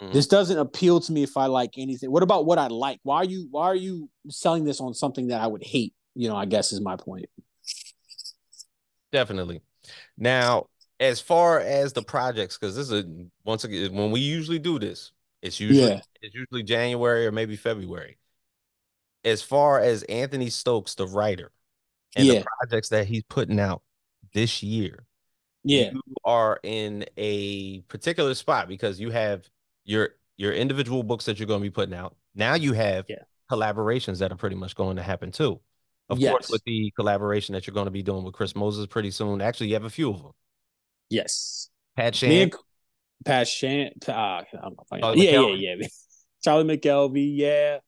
Mm-hmm. 0.00 0.12
This 0.12 0.26
doesn't 0.26 0.58
appeal 0.58 1.00
to 1.00 1.12
me 1.12 1.22
if 1.22 1.36
I 1.36 1.46
like 1.46 1.72
anything. 1.78 2.10
What 2.10 2.22
about 2.22 2.44
what 2.46 2.58
I 2.58 2.66
like? 2.66 2.98
Why 3.02 3.16
are 3.16 3.24
you 3.24 3.48
why 3.50 3.66
are 3.66 3.76
you 3.76 4.08
selling 4.28 4.64
this 4.64 4.80
on 4.80 4.94
something 4.94 5.28
that 5.28 5.40
I 5.40 5.46
would 5.46 5.62
hate? 5.62 5.94
You 6.14 6.28
know, 6.28 6.36
I 6.36 6.46
guess 6.46 6.72
is 6.72 6.80
my 6.80 6.96
point. 6.96 7.26
Definitely. 9.12 9.60
Now, 10.16 10.66
as 10.98 11.20
far 11.20 11.60
as 11.60 11.92
the 11.92 12.02
projects, 12.02 12.56
because 12.56 12.76
this 12.76 12.90
is 12.90 13.04
a, 13.04 13.26
once 13.44 13.64
again 13.64 13.92
when 13.92 14.10
we 14.10 14.20
usually 14.20 14.58
do 14.58 14.78
this, 14.78 15.12
it's 15.42 15.60
usually 15.60 15.88
yeah. 15.88 16.00
it's 16.20 16.34
usually 16.34 16.62
January 16.62 17.26
or 17.26 17.32
maybe 17.32 17.56
February. 17.56 18.18
As 19.24 19.42
far 19.42 19.78
as 19.78 20.02
Anthony 20.04 20.50
Stokes, 20.50 20.94
the 20.94 21.06
writer, 21.06 21.52
and 22.16 22.26
yeah. 22.26 22.40
the 22.40 22.46
projects 22.58 22.88
that 22.88 23.06
he's 23.06 23.22
putting 23.24 23.60
out 23.60 23.82
this 24.34 24.62
year, 24.62 25.04
yeah. 25.64 25.90
you 25.92 26.00
are 26.24 26.60
in 26.62 27.04
a 27.16 27.80
particular 27.82 28.34
spot 28.34 28.68
because 28.68 29.00
you 29.00 29.10
have 29.10 29.48
your 29.84 30.10
your 30.36 30.52
individual 30.52 31.02
books 31.02 31.24
that 31.26 31.38
you're 31.38 31.46
going 31.46 31.60
to 31.60 31.64
be 31.64 31.70
putting 31.70 31.94
out. 31.94 32.16
Now 32.34 32.54
you 32.54 32.72
have 32.72 33.06
yeah. 33.08 33.16
collaborations 33.50 34.18
that 34.18 34.32
are 34.32 34.36
pretty 34.36 34.56
much 34.56 34.74
going 34.74 34.96
to 34.96 35.02
happen 35.02 35.30
too. 35.30 35.60
Of 36.08 36.18
yes. 36.18 36.30
course 36.30 36.50
with 36.50 36.62
the 36.64 36.92
collaboration 36.94 37.54
that 37.54 37.66
you're 37.66 37.74
going 37.74 37.86
to 37.86 37.90
be 37.90 38.02
doing 38.02 38.22
with 38.22 38.34
chris 38.34 38.54
moses 38.54 38.86
pretty 38.86 39.10
soon 39.10 39.40
actually 39.40 39.68
you 39.68 39.74
have 39.74 39.84
a 39.84 39.90
few 39.90 40.10
of 40.10 40.22
them 40.22 40.32
yes. 41.08 41.70
Pat 41.96 42.14
Shand. 42.14 42.54
Pat 43.24 43.48
Shand 43.48 43.94
uh, 44.08 44.42
yeah, 44.92 45.12
yeah 45.14 45.40
yeah 45.40 45.74
yeah. 45.78 45.86
Charlie 46.44 46.76
mckelvey 46.76 47.30
yeah. 47.34 47.78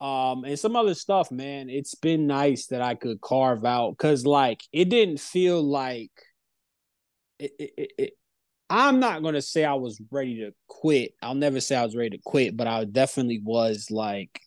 Um 0.00 0.44
and 0.44 0.58
some 0.58 0.74
other 0.74 0.94
stuff 0.94 1.30
man. 1.30 1.68
It's 1.68 1.94
been 1.94 2.26
nice 2.26 2.68
that 2.68 2.80
i 2.80 2.94
could 2.94 3.20
carve 3.20 3.66
out 3.66 3.90
because 3.90 4.24
like 4.24 4.62
it 4.72 4.88
didn't 4.88 5.20
feel 5.20 5.62
like 5.62 6.12
it, 7.40 7.70
it, 7.76 7.92
it, 7.98 8.12
I'm 8.68 9.00
not 9.00 9.22
gonna 9.22 9.42
say 9.42 9.64
I 9.64 9.74
was 9.74 10.00
ready 10.10 10.36
to 10.40 10.52
quit. 10.68 11.14
I'll 11.22 11.34
never 11.34 11.60
say 11.60 11.76
I 11.76 11.84
was 11.84 11.96
ready 11.96 12.10
to 12.10 12.22
quit, 12.24 12.56
but 12.56 12.66
I 12.66 12.84
definitely 12.84 13.40
was 13.44 13.88
like, 13.90 14.40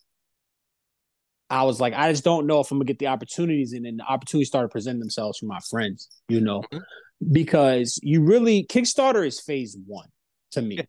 I 1.50 1.64
was 1.64 1.82
like, 1.82 1.94
I 1.94 2.12
just 2.12 2.24
don't 2.24 2.48
know 2.48 2.60
if 2.62 2.72
I'm 2.72 2.78
gonna 2.78 2.86
get 2.86 3.00
the 3.00 3.08
opportunities, 3.08 3.74
and 3.74 3.86
then 3.86 3.98
the 3.98 4.06
opportunities 4.06 4.48
started 4.48 4.70
presenting 4.70 5.02
themselves 5.02 5.40
for 5.40 5.46
my 5.46 5.60
friends, 5.70 6.10
you 6.30 6.40
know, 6.40 6.62
mm-hmm. 6.62 7.32
because 7.32 8.00
you 8.02 8.24
really 8.24 8.66
Kickstarter 8.66 9.28
is 9.28 9.42
phase 9.42 9.78
one 9.86 10.08
to 10.52 10.62
me. 10.62 10.80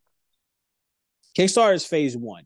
Kickstarter 1.37 1.73
is 1.73 1.85
phase 1.85 2.15
one. 2.15 2.43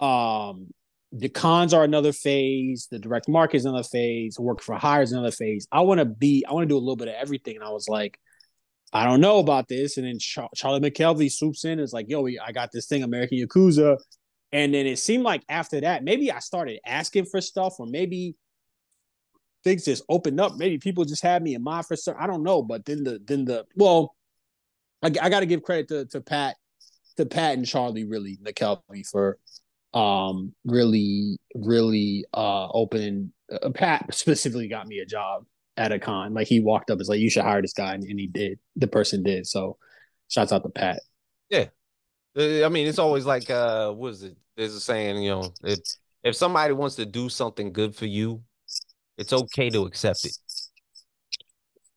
Um, 0.00 0.68
the 1.12 1.28
cons 1.28 1.74
are 1.74 1.82
another 1.82 2.12
phase. 2.12 2.88
The 2.90 2.98
direct 2.98 3.28
market 3.28 3.56
is 3.56 3.64
another 3.64 3.82
phase. 3.82 4.38
Work 4.38 4.62
for 4.62 4.76
hire 4.76 5.02
is 5.02 5.12
another 5.12 5.30
phase. 5.30 5.66
I 5.72 5.80
want 5.80 5.98
to 5.98 6.04
be. 6.04 6.44
I 6.48 6.52
want 6.52 6.64
to 6.64 6.68
do 6.68 6.76
a 6.76 6.78
little 6.78 6.96
bit 6.96 7.08
of 7.08 7.14
everything. 7.14 7.56
And 7.56 7.64
I 7.64 7.70
was 7.70 7.88
like, 7.88 8.18
I 8.92 9.04
don't 9.04 9.20
know 9.20 9.38
about 9.38 9.68
this. 9.68 9.96
And 9.96 10.06
then 10.06 10.18
Char- 10.18 10.50
Charlie 10.54 10.80
McKelvey 10.80 11.30
swoops 11.30 11.64
in. 11.64 11.78
Is 11.78 11.92
like, 11.92 12.06
yo, 12.08 12.26
I 12.26 12.52
got 12.52 12.70
this 12.72 12.86
thing, 12.86 13.02
American 13.02 13.38
Yakuza. 13.38 13.98
And 14.52 14.74
then 14.74 14.86
it 14.86 14.98
seemed 14.98 15.22
like 15.22 15.42
after 15.48 15.80
that, 15.80 16.02
maybe 16.02 16.32
I 16.32 16.40
started 16.40 16.80
asking 16.84 17.26
for 17.26 17.40
stuff, 17.40 17.74
or 17.78 17.86
maybe 17.86 18.34
things 19.62 19.84
just 19.84 20.02
opened 20.08 20.40
up. 20.40 20.56
Maybe 20.56 20.78
people 20.78 21.04
just 21.04 21.22
had 21.22 21.42
me 21.42 21.54
in 21.54 21.62
mind 21.62 21.86
for 21.86 21.96
certain. 21.96 22.22
I 22.22 22.26
don't 22.26 22.42
know. 22.42 22.62
But 22.62 22.84
then 22.84 23.04
the 23.04 23.20
then 23.24 23.44
the 23.44 23.64
well, 23.76 24.16
I, 25.02 25.06
I 25.22 25.28
got 25.30 25.40
to 25.40 25.46
give 25.46 25.62
credit 25.62 25.88
to 25.88 26.06
to 26.06 26.20
Pat, 26.20 26.56
to 27.16 27.26
Pat 27.26 27.56
and 27.56 27.66
Charlie 27.66 28.04
really 28.04 28.38
McKelvey 28.42 29.06
for 29.08 29.38
um 29.92 30.54
really 30.64 31.36
really 31.54 32.24
uh 32.32 32.68
opening. 32.68 33.32
uh, 33.52 33.70
pat 33.70 34.14
specifically 34.14 34.68
got 34.68 34.86
me 34.86 35.00
a 35.00 35.06
job 35.06 35.44
at 35.80 35.92
a 35.92 35.98
con 35.98 36.34
like 36.34 36.46
he 36.46 36.60
walked 36.60 36.90
up 36.90 37.00
it's 37.00 37.08
like 37.08 37.20
you 37.20 37.30
should 37.30 37.42
hire 37.42 37.62
this 37.62 37.72
guy 37.72 37.94
and, 37.94 38.04
and 38.04 38.18
he 38.18 38.26
did 38.26 38.58
the 38.76 38.86
person 38.86 39.22
did 39.22 39.46
so 39.46 39.76
shouts 40.28 40.52
out 40.52 40.62
to 40.62 40.68
pat 40.68 41.00
yeah 41.48 41.66
uh, 42.36 42.64
i 42.64 42.68
mean 42.68 42.86
it's 42.86 42.98
always 42.98 43.26
like 43.26 43.48
uh 43.50 43.90
what 43.92 44.12
is 44.12 44.22
it 44.22 44.36
there's 44.56 44.74
a 44.74 44.80
saying 44.80 45.22
you 45.22 45.30
know 45.30 45.52
if 45.64 45.78
if 46.22 46.36
somebody 46.36 46.72
wants 46.72 46.96
to 46.96 47.06
do 47.06 47.28
something 47.28 47.72
good 47.72 47.94
for 47.94 48.06
you 48.06 48.42
it's 49.16 49.32
okay 49.32 49.70
to 49.70 49.84
accept 49.86 50.24
it 50.24 50.36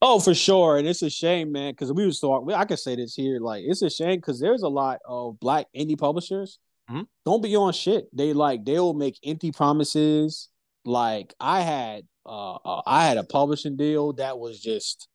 Oh, 0.06 0.20
for 0.20 0.34
sure, 0.34 0.76
and 0.76 0.86
it's 0.86 1.00
a 1.00 1.08
shame, 1.08 1.50
man, 1.50 1.72
because 1.72 1.90
we 1.90 2.04
was 2.04 2.20
talking. 2.20 2.52
I 2.52 2.66
can 2.66 2.76
say 2.76 2.94
this 2.94 3.14
here, 3.14 3.40
like 3.40 3.64
it's 3.66 3.80
a 3.80 3.88
shame 3.88 4.16
because 4.16 4.38
there's 4.38 4.60
a 4.60 4.68
lot 4.68 4.98
of 5.06 5.40
black 5.40 5.64
indie 5.74 5.98
publishers 5.98 6.58
Mm-hmm. 6.90 7.02
Don't 7.24 7.42
be 7.42 7.56
on 7.56 7.72
shit. 7.72 8.14
They 8.14 8.32
like 8.32 8.64
they 8.64 8.78
will 8.78 8.94
make 8.94 9.18
empty 9.24 9.52
promises. 9.52 10.48
Like 10.84 11.34
I 11.40 11.60
had 11.60 12.04
uh, 12.26 12.54
uh, 12.54 12.82
I 12.86 13.06
had 13.06 13.16
a 13.16 13.24
publishing 13.24 13.76
deal 13.76 14.12
that 14.14 14.38
was 14.38 14.60
just 14.60 15.08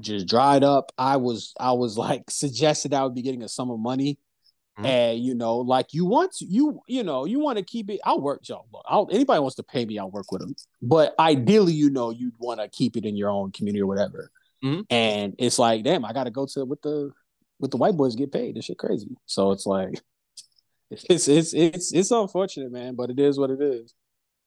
just 0.00 0.26
dried 0.26 0.64
up. 0.64 0.92
I 0.98 1.16
was 1.16 1.54
I 1.58 1.72
was 1.72 1.96
like 2.06 2.30
suggested 2.30 2.94
I 2.94 3.04
would 3.04 3.14
be 3.14 3.22
getting 3.22 3.42
a 3.42 3.48
sum 3.48 3.70
of 3.70 3.78
money. 3.78 4.18
Mm-hmm. 4.78 4.86
And 4.86 5.18
you 5.20 5.34
know, 5.34 5.56
like 5.58 5.94
you 5.94 6.04
want 6.04 6.32
to, 6.34 6.44
you 6.44 6.80
you 6.86 7.02
know, 7.02 7.24
you 7.24 7.40
want 7.40 7.56
to 7.56 7.64
keep 7.64 7.88
it. 7.88 8.00
I'll 8.04 8.20
work, 8.20 8.46
y'all. 8.46 8.66
I'll, 8.86 9.08
anybody 9.10 9.40
wants 9.40 9.56
to 9.56 9.62
pay 9.62 9.86
me, 9.86 9.98
I'll 9.98 10.10
work 10.10 10.30
with 10.30 10.42
them. 10.42 10.54
But 10.82 11.14
ideally, 11.18 11.72
you 11.72 11.88
know, 11.88 12.10
you'd 12.10 12.34
want 12.38 12.60
to 12.60 12.68
keep 12.68 12.96
it 12.96 13.06
in 13.06 13.16
your 13.16 13.30
own 13.30 13.52
community 13.52 13.80
or 13.80 13.86
whatever. 13.86 14.30
Mm-hmm. 14.62 14.82
And 14.90 15.34
it's 15.38 15.58
like, 15.58 15.82
damn, 15.82 16.04
I 16.04 16.12
got 16.12 16.24
to 16.24 16.30
go 16.30 16.46
to 16.52 16.64
with 16.66 16.82
the 16.82 17.10
with 17.58 17.70
the 17.70 17.78
white 17.78 17.96
boys 17.96 18.16
get 18.16 18.32
paid. 18.32 18.54
This 18.54 18.66
shit 18.66 18.76
crazy. 18.76 19.16
So 19.24 19.52
it's 19.52 19.64
like, 19.64 19.98
it's 20.90 21.26
it's 21.26 21.54
it's 21.54 21.94
it's 21.94 22.10
unfortunate, 22.10 22.70
man, 22.70 22.96
but 22.96 23.08
it 23.08 23.18
is 23.18 23.38
what 23.38 23.50
it 23.50 23.62
is. 23.62 23.94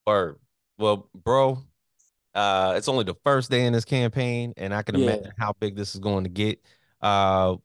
Or 0.06 0.38
well, 0.78 1.10
bro, 1.16 1.64
uh, 2.36 2.74
it's 2.76 2.88
only 2.88 3.04
the 3.04 3.16
first 3.24 3.50
day 3.50 3.66
in 3.66 3.74
this 3.74 3.86
campaign, 3.86 4.54
and 4.58 4.74
I 4.74 4.82
can 4.82 4.96
yeah. 4.98 5.12
imagine 5.12 5.34
how 5.38 5.54
big 5.60 5.76
this 5.76 5.94
is 5.94 6.00
going 6.00 6.24
to 6.24 6.30
get. 6.30 6.62
Uh, 7.02 7.56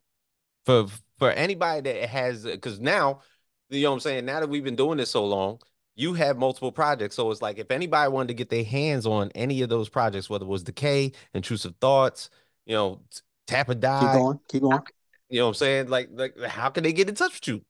for 0.64 0.86
for 1.18 1.30
anybody 1.30 1.80
that 1.82 2.08
has, 2.08 2.44
because 2.44 2.80
now, 2.80 3.20
you 3.68 3.82
know, 3.82 3.90
what 3.90 3.94
I'm 3.94 4.00
saying, 4.00 4.24
now 4.24 4.40
that 4.40 4.48
we've 4.48 4.64
been 4.64 4.76
doing 4.76 4.98
this 4.98 5.10
so 5.10 5.24
long, 5.24 5.58
you 5.94 6.14
have 6.14 6.38
multiple 6.38 6.72
projects. 6.72 7.14
So 7.14 7.30
it's 7.30 7.42
like 7.42 7.58
if 7.58 7.70
anybody 7.70 8.10
wanted 8.10 8.28
to 8.28 8.34
get 8.34 8.48
their 8.48 8.64
hands 8.64 9.06
on 9.06 9.30
any 9.34 9.62
of 9.62 9.68
those 9.68 9.88
projects, 9.88 10.28
whether 10.28 10.44
it 10.44 10.48
was 10.48 10.62
Decay, 10.62 11.12
Intrusive 11.34 11.74
Thoughts, 11.80 12.30
you 12.66 12.74
know, 12.74 13.02
Tap 13.46 13.68
or 13.68 13.74
Die, 13.74 14.00
keep 14.00 14.12
going, 14.12 14.40
keep 14.48 14.62
going. 14.62 14.80
You 15.28 15.40
know 15.40 15.46
what 15.46 15.50
I'm 15.50 15.54
saying? 15.54 15.88
Like, 15.88 16.08
like, 16.12 16.38
how 16.40 16.70
can 16.70 16.84
they 16.84 16.92
get 16.92 17.08
in 17.08 17.14
touch 17.14 17.34
with 17.34 17.48
you? 17.48 17.62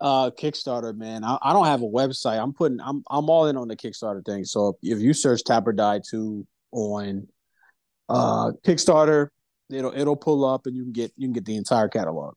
Uh 0.00 0.30
Kickstarter, 0.30 0.96
man. 0.96 1.24
I, 1.24 1.38
I, 1.42 1.52
don't 1.52 1.66
have 1.66 1.82
a 1.82 1.86
website. 1.86 2.40
I'm 2.40 2.52
putting 2.52 2.80
I'm 2.80 3.02
I'm 3.10 3.28
all 3.28 3.46
in 3.46 3.56
on 3.56 3.68
the 3.68 3.76
Kickstarter 3.76 4.24
thing. 4.24 4.44
So 4.44 4.78
if, 4.82 4.98
if 4.98 5.02
you 5.02 5.12
search 5.12 5.42
Tap 5.44 5.66
or 5.66 5.72
Die 5.72 6.00
2 6.10 6.46
on 6.72 7.26
uh 8.08 8.52
Kickstarter, 8.64 9.28
it'll 9.70 9.92
it'll 9.92 10.16
pull 10.16 10.44
up 10.44 10.66
and 10.66 10.76
you 10.76 10.84
can 10.84 10.92
get 10.92 11.12
you 11.16 11.26
can 11.26 11.32
get 11.32 11.44
the 11.44 11.56
entire 11.56 11.88
catalog. 11.88 12.34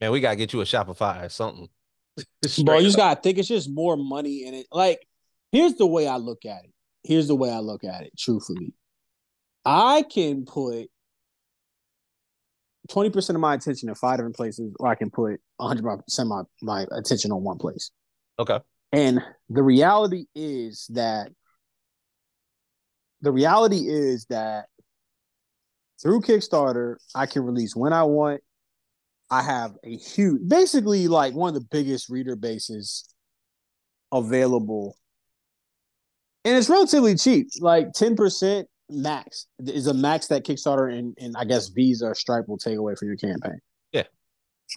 Man, 0.00 0.10
we 0.10 0.20
gotta 0.20 0.36
get 0.36 0.52
you 0.52 0.60
a 0.60 0.64
Shopify 0.64 1.24
or 1.24 1.28
something. 1.28 1.68
Bro, 2.64 2.78
you 2.78 2.84
just 2.84 2.96
gotta 2.96 3.20
think 3.20 3.38
it's 3.38 3.48
just 3.48 3.70
more 3.70 3.96
money 3.96 4.44
in 4.44 4.54
it. 4.54 4.66
Like, 4.70 5.06
here's 5.50 5.74
the 5.74 5.86
way 5.86 6.06
I 6.06 6.16
look 6.16 6.44
at 6.44 6.64
it. 6.64 6.72
Here's 7.04 7.28
the 7.28 7.34
way 7.34 7.50
I 7.50 7.58
look 7.60 7.84
at 7.84 8.02
it, 8.02 8.12
truthfully. 8.18 8.74
I 9.64 10.04
can 10.10 10.44
put 10.44 10.88
20% 12.90 13.30
of 13.30 13.40
my 13.40 13.54
attention 13.54 13.88
in 13.88 13.94
five 13.94 14.18
different 14.18 14.36
places, 14.36 14.74
or 14.80 14.88
I 14.88 14.94
can 14.94 15.10
put 15.10 15.40
100% 15.60 16.00
of 16.18 16.26
my, 16.26 16.42
my 16.62 16.86
attention 16.92 17.30
on 17.32 17.42
one 17.42 17.58
place. 17.58 17.90
Okay. 18.38 18.58
And 18.92 19.22
the 19.48 19.62
reality 19.62 20.26
is 20.34 20.86
that 20.90 21.30
the 23.20 23.32
reality 23.32 23.88
is 23.88 24.26
that 24.26 24.66
through 26.02 26.22
Kickstarter, 26.22 26.96
I 27.14 27.26
can 27.26 27.42
release 27.42 27.76
when 27.76 27.92
I 27.92 28.02
want. 28.02 28.40
I 29.30 29.42
have 29.42 29.72
a 29.82 29.96
huge, 29.96 30.46
basically 30.46 31.08
like 31.08 31.32
one 31.32 31.48
of 31.48 31.54
the 31.54 31.66
biggest 31.70 32.10
reader 32.10 32.36
bases 32.36 33.08
available. 34.12 34.96
And 36.44 36.58
it's 36.58 36.68
relatively 36.68 37.14
cheap, 37.14 37.48
like 37.60 37.92
10% 37.92 38.64
max 38.90 39.46
is 39.60 39.86
a 39.86 39.94
max 39.94 40.26
that 40.28 40.44
Kickstarter 40.44 40.96
and, 40.96 41.16
and 41.20 41.36
I 41.36 41.44
guess 41.44 41.68
Visa 41.68 42.06
or 42.06 42.14
Stripe 42.14 42.48
will 42.48 42.58
take 42.58 42.76
away 42.76 42.94
from 42.94 43.08
your 43.08 43.16
campaign. 43.16 43.60
Yeah. 43.92 44.04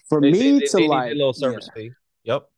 For 0.08 0.20
they, 0.20 0.32
me 0.32 0.58
they, 0.58 0.66
to 0.66 0.76
they 0.76 0.88
like 0.88 1.12
a 1.12 1.14
little 1.14 1.32
service 1.32 1.68
yeah. 1.74 1.82
fee. 1.82 1.90
Yep. 2.24 2.48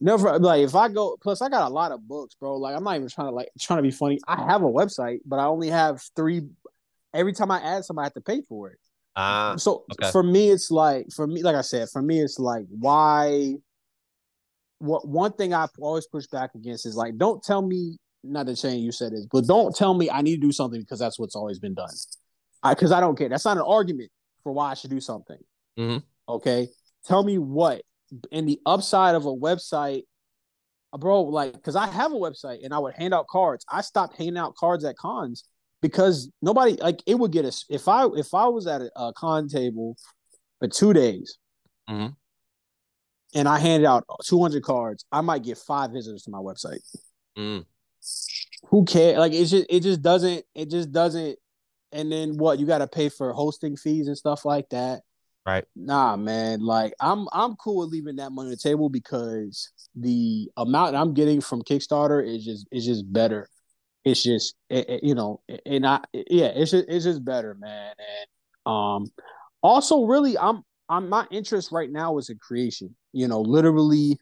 No, 0.00 0.16
Never 0.16 0.38
like 0.38 0.62
if 0.62 0.74
I 0.74 0.88
go 0.88 1.16
plus 1.22 1.40
I 1.40 1.48
got 1.48 1.70
a 1.70 1.72
lot 1.72 1.92
of 1.92 2.06
books, 2.06 2.34
bro. 2.34 2.56
Like 2.56 2.76
I'm 2.76 2.84
not 2.84 2.96
even 2.96 3.08
trying 3.08 3.28
to 3.28 3.34
like 3.34 3.48
trying 3.58 3.78
to 3.78 3.82
be 3.82 3.90
funny. 3.90 4.18
I 4.26 4.44
have 4.44 4.62
a 4.62 4.66
website, 4.66 5.20
but 5.24 5.38
I 5.38 5.44
only 5.44 5.70
have 5.70 6.02
three 6.14 6.42
every 7.14 7.32
time 7.32 7.50
I 7.50 7.60
add 7.60 7.84
something 7.84 8.00
I 8.00 8.04
have 8.04 8.14
to 8.14 8.20
pay 8.20 8.42
for 8.42 8.70
it. 8.70 8.78
Ah. 9.14 9.52
Uh, 9.52 9.56
so 9.56 9.84
okay. 9.92 10.10
for 10.10 10.22
me 10.22 10.50
it's 10.50 10.70
like 10.70 11.06
for 11.14 11.26
me, 11.26 11.42
like 11.42 11.56
I 11.56 11.62
said, 11.62 11.88
for 11.88 12.02
me 12.02 12.20
it's 12.20 12.38
like 12.38 12.64
why 12.68 13.54
what 14.78 15.08
one 15.08 15.32
thing 15.32 15.54
I've 15.54 15.70
always 15.78 16.06
push 16.06 16.26
back 16.26 16.54
against 16.54 16.84
is 16.84 16.96
like 16.96 17.16
don't 17.16 17.42
tell 17.42 17.62
me 17.62 17.96
not 18.22 18.46
the 18.46 18.56
chain 18.56 18.82
you 18.82 18.92
said 18.92 19.12
is, 19.12 19.26
but 19.30 19.46
don't 19.46 19.74
tell 19.74 19.94
me 19.94 20.10
I 20.10 20.22
need 20.22 20.36
to 20.36 20.46
do 20.46 20.52
something 20.52 20.80
because 20.80 20.98
that's 20.98 21.18
what's 21.18 21.36
always 21.36 21.58
been 21.58 21.74
done. 21.74 21.88
I 22.62 22.74
because 22.74 22.92
I 22.92 23.00
don't 23.00 23.16
care. 23.16 23.28
That's 23.28 23.44
not 23.44 23.56
an 23.56 23.64
argument 23.66 24.10
for 24.42 24.52
why 24.52 24.70
I 24.70 24.74
should 24.74 24.90
do 24.90 25.00
something. 25.00 25.38
Mm-hmm. 25.78 25.98
Okay, 26.28 26.68
tell 27.04 27.22
me 27.22 27.38
what. 27.38 27.82
And 28.30 28.48
the 28.48 28.60
upside 28.64 29.14
of 29.14 29.26
a 29.26 29.34
website, 29.34 30.02
uh, 30.92 30.98
bro, 30.98 31.22
like 31.22 31.52
because 31.52 31.76
I 31.76 31.86
have 31.86 32.12
a 32.12 32.16
website 32.16 32.64
and 32.64 32.72
I 32.72 32.78
would 32.78 32.94
hand 32.94 33.14
out 33.14 33.26
cards. 33.28 33.64
I 33.70 33.80
stopped 33.80 34.16
handing 34.16 34.38
out 34.38 34.54
cards 34.56 34.84
at 34.84 34.96
cons 34.96 35.44
because 35.82 36.30
nobody 36.42 36.74
like 36.74 37.02
it 37.06 37.16
would 37.16 37.32
get 37.32 37.44
us 37.44 37.64
if 37.68 37.88
I 37.88 38.06
if 38.06 38.34
I 38.34 38.46
was 38.48 38.66
at 38.66 38.80
a, 38.80 38.90
a 38.96 39.12
con 39.12 39.48
table 39.48 39.96
for 40.58 40.68
two 40.68 40.92
days. 40.92 41.38
Mm-hmm. 41.88 42.12
And 43.34 43.48
I 43.48 43.58
handed 43.58 43.86
out 43.86 44.04
200 44.24 44.62
cards. 44.62 45.04
I 45.12 45.20
might 45.20 45.42
get 45.42 45.58
five 45.58 45.90
visitors 45.90 46.22
to 46.22 46.30
my 46.30 46.38
website. 46.38 46.78
Mm 47.36 47.66
who 48.68 48.84
care? 48.84 49.18
Like 49.18 49.32
it 49.32 49.46
just 49.46 49.66
it 49.68 49.80
just 49.80 50.02
doesn't 50.02 50.44
it 50.54 50.70
just 50.70 50.92
doesn't. 50.92 51.38
And 51.92 52.10
then 52.10 52.36
what? 52.36 52.58
You 52.58 52.66
got 52.66 52.78
to 52.78 52.86
pay 52.86 53.08
for 53.08 53.32
hosting 53.32 53.76
fees 53.76 54.08
and 54.08 54.18
stuff 54.18 54.44
like 54.44 54.68
that. 54.70 55.02
Right. 55.46 55.64
Nah, 55.76 56.16
man. 56.16 56.60
Like 56.60 56.94
I'm 57.00 57.26
I'm 57.32 57.54
cool 57.56 57.78
with 57.78 57.90
leaving 57.90 58.16
that 58.16 58.30
money 58.30 58.48
on 58.48 58.50
the 58.50 58.56
table 58.56 58.88
because 58.88 59.70
the 59.94 60.50
amount 60.56 60.96
I'm 60.96 61.14
getting 61.14 61.40
from 61.40 61.62
Kickstarter 61.62 62.26
is 62.26 62.44
just 62.44 62.66
is 62.72 62.84
just 62.84 63.10
better. 63.12 63.48
It's 64.04 64.22
just 64.22 64.54
it, 64.68 64.88
it, 64.88 65.04
you 65.04 65.14
know, 65.14 65.40
and 65.64 65.86
I 65.86 66.00
yeah, 66.12 66.52
it's 66.54 66.72
just 66.72 66.86
it's 66.88 67.04
just 67.04 67.24
better, 67.24 67.54
man. 67.54 67.92
And 67.98 68.72
um, 68.72 69.06
also 69.62 70.04
really, 70.04 70.36
I'm 70.36 70.62
I'm 70.88 71.08
my 71.08 71.26
interest 71.30 71.72
right 71.72 71.90
now 71.90 72.18
is 72.18 72.28
in 72.28 72.38
creation. 72.38 72.94
You 73.12 73.28
know, 73.28 73.40
literally, 73.40 74.18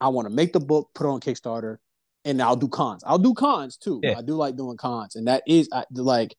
I 0.00 0.08
want 0.08 0.28
to 0.28 0.34
make 0.34 0.52
the 0.52 0.60
book, 0.60 0.90
put 0.94 1.06
on 1.06 1.20
Kickstarter, 1.20 1.76
and 2.24 2.40
I'll 2.42 2.56
do 2.56 2.68
cons. 2.68 3.02
I'll 3.06 3.18
do 3.18 3.34
cons 3.34 3.76
too. 3.76 4.00
Yeah. 4.02 4.18
I 4.18 4.22
do 4.22 4.34
like 4.34 4.56
doing 4.56 4.76
cons, 4.76 5.16
and 5.16 5.26
that 5.26 5.42
is 5.46 5.68
I, 5.72 5.84
like 5.92 6.36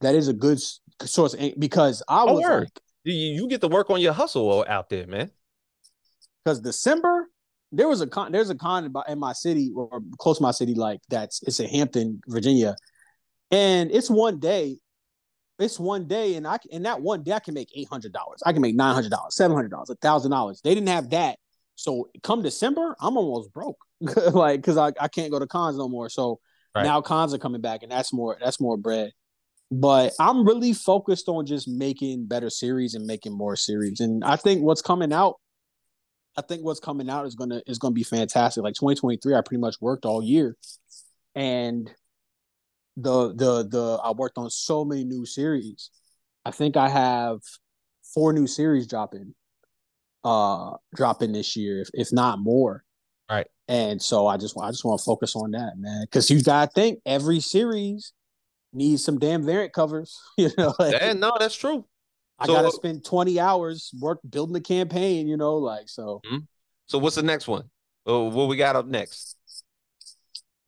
that 0.00 0.14
is 0.14 0.28
a 0.28 0.32
good 0.32 0.60
source 1.02 1.34
because 1.58 2.02
I 2.08 2.22
oh, 2.22 2.34
was 2.34 2.44
like, 2.44 2.80
you 3.04 3.48
get 3.48 3.60
to 3.62 3.68
work 3.68 3.90
on 3.90 4.00
your 4.00 4.12
hustle 4.12 4.64
out 4.68 4.88
there, 4.88 5.06
man. 5.06 5.30
Because 6.44 6.60
December, 6.60 7.28
there 7.72 7.88
was 7.88 8.00
a 8.00 8.06
con. 8.06 8.32
There's 8.32 8.50
a 8.50 8.54
con 8.54 8.92
in 9.08 9.18
my 9.18 9.32
city 9.32 9.72
or 9.74 10.02
close 10.18 10.38
to 10.38 10.42
my 10.42 10.50
city, 10.50 10.74
like 10.74 11.00
that's 11.08 11.42
it's 11.42 11.58
in 11.58 11.68
Hampton, 11.68 12.20
Virginia, 12.28 12.76
and 13.50 13.90
it's 13.90 14.10
one 14.10 14.38
day. 14.38 14.78
it's 15.58 15.78
one 15.78 16.06
day, 16.06 16.34
and 16.34 16.46
I 16.46 16.58
in 16.70 16.82
that 16.82 17.00
one 17.00 17.22
day 17.22 17.32
I 17.32 17.40
can 17.40 17.54
make 17.54 17.70
eight 17.74 17.88
hundred 17.88 18.12
dollars. 18.12 18.42
I 18.44 18.52
can 18.52 18.62
make 18.62 18.74
nine 18.74 18.94
hundred 18.94 19.10
dollars, 19.10 19.34
seven 19.34 19.56
hundred 19.56 19.70
dollars, 19.70 19.90
a 19.90 19.94
thousand 19.96 20.30
dollars. 20.30 20.60
They 20.62 20.74
didn't 20.74 20.88
have 20.88 21.10
that, 21.10 21.38
so 21.74 22.08
come 22.22 22.42
December, 22.42 22.96
I'm 23.00 23.16
almost 23.16 23.52
broke, 23.52 23.83
like 24.32 24.60
because 24.60 24.76
I, 24.76 24.92
I 25.00 25.08
can't 25.08 25.30
go 25.30 25.38
to 25.38 25.46
cons 25.46 25.76
no 25.76 25.88
more. 25.88 26.08
So 26.08 26.40
right. 26.74 26.84
now 26.84 27.00
cons 27.00 27.34
are 27.34 27.38
coming 27.38 27.60
back, 27.60 27.82
and 27.82 27.92
that's 27.92 28.12
more 28.12 28.36
that's 28.42 28.60
more 28.60 28.76
bread. 28.76 29.12
But 29.70 30.12
I'm 30.20 30.46
really 30.46 30.72
focused 30.72 31.28
on 31.28 31.46
just 31.46 31.66
making 31.68 32.26
better 32.26 32.50
series 32.50 32.94
and 32.94 33.06
making 33.06 33.36
more 33.36 33.56
series, 33.56 34.00
and 34.00 34.24
I 34.24 34.36
think 34.36 34.62
what's 34.62 34.82
coming 34.82 35.12
out. 35.12 35.36
I 36.36 36.42
think 36.42 36.64
what's 36.64 36.80
coming 36.80 37.08
out 37.08 37.26
is 37.26 37.34
gonna 37.34 37.62
is 37.66 37.78
gonna 37.78 37.92
be 37.92 38.02
fantastic. 38.02 38.62
Like 38.62 38.74
2023, 38.74 39.34
I 39.34 39.40
pretty 39.40 39.60
much 39.60 39.76
worked 39.80 40.04
all 40.04 40.22
year, 40.22 40.56
and 41.34 41.90
the 42.96 43.34
the 43.34 43.66
the 43.68 44.00
I 44.02 44.12
worked 44.12 44.38
on 44.38 44.50
so 44.50 44.84
many 44.84 45.04
new 45.04 45.26
series. 45.26 45.90
I 46.44 46.50
think 46.50 46.76
I 46.76 46.88
have 46.88 47.38
four 48.12 48.32
new 48.32 48.46
series 48.46 48.86
dropping 48.86 49.34
uh 50.24 50.72
dropping 50.94 51.32
this 51.32 51.56
year, 51.56 51.80
if, 51.80 51.90
if 51.94 52.12
not 52.12 52.38
more. 52.38 52.83
Right. 53.30 53.46
And 53.68 54.00
so 54.00 54.26
I 54.26 54.36
just 54.36 54.56
want 54.56 54.68
I 54.68 54.70
just 54.70 54.84
want 54.84 55.00
to 55.00 55.04
focus 55.04 55.34
on 55.36 55.52
that, 55.52 55.74
man. 55.78 56.02
Because 56.02 56.30
you 56.30 56.42
gotta 56.42 56.70
think 56.70 57.00
every 57.06 57.40
series 57.40 58.12
needs 58.72 59.04
some 59.04 59.18
damn 59.18 59.44
variant 59.44 59.72
covers. 59.72 60.20
You 60.36 60.50
know, 60.58 60.74
like, 60.78 60.92
yeah, 60.92 61.12
no, 61.12 61.32
that's 61.38 61.54
true. 61.54 61.86
I 62.38 62.46
so, 62.46 62.52
gotta 62.52 62.72
spend 62.72 63.04
20 63.04 63.40
hours 63.40 63.90
work 64.00 64.18
building 64.28 64.52
the 64.52 64.60
campaign, 64.60 65.28
you 65.28 65.36
know, 65.36 65.56
like 65.56 65.88
so. 65.88 66.20
Mm-hmm. 66.26 66.38
So 66.86 66.98
what's 66.98 67.16
the 67.16 67.22
next 67.22 67.48
one? 67.48 67.64
Oh, 68.04 68.28
what 68.28 68.48
we 68.48 68.56
got 68.56 68.76
up 68.76 68.86
next? 68.86 69.36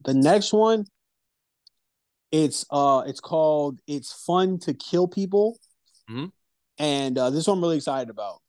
The 0.04 0.14
next 0.14 0.52
one 0.52 0.86
it's 2.32 2.64
uh 2.70 3.02
it's 3.06 3.20
called 3.20 3.80
It's 3.86 4.12
Fun 4.12 4.58
to 4.60 4.74
Kill 4.74 5.08
People. 5.08 5.58
Mm-hmm. 6.10 6.26
And 6.78 7.18
uh, 7.18 7.30
this 7.30 7.46
one 7.46 7.58
I'm 7.58 7.62
really 7.62 7.76
excited 7.76 8.10
about. 8.10 8.42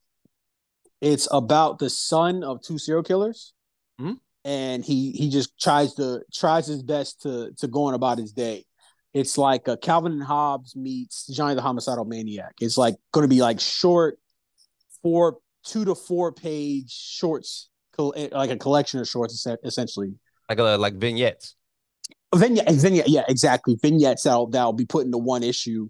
It's 1.00 1.28
about 1.32 1.80
the 1.80 1.90
son 1.90 2.44
of 2.44 2.62
two 2.62 2.78
serial 2.78 3.04
killers. 3.04 3.54
Mm-hmm. 4.00 4.14
And 4.46 4.86
he 4.86 5.12
he 5.12 5.30
just 5.30 5.60
tries 5.60 5.96
to 5.96 6.22
tries 6.34 6.68
his 6.68 6.84
best 6.84 7.22
to 7.24 7.52
to 7.58 7.68
go 7.68 7.86
on 7.86 7.94
about 7.94 8.18
his 8.18 8.32
day. 8.32 8.66
It's 9.14 9.38
like 9.38 9.68
a 9.68 9.78
Calvin 9.78 10.12
and 10.14 10.24
Hobbes 10.24 10.76
meets 10.76 11.28
Johnny 11.28 11.56
the 11.56 11.62
Homicidal 11.62 12.06
Maniac. 12.06 12.54
It's 12.62 12.78
like 12.78 12.96
going 13.12 13.24
to 13.24 13.28
be 13.28 13.42
like 13.42 13.60
short, 13.60 14.20
four 15.02 15.38
two 15.66 15.86
to 15.86 15.96
four 15.96 16.32
page 16.32 16.92
shorts, 16.92 17.70
eh, 18.16 18.30
like 18.32 18.52
a 18.52 18.58
collection 18.58 19.00
of 19.00 19.08
shorts, 19.08 19.46
essentially. 19.64 20.14
Like 20.50 20.60
a, 20.60 20.78
like 20.78 20.96
vignettes 20.96 21.56
vignette, 22.36 22.72
vignette, 22.72 23.08
yeah, 23.08 23.24
exactly. 23.28 23.78
Vignettes 23.82 24.24
that'll 24.24 24.48
that'll 24.48 24.74
be 24.74 24.86
put 24.86 25.06
into 25.06 25.18
one 25.18 25.44
issue, 25.44 25.90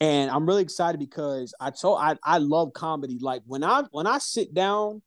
and 0.00 0.30
I'm 0.30 0.46
really 0.46 0.62
excited 0.62 0.98
because 0.98 1.54
I 1.60 1.70
told 1.70 1.98
I 2.00 2.16
I 2.24 2.38
love 2.38 2.72
comedy. 2.72 3.18
Like 3.20 3.42
when 3.46 3.64
I 3.64 3.84
when 3.90 4.06
I 4.06 4.18
sit 4.18 4.54
down 4.54 5.02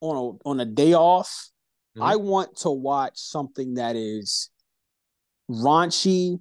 on 0.00 0.16
a 0.16 0.48
on 0.48 0.60
a 0.60 0.64
day 0.64 0.94
off, 0.94 1.50
mm-hmm. 1.96 2.02
I 2.02 2.16
want 2.16 2.56
to 2.58 2.70
watch 2.70 3.18
something 3.18 3.74
that 3.74 3.96
is 3.96 4.50
raunchy 5.50 6.40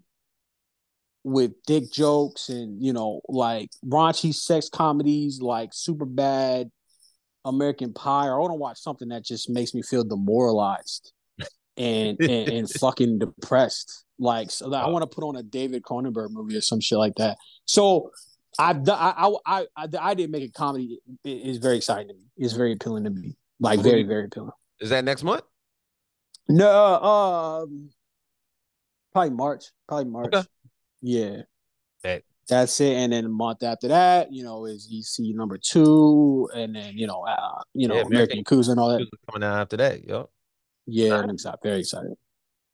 with 1.25 1.51
dick 1.67 1.91
jokes 1.91 2.47
and 2.47 2.81
you 2.81 2.93
know 2.93 3.19
like 3.27 3.69
raunchy 3.85 4.33
sex 4.33 4.69
comedies 4.69 5.41
like 5.41 5.71
super 5.73 6.05
bad 6.05 6.71
american 7.43 7.91
pie 7.91 8.27
or 8.27 8.35
i 8.35 8.39
want 8.39 8.51
to 8.51 8.55
watch 8.55 8.79
something 8.79 9.09
that 9.09 9.25
just 9.25 9.49
makes 9.49 9.73
me 9.73 9.81
feel 9.81 10.03
demoralized 10.03 11.11
and 11.79 12.19
and, 12.19 12.49
and 12.49 12.69
fucking 12.69 13.17
depressed. 13.19 14.05
Like, 14.19 14.51
so 14.51 14.71
I 14.73 14.89
want 14.89 15.09
to 15.09 15.15
put 15.15 15.23
on 15.23 15.37
a 15.37 15.43
David 15.43 15.81
Cronenberg 15.81 16.31
movie 16.31 16.57
or 16.57 16.61
some 16.61 16.81
shit 16.81 16.97
like 16.97 17.15
that. 17.15 17.37
So 17.65 18.11
I 18.59 18.71
I 18.87 19.33
I, 19.45 19.65
I 19.75 19.87
the 19.87 20.03
idea 20.03 20.25
of 20.25 20.31
making 20.31 20.51
comedy 20.51 20.99
is 21.23 21.57
very 21.57 21.77
exciting 21.77 22.09
to 22.09 22.13
me. 22.13 22.25
It's 22.37 22.53
very 22.53 22.73
appealing 22.73 23.05
to 23.05 23.09
me. 23.09 23.37
Like 23.59 23.81
very 23.81 24.03
very 24.03 24.25
appealing. 24.25 24.51
Is 24.79 24.89
that 24.89 25.03
next 25.03 25.23
month? 25.23 25.43
No, 26.47 27.03
um, 27.03 27.89
probably 29.11 29.31
March. 29.31 29.65
Probably 29.87 30.05
March. 30.05 30.33
Okay. 30.33 30.47
Yeah. 31.01 31.41
That. 32.03 32.23
That's 32.47 32.79
it, 32.81 32.93
and 32.93 33.13
then 33.13 33.25
a 33.25 33.29
month 33.29 33.61
after 33.61 33.89
that, 33.89 34.33
you 34.33 34.43
know, 34.43 34.65
is 34.65 34.89
EC 34.91 35.35
number 35.35 35.59
two, 35.59 36.49
and 36.55 36.75
then 36.75 36.97
you 36.97 37.05
know, 37.05 37.21
uh, 37.21 37.61
you 37.75 37.87
know, 37.87 37.95
yeah, 37.95 38.01
American 38.01 38.43
Yakuza 38.43 38.69
and 38.69 38.79
all 38.79 38.89
that 38.89 39.07
coming 39.31 39.47
out 39.47 39.59
after 39.59 39.77
that. 39.77 40.07
Yep. 40.07 40.29
Yeah, 40.87 41.19
I'm 41.19 41.29
excited. 41.29 41.59
Very 41.61 41.81
excited. 41.81 42.15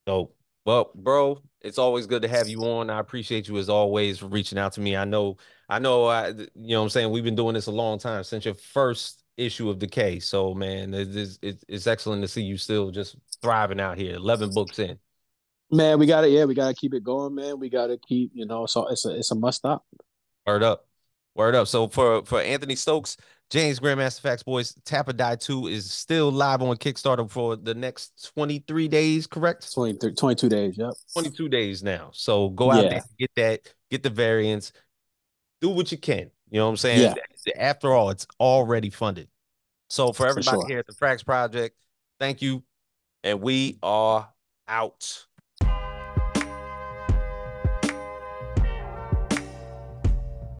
So, 0.07 0.31
well, 0.65 0.91
bro, 0.95 1.41
it's 1.59 1.77
always 1.77 2.07
good 2.07 2.21
to 2.21 2.29
have 2.29 2.47
you 2.47 2.61
on. 2.61 2.89
I 2.89 2.99
appreciate 2.99 3.49
you 3.49 3.57
as 3.57 3.67
always 3.67 4.19
for 4.19 4.27
reaching 4.27 4.57
out 4.57 4.71
to 4.73 4.81
me. 4.81 4.95
I 4.95 5.03
know, 5.03 5.35
I 5.67 5.79
know, 5.79 6.05
I, 6.05 6.29
you 6.29 6.47
know, 6.55 6.83
I'm 6.83 6.89
saying 6.89 7.11
we've 7.11 7.25
been 7.25 7.35
doing 7.35 7.55
this 7.55 7.67
a 7.67 7.71
long 7.71 7.99
time 7.99 8.23
since 8.23 8.45
your 8.45 8.53
first 8.53 9.24
issue 9.37 9.69
of 9.69 9.79
Decay. 9.79 10.19
So, 10.19 10.53
man, 10.53 10.93
it's, 10.93 11.39
it's, 11.41 11.63
it's 11.67 11.87
excellent 11.87 12.21
to 12.21 12.27
see 12.27 12.41
you 12.41 12.57
still 12.57 12.91
just 12.91 13.15
thriving 13.41 13.79
out 13.79 13.97
here. 13.97 14.15
Eleven 14.15 14.51
books 14.53 14.79
in. 14.79 14.97
Man, 15.71 15.99
we 15.99 16.05
got 16.05 16.23
it. 16.23 16.31
yeah, 16.31 16.45
we 16.45 16.53
got 16.53 16.67
to 16.67 16.73
keep 16.73 16.93
it 16.93 17.03
going, 17.03 17.35
man. 17.35 17.59
We 17.59 17.69
got 17.69 17.87
to 17.87 17.97
keep, 17.97 18.31
you 18.33 18.45
know, 18.45 18.65
so 18.65 18.87
it's 18.87 19.05
a, 19.05 19.15
it's 19.15 19.31
a 19.31 19.35
must 19.35 19.59
stop. 19.59 19.83
Word 20.45 20.63
up. 20.63 20.87
Word 21.33 21.55
up. 21.55 21.67
So 21.67 21.87
for 21.87 22.23
for 22.23 22.39
Anthony 22.39 22.75
Stokes, 22.75 23.17
James 23.49 23.79
Grandmaster 23.79 24.21
FAQs 24.21 24.45
Boyce, 24.45 24.73
Tap 24.85 25.09
or 25.09 25.13
Die 25.13 25.35
2 25.35 25.67
is 25.67 25.91
still 25.91 26.31
live 26.31 26.61
on 26.61 26.77
Kickstarter 26.77 27.29
for 27.29 27.55
the 27.55 27.73
next 27.73 28.31
23 28.35 28.87
days, 28.87 29.27
correct? 29.27 29.71
23, 29.73 30.13
22 30.13 30.49
days, 30.49 30.77
yep. 30.77 30.93
22 31.13 31.49
days 31.49 31.83
now. 31.83 32.09
So 32.13 32.49
go 32.49 32.71
out 32.71 32.83
yeah. 32.83 32.89
there, 32.89 33.03
get 33.19 33.31
that, 33.35 33.73
get 33.91 34.03
the 34.03 34.09
variants, 34.09 34.71
do 35.61 35.69
what 35.69 35.91
you 35.91 35.97
can. 35.97 36.31
You 36.49 36.59
know 36.59 36.65
what 36.65 36.71
I'm 36.71 36.77
saying? 36.77 37.01
Yeah. 37.01 37.13
After 37.57 37.93
all, 37.93 38.09
it's 38.09 38.27
already 38.39 38.89
funded. 38.89 39.27
So 39.89 40.11
for 40.11 40.27
everybody 40.27 40.57
for 40.57 40.61
sure. 40.61 40.67
here 40.67 40.79
at 40.79 40.87
the 40.87 40.93
FAQs 40.93 41.25
Project, 41.25 41.77
thank 42.19 42.41
you. 42.41 42.63
And 43.23 43.41
we 43.41 43.77
are 43.81 44.29
out. 44.67 45.25